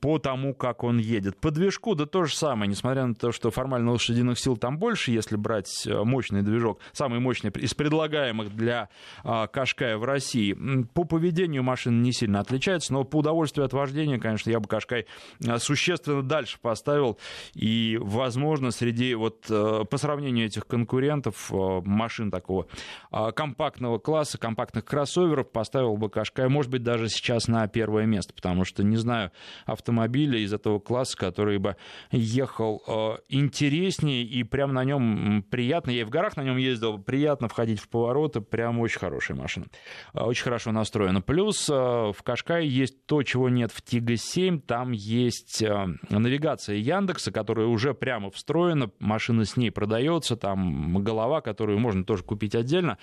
по 0.00 0.18
тому, 0.18 0.54
как 0.54 0.84
он 0.84 0.98
едет. 0.98 1.38
По 1.38 1.50
движку, 1.50 1.94
да 1.94 2.06
то 2.06 2.24
же 2.24 2.36
самое, 2.36 2.68
несмотря 2.68 3.06
на 3.06 3.14
то, 3.14 3.32
что 3.32 3.50
формально 3.50 3.92
лошадиных 3.92 4.38
сил 4.38 4.56
там 4.56 4.78
больше, 4.78 5.10
если 5.10 5.36
брать 5.36 5.86
э, 5.86 6.02
мощный 6.04 6.42
движок, 6.58 6.80
самый 6.92 7.20
мощный 7.20 7.50
из 7.50 7.74
предлагаемых 7.74 8.54
для 8.54 8.88
а, 9.24 9.46
Кашкая 9.46 9.96
в 9.96 10.04
России. 10.04 10.56
По 10.94 11.04
поведению 11.04 11.62
машин 11.62 12.02
не 12.02 12.12
сильно 12.12 12.40
отличается, 12.40 12.92
но 12.92 13.04
по 13.04 13.18
удовольствию 13.18 13.64
от 13.64 13.72
вождения, 13.72 14.18
конечно, 14.18 14.50
я 14.50 14.60
бы 14.60 14.68
Кашкай 14.68 15.06
а, 15.46 15.58
существенно 15.58 16.22
дальше 16.22 16.58
поставил. 16.60 17.18
И, 17.54 17.98
возможно, 18.00 18.70
среди 18.70 19.14
вот 19.14 19.46
э, 19.48 19.84
по 19.88 19.96
сравнению 19.98 20.46
этих 20.46 20.66
конкурентов 20.66 21.52
э, 21.52 21.80
машин 21.84 22.30
такого 22.30 22.66
а, 23.10 23.32
компактного 23.32 23.98
класса, 23.98 24.38
компактных 24.38 24.84
кроссоверов 24.84 25.50
поставил 25.50 25.96
бы 25.96 26.10
Кашкай, 26.10 26.48
может 26.48 26.70
быть, 26.70 26.82
даже 26.82 27.08
сейчас 27.08 27.48
на 27.48 27.66
первое 27.68 28.06
место, 28.06 28.34
потому 28.34 28.64
что 28.64 28.82
не 28.82 28.96
знаю 28.96 29.30
автомобиля 29.64 30.38
из 30.38 30.52
этого 30.52 30.80
класса, 30.80 31.16
который 31.16 31.58
бы 31.58 31.76
ехал 32.10 32.82
интереснее 33.28 34.22
и 34.22 34.42
прямо 34.42 34.72
на 34.72 34.84
нем 34.84 35.44
приятно. 35.50 35.90
Я 35.90 36.00
и 36.00 36.04
в 36.04 36.10
горах 36.10 36.36
на 36.36 36.42
нем 36.42 36.47
ездил, 36.56 36.98
приятно 36.98 37.48
входить 37.48 37.80
в 37.80 37.88
повороты, 37.88 38.40
прям 38.40 38.80
очень 38.80 38.98
хорошая 38.98 39.36
машина. 39.36 39.66
А, 40.12 40.26
очень 40.26 40.44
хорошо 40.44 40.72
настроена. 40.72 41.20
Плюс 41.20 41.68
а, 41.70 42.12
в 42.12 42.22
Кашкае 42.22 42.68
есть 42.68 43.06
то, 43.06 43.22
чего 43.22 43.48
нет 43.48 43.72
в 43.72 43.82
Тига 43.82 44.16
7, 44.16 44.60
там 44.60 44.92
есть 44.92 45.62
а, 45.62 45.88
навигация 46.10 46.76
Яндекса, 46.76 47.32
которая 47.32 47.66
уже 47.66 47.94
прямо 47.94 48.30
встроена, 48.30 48.90
машина 48.98 49.44
с 49.44 49.56
ней 49.56 49.70
продается, 49.70 50.36
там 50.36 51.02
голова, 51.02 51.40
которую 51.40 51.78
можно 51.78 52.04
тоже 52.04 52.22
купить 52.22 52.54
отдельно, 52.54 52.98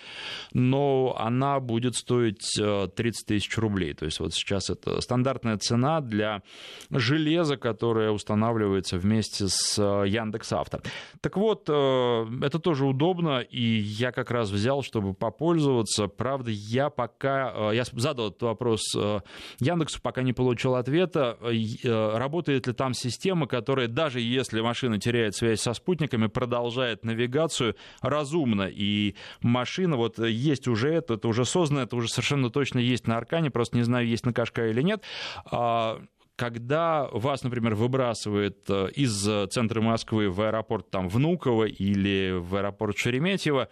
но 0.54 1.16
она 1.20 1.60
будет 1.60 1.96
стоить 1.96 2.52
30 2.56 3.26
тысяч 3.26 3.58
рублей. 3.58 3.94
То 3.94 4.06
есть 4.06 4.20
вот 4.20 4.34
сейчас 4.34 4.70
это 4.70 5.02
стандартная 5.02 5.58
цена 5.58 6.02
для 6.02 6.42
железа, 6.90 7.58
которое 7.58 8.12
устанавливается 8.12 8.98
вместе 8.98 9.48
с 9.48 9.82
Яндекс 9.82 10.54
Авто. 10.54 10.82
Так 11.22 11.38
вот, 11.38 11.64
это 11.70 12.60
тоже 12.60 12.86
удобно, 12.86 13.35
и 13.42 13.62
я 13.62 14.12
как 14.12 14.32
раз 14.32 14.50
взял, 14.50 14.82
чтобы 14.82 15.14
попользоваться. 15.14 16.08
Правда, 16.08 16.52
я 16.52 16.90
пока... 16.90 17.72
Э, 17.72 17.76
я 17.76 17.84
задал 17.84 18.30
этот 18.30 18.42
вопрос 18.44 18.82
э, 18.96 19.20
Яндексу, 19.60 20.02
пока 20.02 20.22
не 20.22 20.34
получил 20.34 20.76
ответа. 20.76 21.38
Э, 21.42 22.18
работает 22.18 22.68
ли 22.68 22.74
там 22.74 22.94
система, 22.94 23.48
которая, 23.48 23.88
даже 23.88 24.20
если 24.20 24.62
машина 24.62 25.00
теряет 25.00 25.36
связь 25.36 25.62
со 25.62 25.74
спутниками, 25.74 26.28
продолжает 26.28 27.04
навигацию 27.04 27.76
разумно. 28.02 28.70
И 28.70 29.16
машина, 29.42 29.98
вот 29.98 30.20
есть 30.20 30.68
уже 30.68 30.94
это, 30.94 31.16
это 31.16 31.28
уже 31.28 31.46
создано, 31.46 31.82
это 31.82 31.96
уже 31.96 32.08
совершенно 32.08 32.50
точно 32.50 32.80
есть 32.80 33.08
на 33.08 33.18
Аркане, 33.18 33.52
просто 33.52 33.78
не 33.78 33.84
знаю, 33.84 34.08
есть 34.08 34.26
на 34.26 34.34
Кашка 34.34 34.68
или 34.68 34.82
нет 34.82 35.04
а, 35.46 36.02
когда 36.36 37.08
вас, 37.12 37.44
например, 37.44 37.76
выбрасывает 37.76 38.70
э, 38.70 38.90
из 38.94 39.28
э, 39.28 39.48
центра 39.48 39.82
Москвы 39.82 40.30
в 40.30 40.42
аэропорт 40.42 40.90
там, 40.90 41.08
Внуково 41.08 41.66
или 41.66 42.34
в 42.38 42.56
аэропорт 42.56 42.98
Шереметьево, 42.98 43.70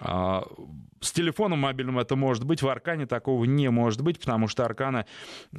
а, 0.00 0.46
с 1.04 1.12
телефоном 1.12 1.60
мобильным 1.60 1.98
это 1.98 2.16
может 2.16 2.44
быть, 2.44 2.62
в 2.62 2.68
Аркане 2.68 3.06
такого 3.06 3.44
не 3.44 3.70
может 3.70 4.02
быть, 4.02 4.18
потому 4.18 4.48
что 4.48 4.64
Аркана 4.64 5.06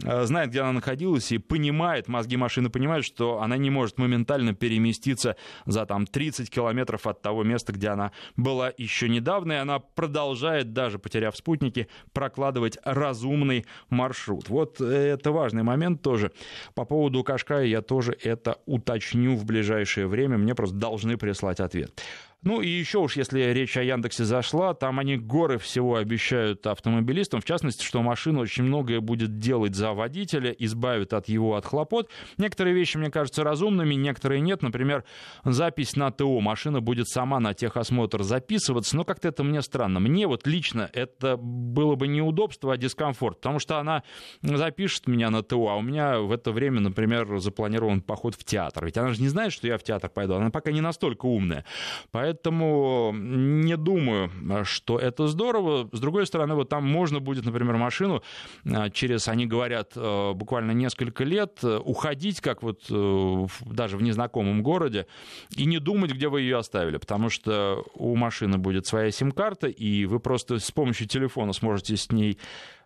э, 0.04 0.26
знает, 0.26 0.50
где 0.50 0.62
она 0.62 0.74
находилась, 0.74 1.32
и 1.32 1.38
понимает, 1.38 2.08
мозги 2.08 2.36
машины 2.38 2.70
понимают, 2.70 3.06
что 3.06 3.42
она 3.42 3.58
не 3.58 3.70
может 3.70 3.98
моментально 3.98 4.54
переместиться 4.54 5.36
за 5.66 5.86
там, 5.86 6.08
30 6.08 6.50
километров 6.50 7.08
от 7.08 7.22
того 7.22 7.44
места, 7.44 7.74
где 7.74 7.90
она 7.90 8.12
была 8.36 8.72
еще 8.78 9.08
недавно, 9.08 9.54
и 9.54 9.58
она 9.58 9.80
продолжает, 9.80 10.74
даже 10.74 11.00
потеряв 11.00 11.36
спутники, 11.38 11.88
прокладывать 12.14 12.78
разумный 12.84 13.66
маршрут. 13.90 14.50
Вот 14.50 14.82
это 14.82 15.32
важный 15.32 15.64
момент 15.64 16.02
тоже. 16.02 16.32
По 16.74 16.86
поводу 16.86 17.24
Кашкая 17.24 17.66
я 17.66 17.82
тоже 17.82 18.18
это 18.24 18.58
уточню 18.66 19.36
в 19.36 19.46
ближайшее 19.46 20.08
время, 20.08 20.38
мне 20.38 20.56
просто 20.56 20.76
должны 20.76 21.18
прислать 21.18 21.60
ответ. 21.60 22.02
Ну 22.46 22.62
и 22.62 22.70
еще 22.70 23.00
уж, 23.00 23.18
если 23.18 23.42
речь 23.42 23.76
о 23.76 23.82
Яндексе 23.82 24.24
зашла, 24.24 24.76
там 24.76 25.00
они 25.00 25.18
горы 25.18 25.58
всего 25.58 25.96
обещают 25.96 26.68
автомобилистам, 26.68 27.42
в 27.42 27.44
частности, 27.46 27.84
что 27.84 28.04
машина 28.04 28.42
очень 28.42 28.64
многое 28.64 29.00
будет 29.02 29.40
делать 29.40 29.74
за 29.74 29.94
водителя, 29.94 30.52
избавит 30.52 31.14
от 31.14 31.28
его 31.28 31.56
от 31.56 31.66
хлопот. 31.66 32.12
Некоторые 32.38 32.76
вещи, 32.76 32.98
мне 32.98 33.10
кажутся 33.10 33.44
разумными, 33.44 33.96
некоторые 33.96 34.42
нет. 34.42 34.62
Например, 34.62 35.04
запись 35.44 35.96
на 35.96 36.12
ТО. 36.12 36.40
Машина 36.40 36.82
будет 36.82 37.08
сама 37.10 37.40
на 37.40 37.56
техосмотр 37.56 38.22
записываться, 38.22 38.96
но 38.96 39.06
как-то 39.06 39.28
это 39.28 39.44
мне 39.44 39.64
странно. 39.64 40.00
Мне 40.00 40.28
вот 40.28 40.46
лично 40.46 40.88
это 40.94 41.38
было 41.38 41.96
бы 41.96 42.08
неудобство, 42.08 42.74
а 42.74 42.78
дискомфорт, 42.78 43.38
потому 43.38 43.58
что 43.58 43.80
она 43.80 44.04
запишет 44.44 45.08
меня 45.08 45.32
на 45.32 45.42
ТО, 45.42 45.68
а 45.68 45.78
у 45.78 45.82
меня 45.82 46.20
в 46.20 46.32
это 46.32 46.52
время, 46.52 46.80
например, 46.80 47.40
запланирован 47.40 48.02
поход 48.02 48.36
в 48.36 48.44
театр. 48.44 48.86
Ведь 48.86 49.00
она 49.00 49.14
же 49.14 49.22
не 49.24 49.30
знает, 49.30 49.52
что 49.52 49.66
я 49.66 49.80
в 49.80 49.84
театр 49.84 50.12
пойду, 50.12 50.36
она 50.36 50.52
пока 50.52 50.72
не 50.72 50.82
настолько 50.82 51.26
умная. 51.26 51.66
Поэтому 52.12 52.35
Поэтому 52.36 53.14
не 53.16 53.78
думаю, 53.78 54.30
что 54.66 55.00
это 55.00 55.28
здорово. 55.28 55.88
С 55.94 56.00
другой 56.02 56.28
стороны, 56.28 56.56
вот 56.56 56.68
там 56.68 56.86
можно 56.86 57.22
будет, 57.22 57.46
например, 57.46 57.78
машину 57.78 58.24
а, 58.66 58.90
через, 58.90 59.30
они 59.30 59.46
говорят, 59.46 59.94
э, 59.96 60.34
буквально 60.34 60.72
несколько 60.72 61.24
лет 61.24 61.60
э, 61.64 61.78
уходить, 61.78 62.42
как 62.42 62.62
вот 62.62 62.84
э, 62.90 63.48
даже 63.66 63.96
в 63.96 64.04
незнакомом 64.04 64.64
городе, 64.64 65.08
и 65.56 65.66
не 65.66 65.80
думать, 65.80 66.12
где 66.12 66.28
вы 66.28 66.42
ее 66.42 66.58
оставили, 66.58 66.98
потому 66.98 67.30
что 67.30 67.86
у 67.94 68.18
машины 68.18 68.58
будет 68.58 68.86
своя 68.86 69.12
сим-карта, 69.12 69.68
и 69.68 70.06
вы 70.06 70.20
просто 70.20 70.60
с 70.60 70.72
помощью 70.72 71.08
телефона 71.08 71.54
сможете 71.54 71.96
с 71.96 72.12
ней 72.12 72.38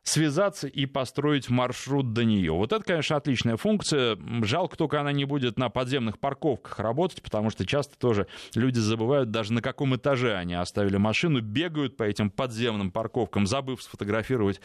связаться 0.03 0.67
и 0.67 0.85
построить 0.85 1.49
маршрут 1.49 2.13
до 2.13 2.23
нее. 2.23 2.51
Вот 2.53 2.73
это, 2.73 2.83
конечно, 2.83 3.15
отличная 3.15 3.57
функция. 3.57 4.17
Жалко 4.43 4.77
только 4.77 4.99
она 4.99 5.11
не 5.11 5.25
будет 5.25 5.57
на 5.57 5.69
подземных 5.69 6.19
парковках 6.19 6.79
работать, 6.79 7.21
потому 7.21 7.49
что 7.49 7.65
часто 7.65 7.97
тоже 7.97 8.27
люди 8.55 8.79
забывают 8.79 9.31
даже 9.31 9.53
на 9.53 9.61
каком 9.61 9.95
этаже 9.95 10.35
они 10.35 10.53
оставили 10.53 10.97
машину, 10.97 11.41
бегают 11.41 11.97
по 11.97 12.03
этим 12.03 12.29
подземным 12.29 12.91
парковкам, 12.91 13.45
забыв 13.47 13.81
сфотографировать 13.81 14.61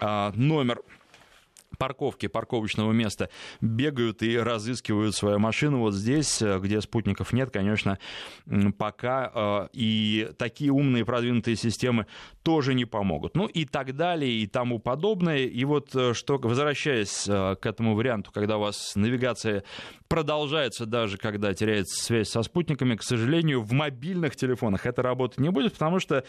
а, 0.00 0.32
номер 0.34 0.80
парковки, 1.78 2.26
парковочного 2.26 2.92
места 2.92 3.30
бегают 3.60 4.22
и 4.22 4.36
разыскивают 4.36 5.14
свою 5.14 5.38
машину. 5.38 5.78
Вот 5.78 5.94
здесь, 5.94 6.42
э, 6.42 6.58
где 6.58 6.80
спутников 6.80 7.32
нет, 7.32 7.50
конечно, 7.50 7.98
пока 8.76 9.30
э, 9.32 9.68
и 9.72 10.30
такие 10.36 10.72
умные 10.72 11.04
продвинутые 11.04 11.56
системы 11.56 12.06
тоже 12.42 12.74
не 12.74 12.84
помогут. 12.84 13.36
Ну 13.36 13.46
и 13.46 13.64
так 13.64 13.96
далее, 13.96 14.30
и 14.30 14.46
тому 14.46 14.78
подобное. 14.80 15.38
И 15.38 15.64
вот 15.64 15.94
э, 15.94 16.12
что, 16.14 16.38
возвращаясь 16.38 17.24
к 17.24 17.60
этому 17.62 17.94
варианту, 17.94 18.30
когда 18.32 18.58
у 18.58 18.60
вас 18.60 18.96
навигация 18.96 19.62
продолжается 20.08 20.86
даже 20.86 21.18
когда 21.18 21.52
теряется 21.54 22.02
связь 22.02 22.30
со 22.30 22.42
спутниками, 22.42 22.96
к 22.96 23.02
сожалению, 23.02 23.62
в 23.62 23.72
мобильных 23.72 24.34
телефонах 24.34 24.86
это 24.86 25.02
работать 25.02 25.38
не 25.38 25.50
будет, 25.50 25.74
потому 25.74 26.00
что 26.00 26.24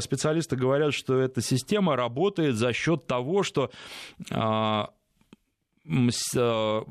специалисты 0.00 0.56
говорят, 0.56 0.94
что 0.94 1.18
эта 1.20 1.42
система 1.42 1.96
работает 1.96 2.56
за 2.56 2.72
счет 2.72 3.06
того, 3.06 3.42
что 3.42 3.70
Э, 5.86 6.82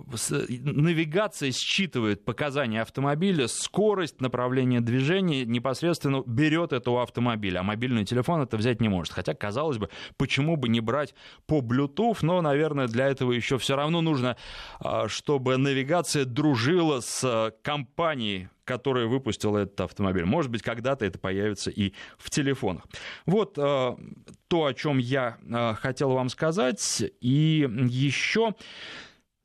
навигация 0.49 1.51
считывает 1.51 2.25
показания 2.25 2.81
автомобиля, 2.81 3.47
скорость, 3.47 4.19
направление 4.19 4.81
движения, 4.81 5.45
непосредственно 5.45 6.23
берет 6.25 6.73
это 6.73 6.89
у 6.89 6.97
автомобиля, 6.97 7.59
а 7.59 7.63
мобильный 7.63 8.03
телефон 8.03 8.41
это 8.41 8.57
взять 8.57 8.81
не 8.81 8.89
может. 8.89 9.13
Хотя, 9.13 9.35
казалось 9.35 9.77
бы, 9.77 9.89
почему 10.17 10.57
бы 10.57 10.69
не 10.69 10.79
брать 10.79 11.13
по 11.45 11.59
Bluetooth, 11.59 12.17
но, 12.23 12.41
наверное, 12.41 12.87
для 12.87 13.07
этого 13.07 13.31
еще 13.31 13.59
все 13.59 13.75
равно 13.75 14.01
нужно, 14.01 14.37
э, 14.83 15.07
чтобы 15.07 15.57
навигация 15.57 16.25
дружила 16.25 17.01
с 17.01 17.23
э, 17.23 17.51
компанией, 17.61 18.49
которая 18.69 19.07
выпустила 19.07 19.57
этот 19.57 19.81
автомобиль. 19.81 20.25
Может 20.25 20.51
быть, 20.51 20.61
когда-то 20.61 21.03
это 21.03 21.17
появится 21.17 21.71
и 21.71 21.93
в 22.19 22.29
телефонах. 22.29 22.83
Вот 23.25 23.57
э, 23.57 23.95
то, 24.47 24.65
о 24.65 24.73
чем 24.75 24.99
я 24.99 25.37
э, 25.41 25.73
хотел 25.73 26.11
вам 26.11 26.29
сказать. 26.29 27.03
И 27.19 27.67
еще 27.89 28.53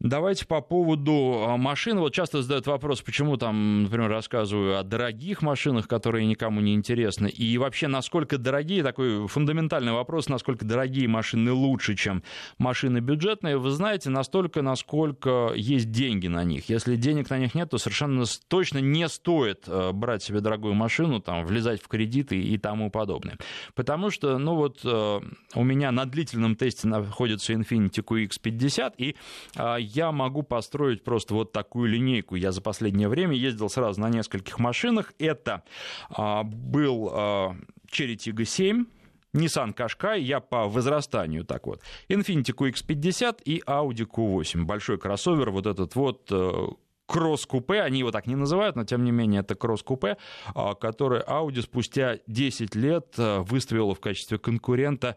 Давайте 0.01 0.45
по 0.47 0.61
поводу 0.61 1.45
а, 1.47 1.57
машин. 1.57 1.99
Вот 1.99 2.13
часто 2.13 2.43
задают 2.43 2.67
вопрос, 2.67 3.01
почему 3.01 3.37
там, 3.37 3.85
например, 3.85 4.11
рассказываю 4.11 4.79
о 4.79 4.83
дорогих 4.83 5.41
машинах, 5.41 5.89
которые 5.89 6.27
никому 6.27 6.61
не 6.61 6.75
интересны. 6.75 7.29
И 7.29 7.57
вообще, 7.57 7.87
насколько 7.87 8.37
дорогие, 8.37 8.83
такой 8.83 9.27
фундаментальный 9.29 9.93
вопрос, 9.93 10.29
насколько 10.29 10.65
дорогие 10.65 11.09
машины 11.09 11.53
лучше, 11.53 11.95
чем 11.95 12.23
машины 12.59 12.99
бюджетные. 12.99 13.57
Вы 13.57 13.71
знаете, 13.71 14.11
настолько, 14.11 14.63
насколько 14.63 15.53
есть 15.55 15.91
деньги 15.91 16.27
на 16.27 16.45
них. 16.45 16.69
Если 16.69 16.97
денег 16.97 17.31
на 17.31 17.39
них 17.39 17.55
нет, 17.55 17.71
то 17.71 17.79
совершенно 17.79 18.25
точно 18.49 18.79
не 18.79 19.09
стоит 19.09 19.65
э, 19.69 19.93
брать 19.93 20.23
себе 20.23 20.41
дорогую 20.41 20.75
машину, 20.75 21.21
там, 21.21 21.47
влезать 21.47 21.81
в 21.81 21.89
кредиты 21.89 22.39
и 22.39 22.59
тому 22.59 22.91
подобное. 22.91 23.39
Потому 23.75 24.11
что, 24.11 24.37
ну 24.39 24.57
вот, 24.57 24.81
э, 24.85 25.21
у 25.55 25.65
меня 25.65 25.93
на 25.93 26.05
длительном 26.05 26.57
тесте 26.57 26.89
находится 26.89 27.55
Infiniti 27.55 28.05
QX50, 28.05 28.95
и 28.99 29.17
а, 29.57 29.79
я 29.85 30.13
могу 30.13 30.43
построить 30.43 31.05
просто 31.05 31.35
вот 31.35 31.53
такую 31.53 31.91
линейку. 31.91 32.35
Я 32.35 32.53
за 32.53 32.61
последнее 32.61 33.09
время 33.09 33.35
ездил 33.35 33.69
сразу 33.69 34.01
на 34.01 34.09
нескольких 34.09 34.59
машинах. 34.59 35.13
Это 35.19 35.63
а, 36.11 36.43
был 36.43 37.11
а, 37.13 37.57
Cherry 37.91 38.17
Tiggo 38.17 38.45
7, 38.45 38.87
Nissan 39.35 39.75
Qashqai, 39.75 40.21
я 40.21 40.41
по 40.41 40.69
возрастанию 40.69 41.45
так 41.45 41.67
вот. 41.67 41.83
Infiniti 42.09 42.55
QX50 42.55 43.43
и 43.45 43.63
Audi 43.67 44.07
Q8. 44.07 44.63
Большой 44.63 44.99
кроссовер, 44.99 45.51
вот 45.51 45.67
этот 45.67 45.97
вот 45.97 46.29
э, 46.31 46.67
кросс-купе, 47.07 47.83
они 47.83 48.01
его 48.01 48.11
так 48.11 48.27
не 48.27 48.37
называют, 48.37 48.77
но 48.77 48.85
тем 48.85 49.05
не 49.05 49.13
менее 49.13 49.41
это 49.43 49.55
кросс-купе, 49.55 50.17
а, 50.55 50.75
который 50.75 51.21
Audi 51.21 51.63
спустя 51.63 52.19
10 52.27 52.75
лет 52.75 53.15
э, 53.19 53.41
выставила 53.41 53.95
в 53.95 54.01
качестве 54.01 54.39
конкурента 54.39 55.17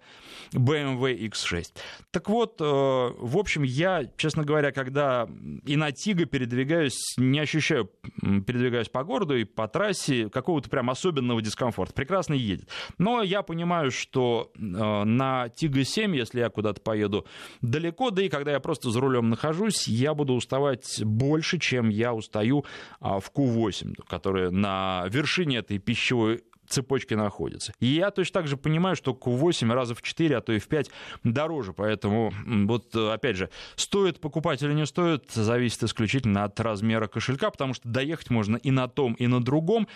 BMW 0.53 1.29
X6. 1.29 1.65
Так 2.11 2.29
вот, 2.29 2.59
э, 2.59 2.63
в 2.63 3.37
общем, 3.37 3.63
я, 3.63 4.05
честно 4.17 4.43
говоря, 4.43 4.71
когда 4.71 5.27
и 5.65 5.75
на 5.75 5.91
Тига 5.91 6.25
передвигаюсь, 6.25 7.15
не 7.17 7.39
ощущаю, 7.39 7.89
передвигаюсь 8.21 8.89
по 8.89 9.03
городу 9.03 9.37
и 9.37 9.45
по 9.45 9.67
трассе 9.67 10.29
какого-то 10.29 10.69
прям 10.69 10.89
особенного 10.89 11.41
дискомфорта. 11.41 11.93
Прекрасно 11.93 12.33
едет. 12.33 12.69
Но 12.97 13.21
я 13.21 13.41
понимаю, 13.41 13.91
что 13.91 14.51
на 14.55 15.49
Тига 15.49 15.83
7, 15.83 16.15
если 16.15 16.39
я 16.39 16.49
куда-то 16.49 16.81
поеду 16.81 17.25
далеко, 17.61 18.11
да 18.11 18.23
и 18.23 18.29
когда 18.29 18.51
я 18.51 18.59
просто 18.59 18.91
за 18.91 18.99
рулем 18.99 19.29
нахожусь, 19.29 19.87
я 19.87 20.13
буду 20.13 20.33
уставать 20.33 21.03
больше, 21.03 21.59
чем 21.59 21.76
чем 21.77 21.89
я 21.89 22.13
устаю 22.13 22.65
а, 22.99 23.19
в 23.19 23.31
Q8, 23.31 24.03
которая 24.07 24.49
на 24.49 25.05
вершине 25.09 25.57
этой 25.57 25.77
пищевой 25.77 26.43
цепочке 26.67 27.15
находится. 27.15 27.73
И 27.79 27.87
я 27.87 28.11
точно 28.11 28.41
так 28.41 28.47
же 28.47 28.57
понимаю, 28.57 28.95
что 28.95 29.11
Q8 29.11 29.73
раза 29.73 29.95
в 29.95 30.01
4, 30.01 30.37
а 30.37 30.41
то 30.41 30.53
и 30.53 30.59
в 30.59 30.67
5 30.67 30.89
дороже. 31.23 31.73
Поэтому, 31.73 32.33
вот 32.45 32.95
опять 32.95 33.37
же, 33.37 33.49
стоит 33.75 34.19
покупать 34.19 34.61
или 34.61 34.73
не 34.73 34.85
стоит, 34.85 35.31
зависит 35.31 35.83
исключительно 35.83 36.43
от 36.43 36.59
размера 36.59 37.07
кошелька, 37.07 37.49
потому 37.49 37.73
что 37.73 37.87
доехать 37.87 38.29
можно 38.29 38.57
и 38.57 38.71
на 38.71 38.87
том, 38.87 39.13
и 39.13 39.27
на 39.27 39.43
другом. 39.43 39.87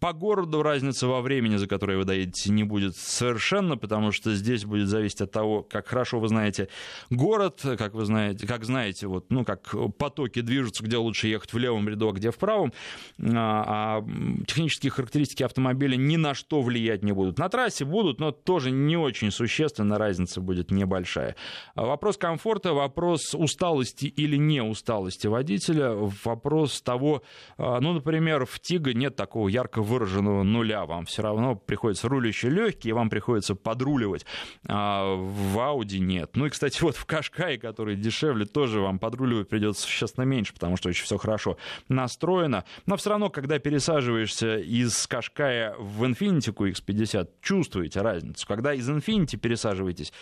По 0.00 0.12
городу 0.12 0.62
разница 0.62 1.06
во 1.06 1.20
времени, 1.20 1.56
за 1.56 1.66
которое 1.66 1.98
вы 1.98 2.04
доедете, 2.04 2.50
не 2.50 2.64
будет 2.64 2.96
совершенно, 2.96 3.76
потому 3.76 4.12
что 4.12 4.34
здесь 4.34 4.64
будет 4.64 4.88
зависеть 4.88 5.20
от 5.20 5.32
того, 5.32 5.62
как 5.62 5.88
хорошо 5.88 6.20
вы 6.20 6.28
знаете 6.28 6.68
город, 7.10 7.60
как 7.78 7.94
вы 7.94 8.04
знаете, 8.04 8.46
как 8.46 8.64
знаете, 8.64 9.06
вот, 9.06 9.30
ну, 9.30 9.44
как 9.44 9.74
потоки 9.98 10.40
движутся, 10.40 10.84
где 10.84 10.96
лучше 10.96 11.28
ехать 11.28 11.52
в 11.52 11.58
левом 11.58 11.88
ряду, 11.88 12.08
а 12.08 12.12
где 12.12 12.30
в 12.30 12.38
правом. 12.38 12.72
А, 13.20 14.00
а 14.00 14.04
технические 14.46 14.90
характеристики 14.90 15.42
автомобиля 15.42 15.96
не 15.96 16.16
на 16.20 16.34
что 16.34 16.60
влиять 16.60 17.02
не 17.02 17.12
будут. 17.12 17.38
На 17.38 17.48
трассе 17.48 17.84
будут, 17.84 18.20
но 18.20 18.30
тоже 18.30 18.70
не 18.70 18.96
очень 18.96 19.30
существенно, 19.30 19.98
разница 19.98 20.40
будет 20.40 20.70
небольшая. 20.70 21.36
Вопрос 21.74 22.16
комфорта, 22.16 22.72
вопрос 22.72 23.34
усталости 23.34 24.06
или 24.06 24.36
не 24.36 24.62
усталости 24.62 25.26
водителя, 25.26 25.92
вопрос 26.24 26.82
того, 26.82 27.22
а, 27.58 27.80
ну, 27.80 27.92
например, 27.92 28.46
в 28.46 28.60
Тига 28.60 28.92
нет 28.92 29.16
такого 29.16 29.48
ярко 29.48 29.82
выраженного 29.82 30.42
нуля, 30.42 30.84
вам 30.86 31.06
все 31.06 31.22
равно 31.22 31.56
приходится 31.56 32.08
рулящие 32.08 32.50
легкие, 32.50 32.94
вам 32.94 33.10
приходится 33.10 33.54
подруливать, 33.54 34.24
а 34.66 35.14
в 35.16 35.58
Ауди 35.58 36.00
нет. 36.00 36.30
Ну 36.34 36.46
и, 36.46 36.50
кстати, 36.50 36.82
вот 36.82 36.96
в 36.96 37.04
Кашкае, 37.06 37.58
который 37.58 37.96
дешевле, 37.96 38.44
тоже 38.44 38.80
вам 38.80 38.98
подруливать 38.98 39.48
придется 39.48 39.82
существенно 39.82 40.24
меньше, 40.24 40.52
потому 40.52 40.76
что 40.76 40.88
очень 40.88 41.04
все 41.04 41.18
хорошо 41.18 41.56
настроено, 41.88 42.64
но 42.86 42.96
все 42.96 43.10
равно, 43.10 43.30
когда 43.30 43.58
пересаживаешься 43.58 44.58
из 44.58 45.06
Кашкая 45.06 45.74
в 45.78 46.04
Infiniti 46.10 46.52
QX50 46.52 47.28
чувствуете 47.40 48.00
разницу. 48.00 48.46
Когда 48.46 48.74
из 48.74 48.88
Infiniti 48.88 49.36
пересаживаетесь 49.36 50.12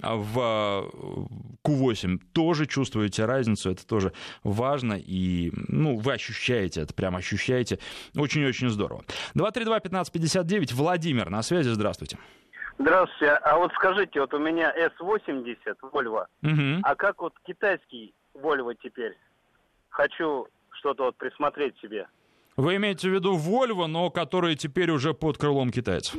в 0.00 0.90
Q8, 1.66 2.18
тоже 2.32 2.66
чувствуете 2.66 3.24
разницу, 3.24 3.70
это 3.70 3.86
тоже 3.86 4.12
важно, 4.44 4.94
и 4.94 5.52
ну, 5.68 5.96
вы 5.96 6.12
ощущаете 6.12 6.82
это, 6.82 6.94
прям 6.94 7.16
ощущаете. 7.16 7.78
Очень-очень 8.16 8.70
здорово. 8.70 9.04
232-1559, 9.34 10.74
Владимир 10.74 11.30
на 11.30 11.42
связи, 11.42 11.68
здравствуйте. 11.70 12.18
Здравствуйте. 12.78 13.32
А 13.34 13.56
вот 13.58 13.72
скажите, 13.74 14.20
вот 14.20 14.32
у 14.34 14.38
меня 14.38 14.72
S80 14.76 15.56
Volvo, 15.92 16.26
угу. 16.42 16.80
а 16.82 16.94
как 16.94 17.20
вот 17.20 17.34
китайский 17.44 18.14
Volvo 18.34 18.76
теперь? 18.80 19.16
Хочу 19.88 20.46
что-то 20.70 21.04
вот 21.04 21.16
присмотреть 21.16 21.76
себе. 21.80 22.06
Вы 22.58 22.74
имеете 22.74 23.08
в 23.08 23.14
виду 23.14 23.36
Volvo, 23.36 23.86
но 23.86 24.10
которые 24.10 24.56
теперь 24.56 24.90
уже 24.90 25.14
под 25.14 25.38
крылом 25.38 25.70
китайцев? 25.70 26.16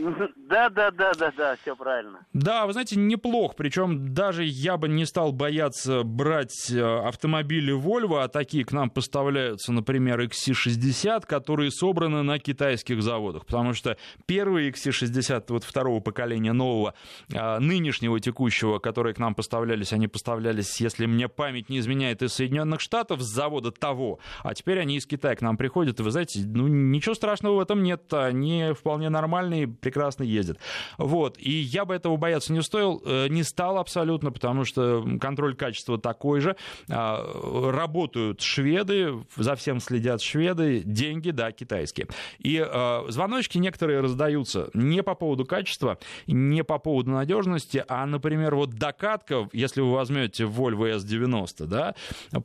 Да, 0.49 0.69
да, 0.69 0.89
да, 0.89 1.11
да, 1.13 1.31
да, 1.35 1.57
все 1.61 1.75
правильно. 1.75 2.25
Да, 2.31 2.65
вы 2.65 2.71
знаете, 2.71 2.97
неплохо. 2.97 3.55
Причем 3.57 4.13
даже 4.13 4.45
я 4.45 4.77
бы 4.77 4.87
не 4.87 5.05
стал 5.05 5.33
бояться 5.33 6.03
брать 6.03 6.71
э, 6.71 6.81
автомобили 6.81 7.75
Volvo, 7.75 8.23
а 8.23 8.29
такие 8.29 8.63
к 8.63 8.71
нам 8.71 8.89
поставляются, 8.89 9.73
например, 9.73 10.21
XC60, 10.21 11.27
которые 11.27 11.71
собраны 11.71 12.23
на 12.23 12.39
китайских 12.39 13.03
заводах. 13.03 13.45
Потому 13.45 13.73
что 13.73 13.97
первые 14.25 14.71
XC60 14.71 15.43
вот 15.49 15.65
второго 15.65 15.99
поколения 15.99 16.53
нового, 16.53 16.93
э, 17.33 17.59
нынешнего 17.59 18.17
текущего, 18.21 18.79
которые 18.79 19.13
к 19.13 19.19
нам 19.19 19.35
поставлялись, 19.35 19.91
они 19.91 20.07
поставлялись, 20.07 20.79
если 20.79 21.05
мне 21.05 21.27
память 21.27 21.67
не 21.67 21.79
изменяет, 21.79 22.23
из 22.23 22.33
Соединенных 22.33 22.79
Штатов, 22.79 23.21
с 23.21 23.27
завода 23.27 23.71
того. 23.71 24.19
А 24.41 24.55
теперь 24.55 24.79
они 24.79 24.95
из 24.95 25.05
Китая 25.05 25.35
к 25.35 25.41
нам 25.41 25.57
приходят, 25.57 25.99
и 25.99 26.03
вы 26.03 26.11
знаете, 26.11 26.28
сказать, 26.30 26.47
ну, 26.53 26.67
ничего 26.67 27.15
страшного 27.15 27.55
в 27.55 27.59
этом 27.59 27.84
нет, 27.84 28.13
они 28.13 28.73
вполне 28.77 29.09
нормальные, 29.09 29.67
прекрасно 29.67 30.23
ездят. 30.23 30.57
Вот, 30.97 31.38
и 31.38 31.51
я 31.51 31.86
бы 31.86 31.95
этого 31.95 32.17
бояться 32.17 32.53
не 32.53 32.61
стоил, 32.61 33.01
э, 33.05 33.27
не 33.30 33.43
стал 33.43 33.77
абсолютно, 33.77 34.32
потому 34.32 34.65
что 34.65 35.05
контроль 35.19 35.55
качества 35.55 35.97
такой 35.97 36.41
же, 36.41 36.55
а, 36.89 37.71
работают 37.71 38.41
шведы, 38.41 39.13
за 39.36 39.55
всем 39.55 39.80
следят 39.80 40.21
шведы, 40.21 40.82
деньги, 40.86 41.32
да, 41.32 41.51
китайские. 41.51 42.07
И 42.39 42.63
э, 42.65 43.03
звоночки 43.09 43.57
некоторые 43.57 44.01
раздаются 44.01 44.69
не 44.73 45.03
по 45.03 45.15
поводу 45.15 45.45
качества, 45.45 45.97
не 46.27 46.63
по 46.63 46.80
поводу 46.80 47.11
надежности, 47.11 47.84
а, 47.88 48.05
например, 48.05 48.55
вот 48.55 48.71
докатка, 48.71 49.49
если 49.53 49.82
вы 49.82 49.93
возьмете 49.93 50.43
Volvo 50.43 50.95
S90, 50.97 51.65
да, 51.65 51.95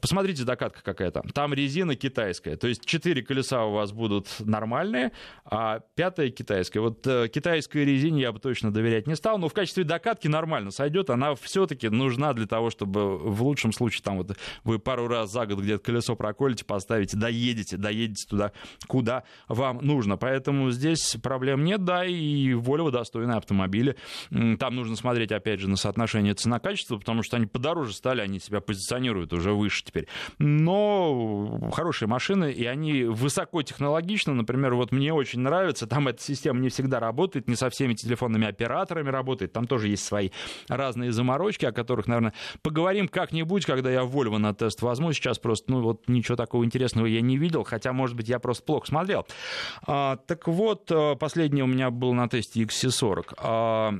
посмотрите 0.00 0.44
докатка 0.44 0.82
какая 0.82 1.10
там, 1.10 1.24
там 1.30 1.54
резина 1.54 1.96
китайская, 1.96 2.56
то 2.56 2.68
есть 2.68 2.84
четыре 2.84 3.22
колеса 3.22 3.64
у 3.64 3.72
вас 3.74 3.92
будут 3.92 4.28
нормальные, 4.40 5.12
а 5.44 5.80
пятая 5.94 6.30
китайская. 6.30 6.80
Вот 6.80 7.06
э, 7.06 7.28
китайской 7.28 7.84
резине 7.84 8.22
я 8.22 8.32
бы 8.32 8.38
точно 8.38 8.72
доверять 8.72 9.06
не 9.06 9.16
стал, 9.16 9.38
но 9.38 9.48
в 9.48 9.54
качестве 9.54 9.84
докатки 9.84 10.28
нормально 10.28 10.70
сойдет. 10.70 11.10
Она 11.10 11.34
все-таки 11.34 11.88
нужна 11.88 12.32
для 12.32 12.46
того, 12.46 12.70
чтобы 12.70 13.18
в 13.18 13.42
лучшем 13.42 13.72
случае 13.72 14.02
там 14.02 14.18
вот 14.18 14.36
вы 14.64 14.78
пару 14.78 15.08
раз 15.08 15.30
за 15.30 15.46
год 15.46 15.60
где-то 15.60 15.82
колесо 15.82 16.16
проколите, 16.16 16.64
поставите, 16.64 17.16
доедете, 17.16 17.76
доедете 17.76 18.26
туда, 18.28 18.52
куда 18.86 19.24
вам 19.48 19.78
нужно. 19.82 20.16
Поэтому 20.16 20.70
здесь 20.70 21.16
проблем 21.22 21.64
нет, 21.64 21.84
да, 21.84 22.04
и 22.04 22.52
Volvo 22.52 22.90
достойные 22.90 23.36
автомобили. 23.36 23.96
Там 24.30 24.76
нужно 24.76 24.96
смотреть, 24.96 25.32
опять 25.32 25.60
же, 25.60 25.68
на 25.68 25.76
соотношение 25.76 26.34
цена-качество, 26.34 26.96
потому 26.96 27.22
что 27.22 27.36
они 27.36 27.46
подороже 27.46 27.92
стали, 27.92 28.20
они 28.20 28.38
себя 28.40 28.60
позиционируют 28.60 29.32
уже 29.32 29.52
выше 29.52 29.84
теперь. 29.84 30.08
Но 30.38 31.70
хорошие 31.72 32.08
машины, 32.08 32.52
и 32.52 32.64
они 32.64 33.04
высоко 33.04 33.62
технологично. 33.64 34.34
Например, 34.34 34.74
вот 34.74 34.92
мне 34.92 35.12
очень 35.12 35.40
нравится, 35.40 35.86
там 35.86 36.08
эта 36.08 36.22
система 36.22 36.60
не 36.60 36.68
всегда 36.68 37.00
работает, 37.00 37.48
не 37.48 37.56
со 37.56 37.70
всеми 37.70 37.94
телефонными 37.94 38.46
операторами 38.46 39.10
работает, 39.10 39.52
там 39.52 39.66
тоже 39.66 39.88
есть 39.88 40.04
свои 40.04 40.30
разные 40.68 41.12
заморочки, 41.12 41.64
о 41.64 41.72
которых, 41.72 42.06
наверное, 42.06 42.34
поговорим 42.62 43.08
как-нибудь, 43.08 43.66
когда 43.66 43.90
я 43.90 44.02
Volvo 44.02 44.38
на 44.38 44.54
тест 44.54 44.82
возьму. 44.82 45.12
Сейчас 45.12 45.38
просто, 45.38 45.70
ну 45.70 45.82
вот 45.82 46.08
ничего 46.08 46.36
такого 46.36 46.64
интересного 46.64 47.06
я 47.06 47.20
не 47.20 47.36
видел, 47.36 47.64
хотя, 47.64 47.92
может 47.92 48.16
быть, 48.16 48.28
я 48.28 48.38
просто 48.38 48.64
плохо 48.64 48.86
смотрел. 48.86 49.26
А, 49.86 50.16
так 50.16 50.46
вот, 50.48 50.90
э, 50.90 51.16
последний 51.16 51.62
у 51.62 51.66
меня 51.66 51.90
был 51.90 52.12
на 52.12 52.28
тесте 52.28 52.62
XC40. 52.62 53.34
А, 53.38 53.94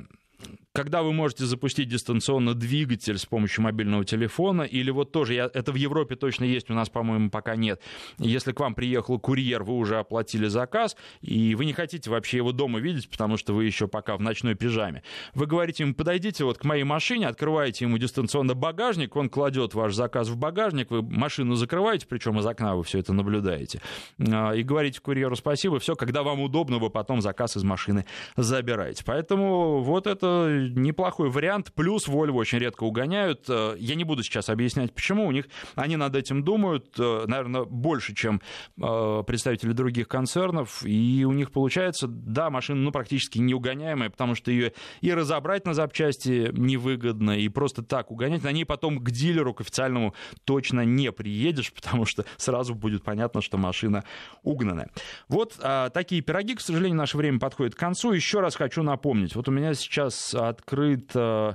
когда 0.75 1.03
вы 1.03 1.13
можете 1.13 1.45
запустить 1.45 1.87
дистанционно 1.87 2.53
двигатель 2.53 3.17
с 3.17 3.25
помощью 3.25 3.63
мобильного 3.63 4.03
телефона, 4.03 4.63
или 4.63 4.91
вот 4.91 5.13
тоже, 5.13 5.33
я, 5.33 5.49
это 5.53 5.71
в 5.71 5.75
Европе 5.75 6.17
точно 6.17 6.43
есть, 6.43 6.69
у 6.69 6.73
нас, 6.73 6.89
по-моему, 6.89 7.29
пока 7.29 7.55
нет. 7.55 7.81
Если 8.17 8.51
к 8.51 8.59
вам 8.59 8.75
приехал 8.75 9.17
курьер, 9.17 9.63
вы 9.63 9.75
уже 9.75 9.97
оплатили 9.97 10.47
заказ, 10.47 10.97
и 11.21 11.55
вы 11.55 11.63
не 11.63 11.71
хотите 11.71 12.09
вообще 12.09 12.37
его 12.37 12.51
дома 12.51 12.79
видеть, 12.79 13.09
потому 13.09 13.37
что 13.37 13.53
вы 13.53 13.63
еще 13.63 13.87
пока 13.87 14.17
в 14.17 14.21
ночной 14.21 14.55
пижаме. 14.55 15.01
Вы 15.33 15.45
говорите 15.45 15.83
ему, 15.83 15.93
подойдите 15.93 16.43
вот 16.43 16.57
к 16.57 16.65
моей 16.65 16.83
машине, 16.83 17.29
открываете 17.29 17.85
ему 17.85 17.97
дистанционно 17.97 18.53
багажник, 18.53 19.15
он 19.15 19.29
кладет 19.29 19.75
ваш 19.75 19.93
заказ 19.93 20.27
в 20.27 20.35
багажник, 20.35 20.91
вы 20.91 21.01
машину 21.01 21.55
закрываете, 21.55 22.05
причем 22.05 22.37
из 22.39 22.45
окна 22.45 22.75
вы 22.75 22.83
все 22.83 22.99
это 22.99 23.13
наблюдаете, 23.13 23.81
а, 24.19 24.51
и 24.51 24.61
говорите 24.61 24.99
курьеру 24.99 25.37
спасибо, 25.37 25.79
все, 25.79 25.95
когда 25.95 26.21
вам 26.21 26.41
удобно, 26.41 26.79
вы 26.79 26.89
потом 26.89 27.21
заказ 27.21 27.55
из 27.55 27.63
машины 27.63 28.05
забираете. 28.35 29.05
Поэтому 29.05 29.81
вот 29.81 30.05
это 30.05 30.64
неплохой 30.69 31.29
вариант. 31.29 31.71
Плюс 31.73 32.07
Volvo 32.07 32.33
очень 32.33 32.59
редко 32.59 32.83
угоняют. 32.83 33.45
Э, 33.49 33.75
я 33.77 33.95
не 33.95 34.03
буду 34.03 34.23
сейчас 34.23 34.49
объяснять, 34.49 34.93
почему. 34.93 35.27
У 35.27 35.31
них 35.31 35.47
они 35.75 35.95
над 35.95 36.15
этим 36.15 36.43
думают, 36.43 36.95
э, 36.97 37.25
наверное, 37.27 37.63
больше, 37.63 38.13
чем 38.15 38.41
э, 38.81 39.23
представители 39.25 39.71
других 39.71 40.07
концернов. 40.07 40.83
И 40.85 41.25
у 41.25 41.31
них 41.31 41.51
получается, 41.51 42.07
да, 42.07 42.49
машина 42.49 42.81
ну, 42.81 42.91
практически 42.91 43.39
неугоняемая, 43.39 44.09
потому 44.09 44.35
что 44.35 44.51
ее 44.51 44.73
и 45.01 45.13
разобрать 45.13 45.65
на 45.65 45.73
запчасти 45.73 46.49
невыгодно, 46.51 47.37
и 47.37 47.47
просто 47.49 47.83
так 47.83 48.11
угонять. 48.11 48.43
На 48.43 48.51
ней 48.51 48.65
потом 48.65 48.99
к 48.99 49.11
дилеру, 49.11 49.53
к 49.53 49.61
официальному 49.61 50.13
точно 50.43 50.81
не 50.81 51.11
приедешь, 51.11 51.73
потому 51.73 52.05
что 52.05 52.25
сразу 52.37 52.75
будет 52.75 53.03
понятно, 53.03 53.41
что 53.41 53.57
машина 53.57 54.03
угнанная. 54.43 54.89
Вот 55.27 55.55
а, 55.61 55.89
такие 55.89 56.21
пироги, 56.21 56.55
к 56.55 56.61
сожалению, 56.61 56.97
наше 56.97 57.17
время 57.17 57.39
подходит 57.39 57.75
к 57.75 57.79
концу. 57.79 58.11
Еще 58.11 58.39
раз 58.39 58.55
хочу 58.55 58.83
напомнить. 58.83 59.35
Вот 59.35 59.47
у 59.47 59.51
меня 59.51 59.73
сейчас 59.73 60.35
открыт 60.55 61.11
э, 61.13 61.53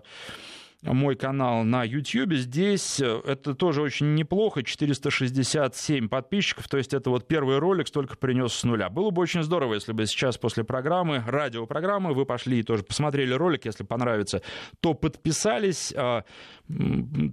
мой 0.83 1.17
канал 1.17 1.65
на 1.65 1.85
YouTube. 1.85 2.35
Здесь 2.35 3.01
э, 3.01 3.21
это 3.27 3.55
тоже 3.55 3.83
очень 3.83 4.15
неплохо, 4.15 4.63
467 4.63 6.09
подписчиков, 6.09 6.69
то 6.69 6.79
есть 6.79 6.95
это 6.95 7.11
вот 7.11 7.29
первый 7.29 7.59
ролик 7.59 7.89
столько 7.89 8.17
принес 8.17 8.53
с 8.53 8.65
нуля. 8.65 8.89
Было 8.89 9.11
бы 9.11 9.23
очень 9.23 9.43
здорово, 9.43 9.75
если 9.75 9.93
бы 9.93 10.07
сейчас 10.07 10.39
после 10.39 10.65
программы, 10.65 11.23
радиопрограммы, 11.27 12.15
вы 12.15 12.25
пошли 12.25 12.61
и 12.61 12.63
тоже 12.63 12.83
посмотрели 12.83 13.33
ролик, 13.33 13.65
если 13.65 13.85
понравится, 13.85 14.43
то 14.81 14.95
подписались. 14.95 15.93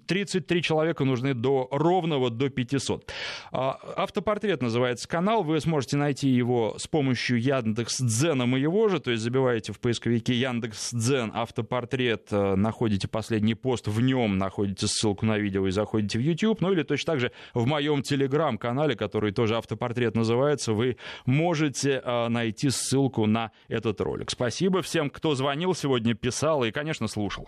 33 0.08 0.60
а, 0.60 0.62
человека 0.62 1.06
нужны 1.06 1.34
до 1.34 1.68
ровного, 1.72 2.30
до 2.30 2.50
500. 2.50 3.12
А, 3.52 3.80
автопортрет 3.96 4.62
называется 4.62 5.08
канал, 5.08 5.44
вы 5.44 5.60
сможете 5.62 5.98
найти 5.98 6.30
его 6.30 6.76
с 6.78 6.88
помощью 6.88 7.42
Яндекс.Дзена 7.42 8.46
моего 8.46 8.90
же, 8.90 9.00
то 9.00 9.12
есть 9.12 9.24
забиваете 9.24 9.74
в 9.74 9.80
поисковике 9.80 10.34
Яндекс.Дзен 10.34 11.32
автопортрет, 11.34 12.28
э, 12.32 12.56
находите 12.56 13.08
последний 13.08 13.38
последний 13.38 13.56
пост, 13.56 13.88
в 13.88 14.02
нем 14.02 14.38
находите 14.38 14.88
ссылку 14.88 15.26
на 15.26 15.38
видео 15.38 15.68
и 15.68 15.72
заходите 15.72 16.18
в 16.18 16.22
YouTube, 16.22 16.62
ну 16.62 16.72
или 16.72 16.84
точно 16.84 17.14
так 17.14 17.20
же 17.20 17.32
в 17.54 17.66
моем 17.68 18.02
телеграм-канале, 18.02 18.96
который 18.96 19.32
тоже 19.32 19.56
автопортрет 19.56 20.16
называется, 20.16 20.74
вы 20.74 20.98
можете 21.26 22.02
э, 22.04 22.28
найти 22.30 22.70
ссылку 22.70 23.26
на 23.28 23.52
этот 23.70 24.02
ролик. 24.02 24.32
Спасибо 24.32 24.82
всем, 24.82 25.10
кто 25.10 25.36
звонил 25.36 25.76
сегодня, 25.76 26.14
писал 26.14 26.64
и, 26.64 26.72
конечно, 26.72 27.08
слушал. 27.08 27.48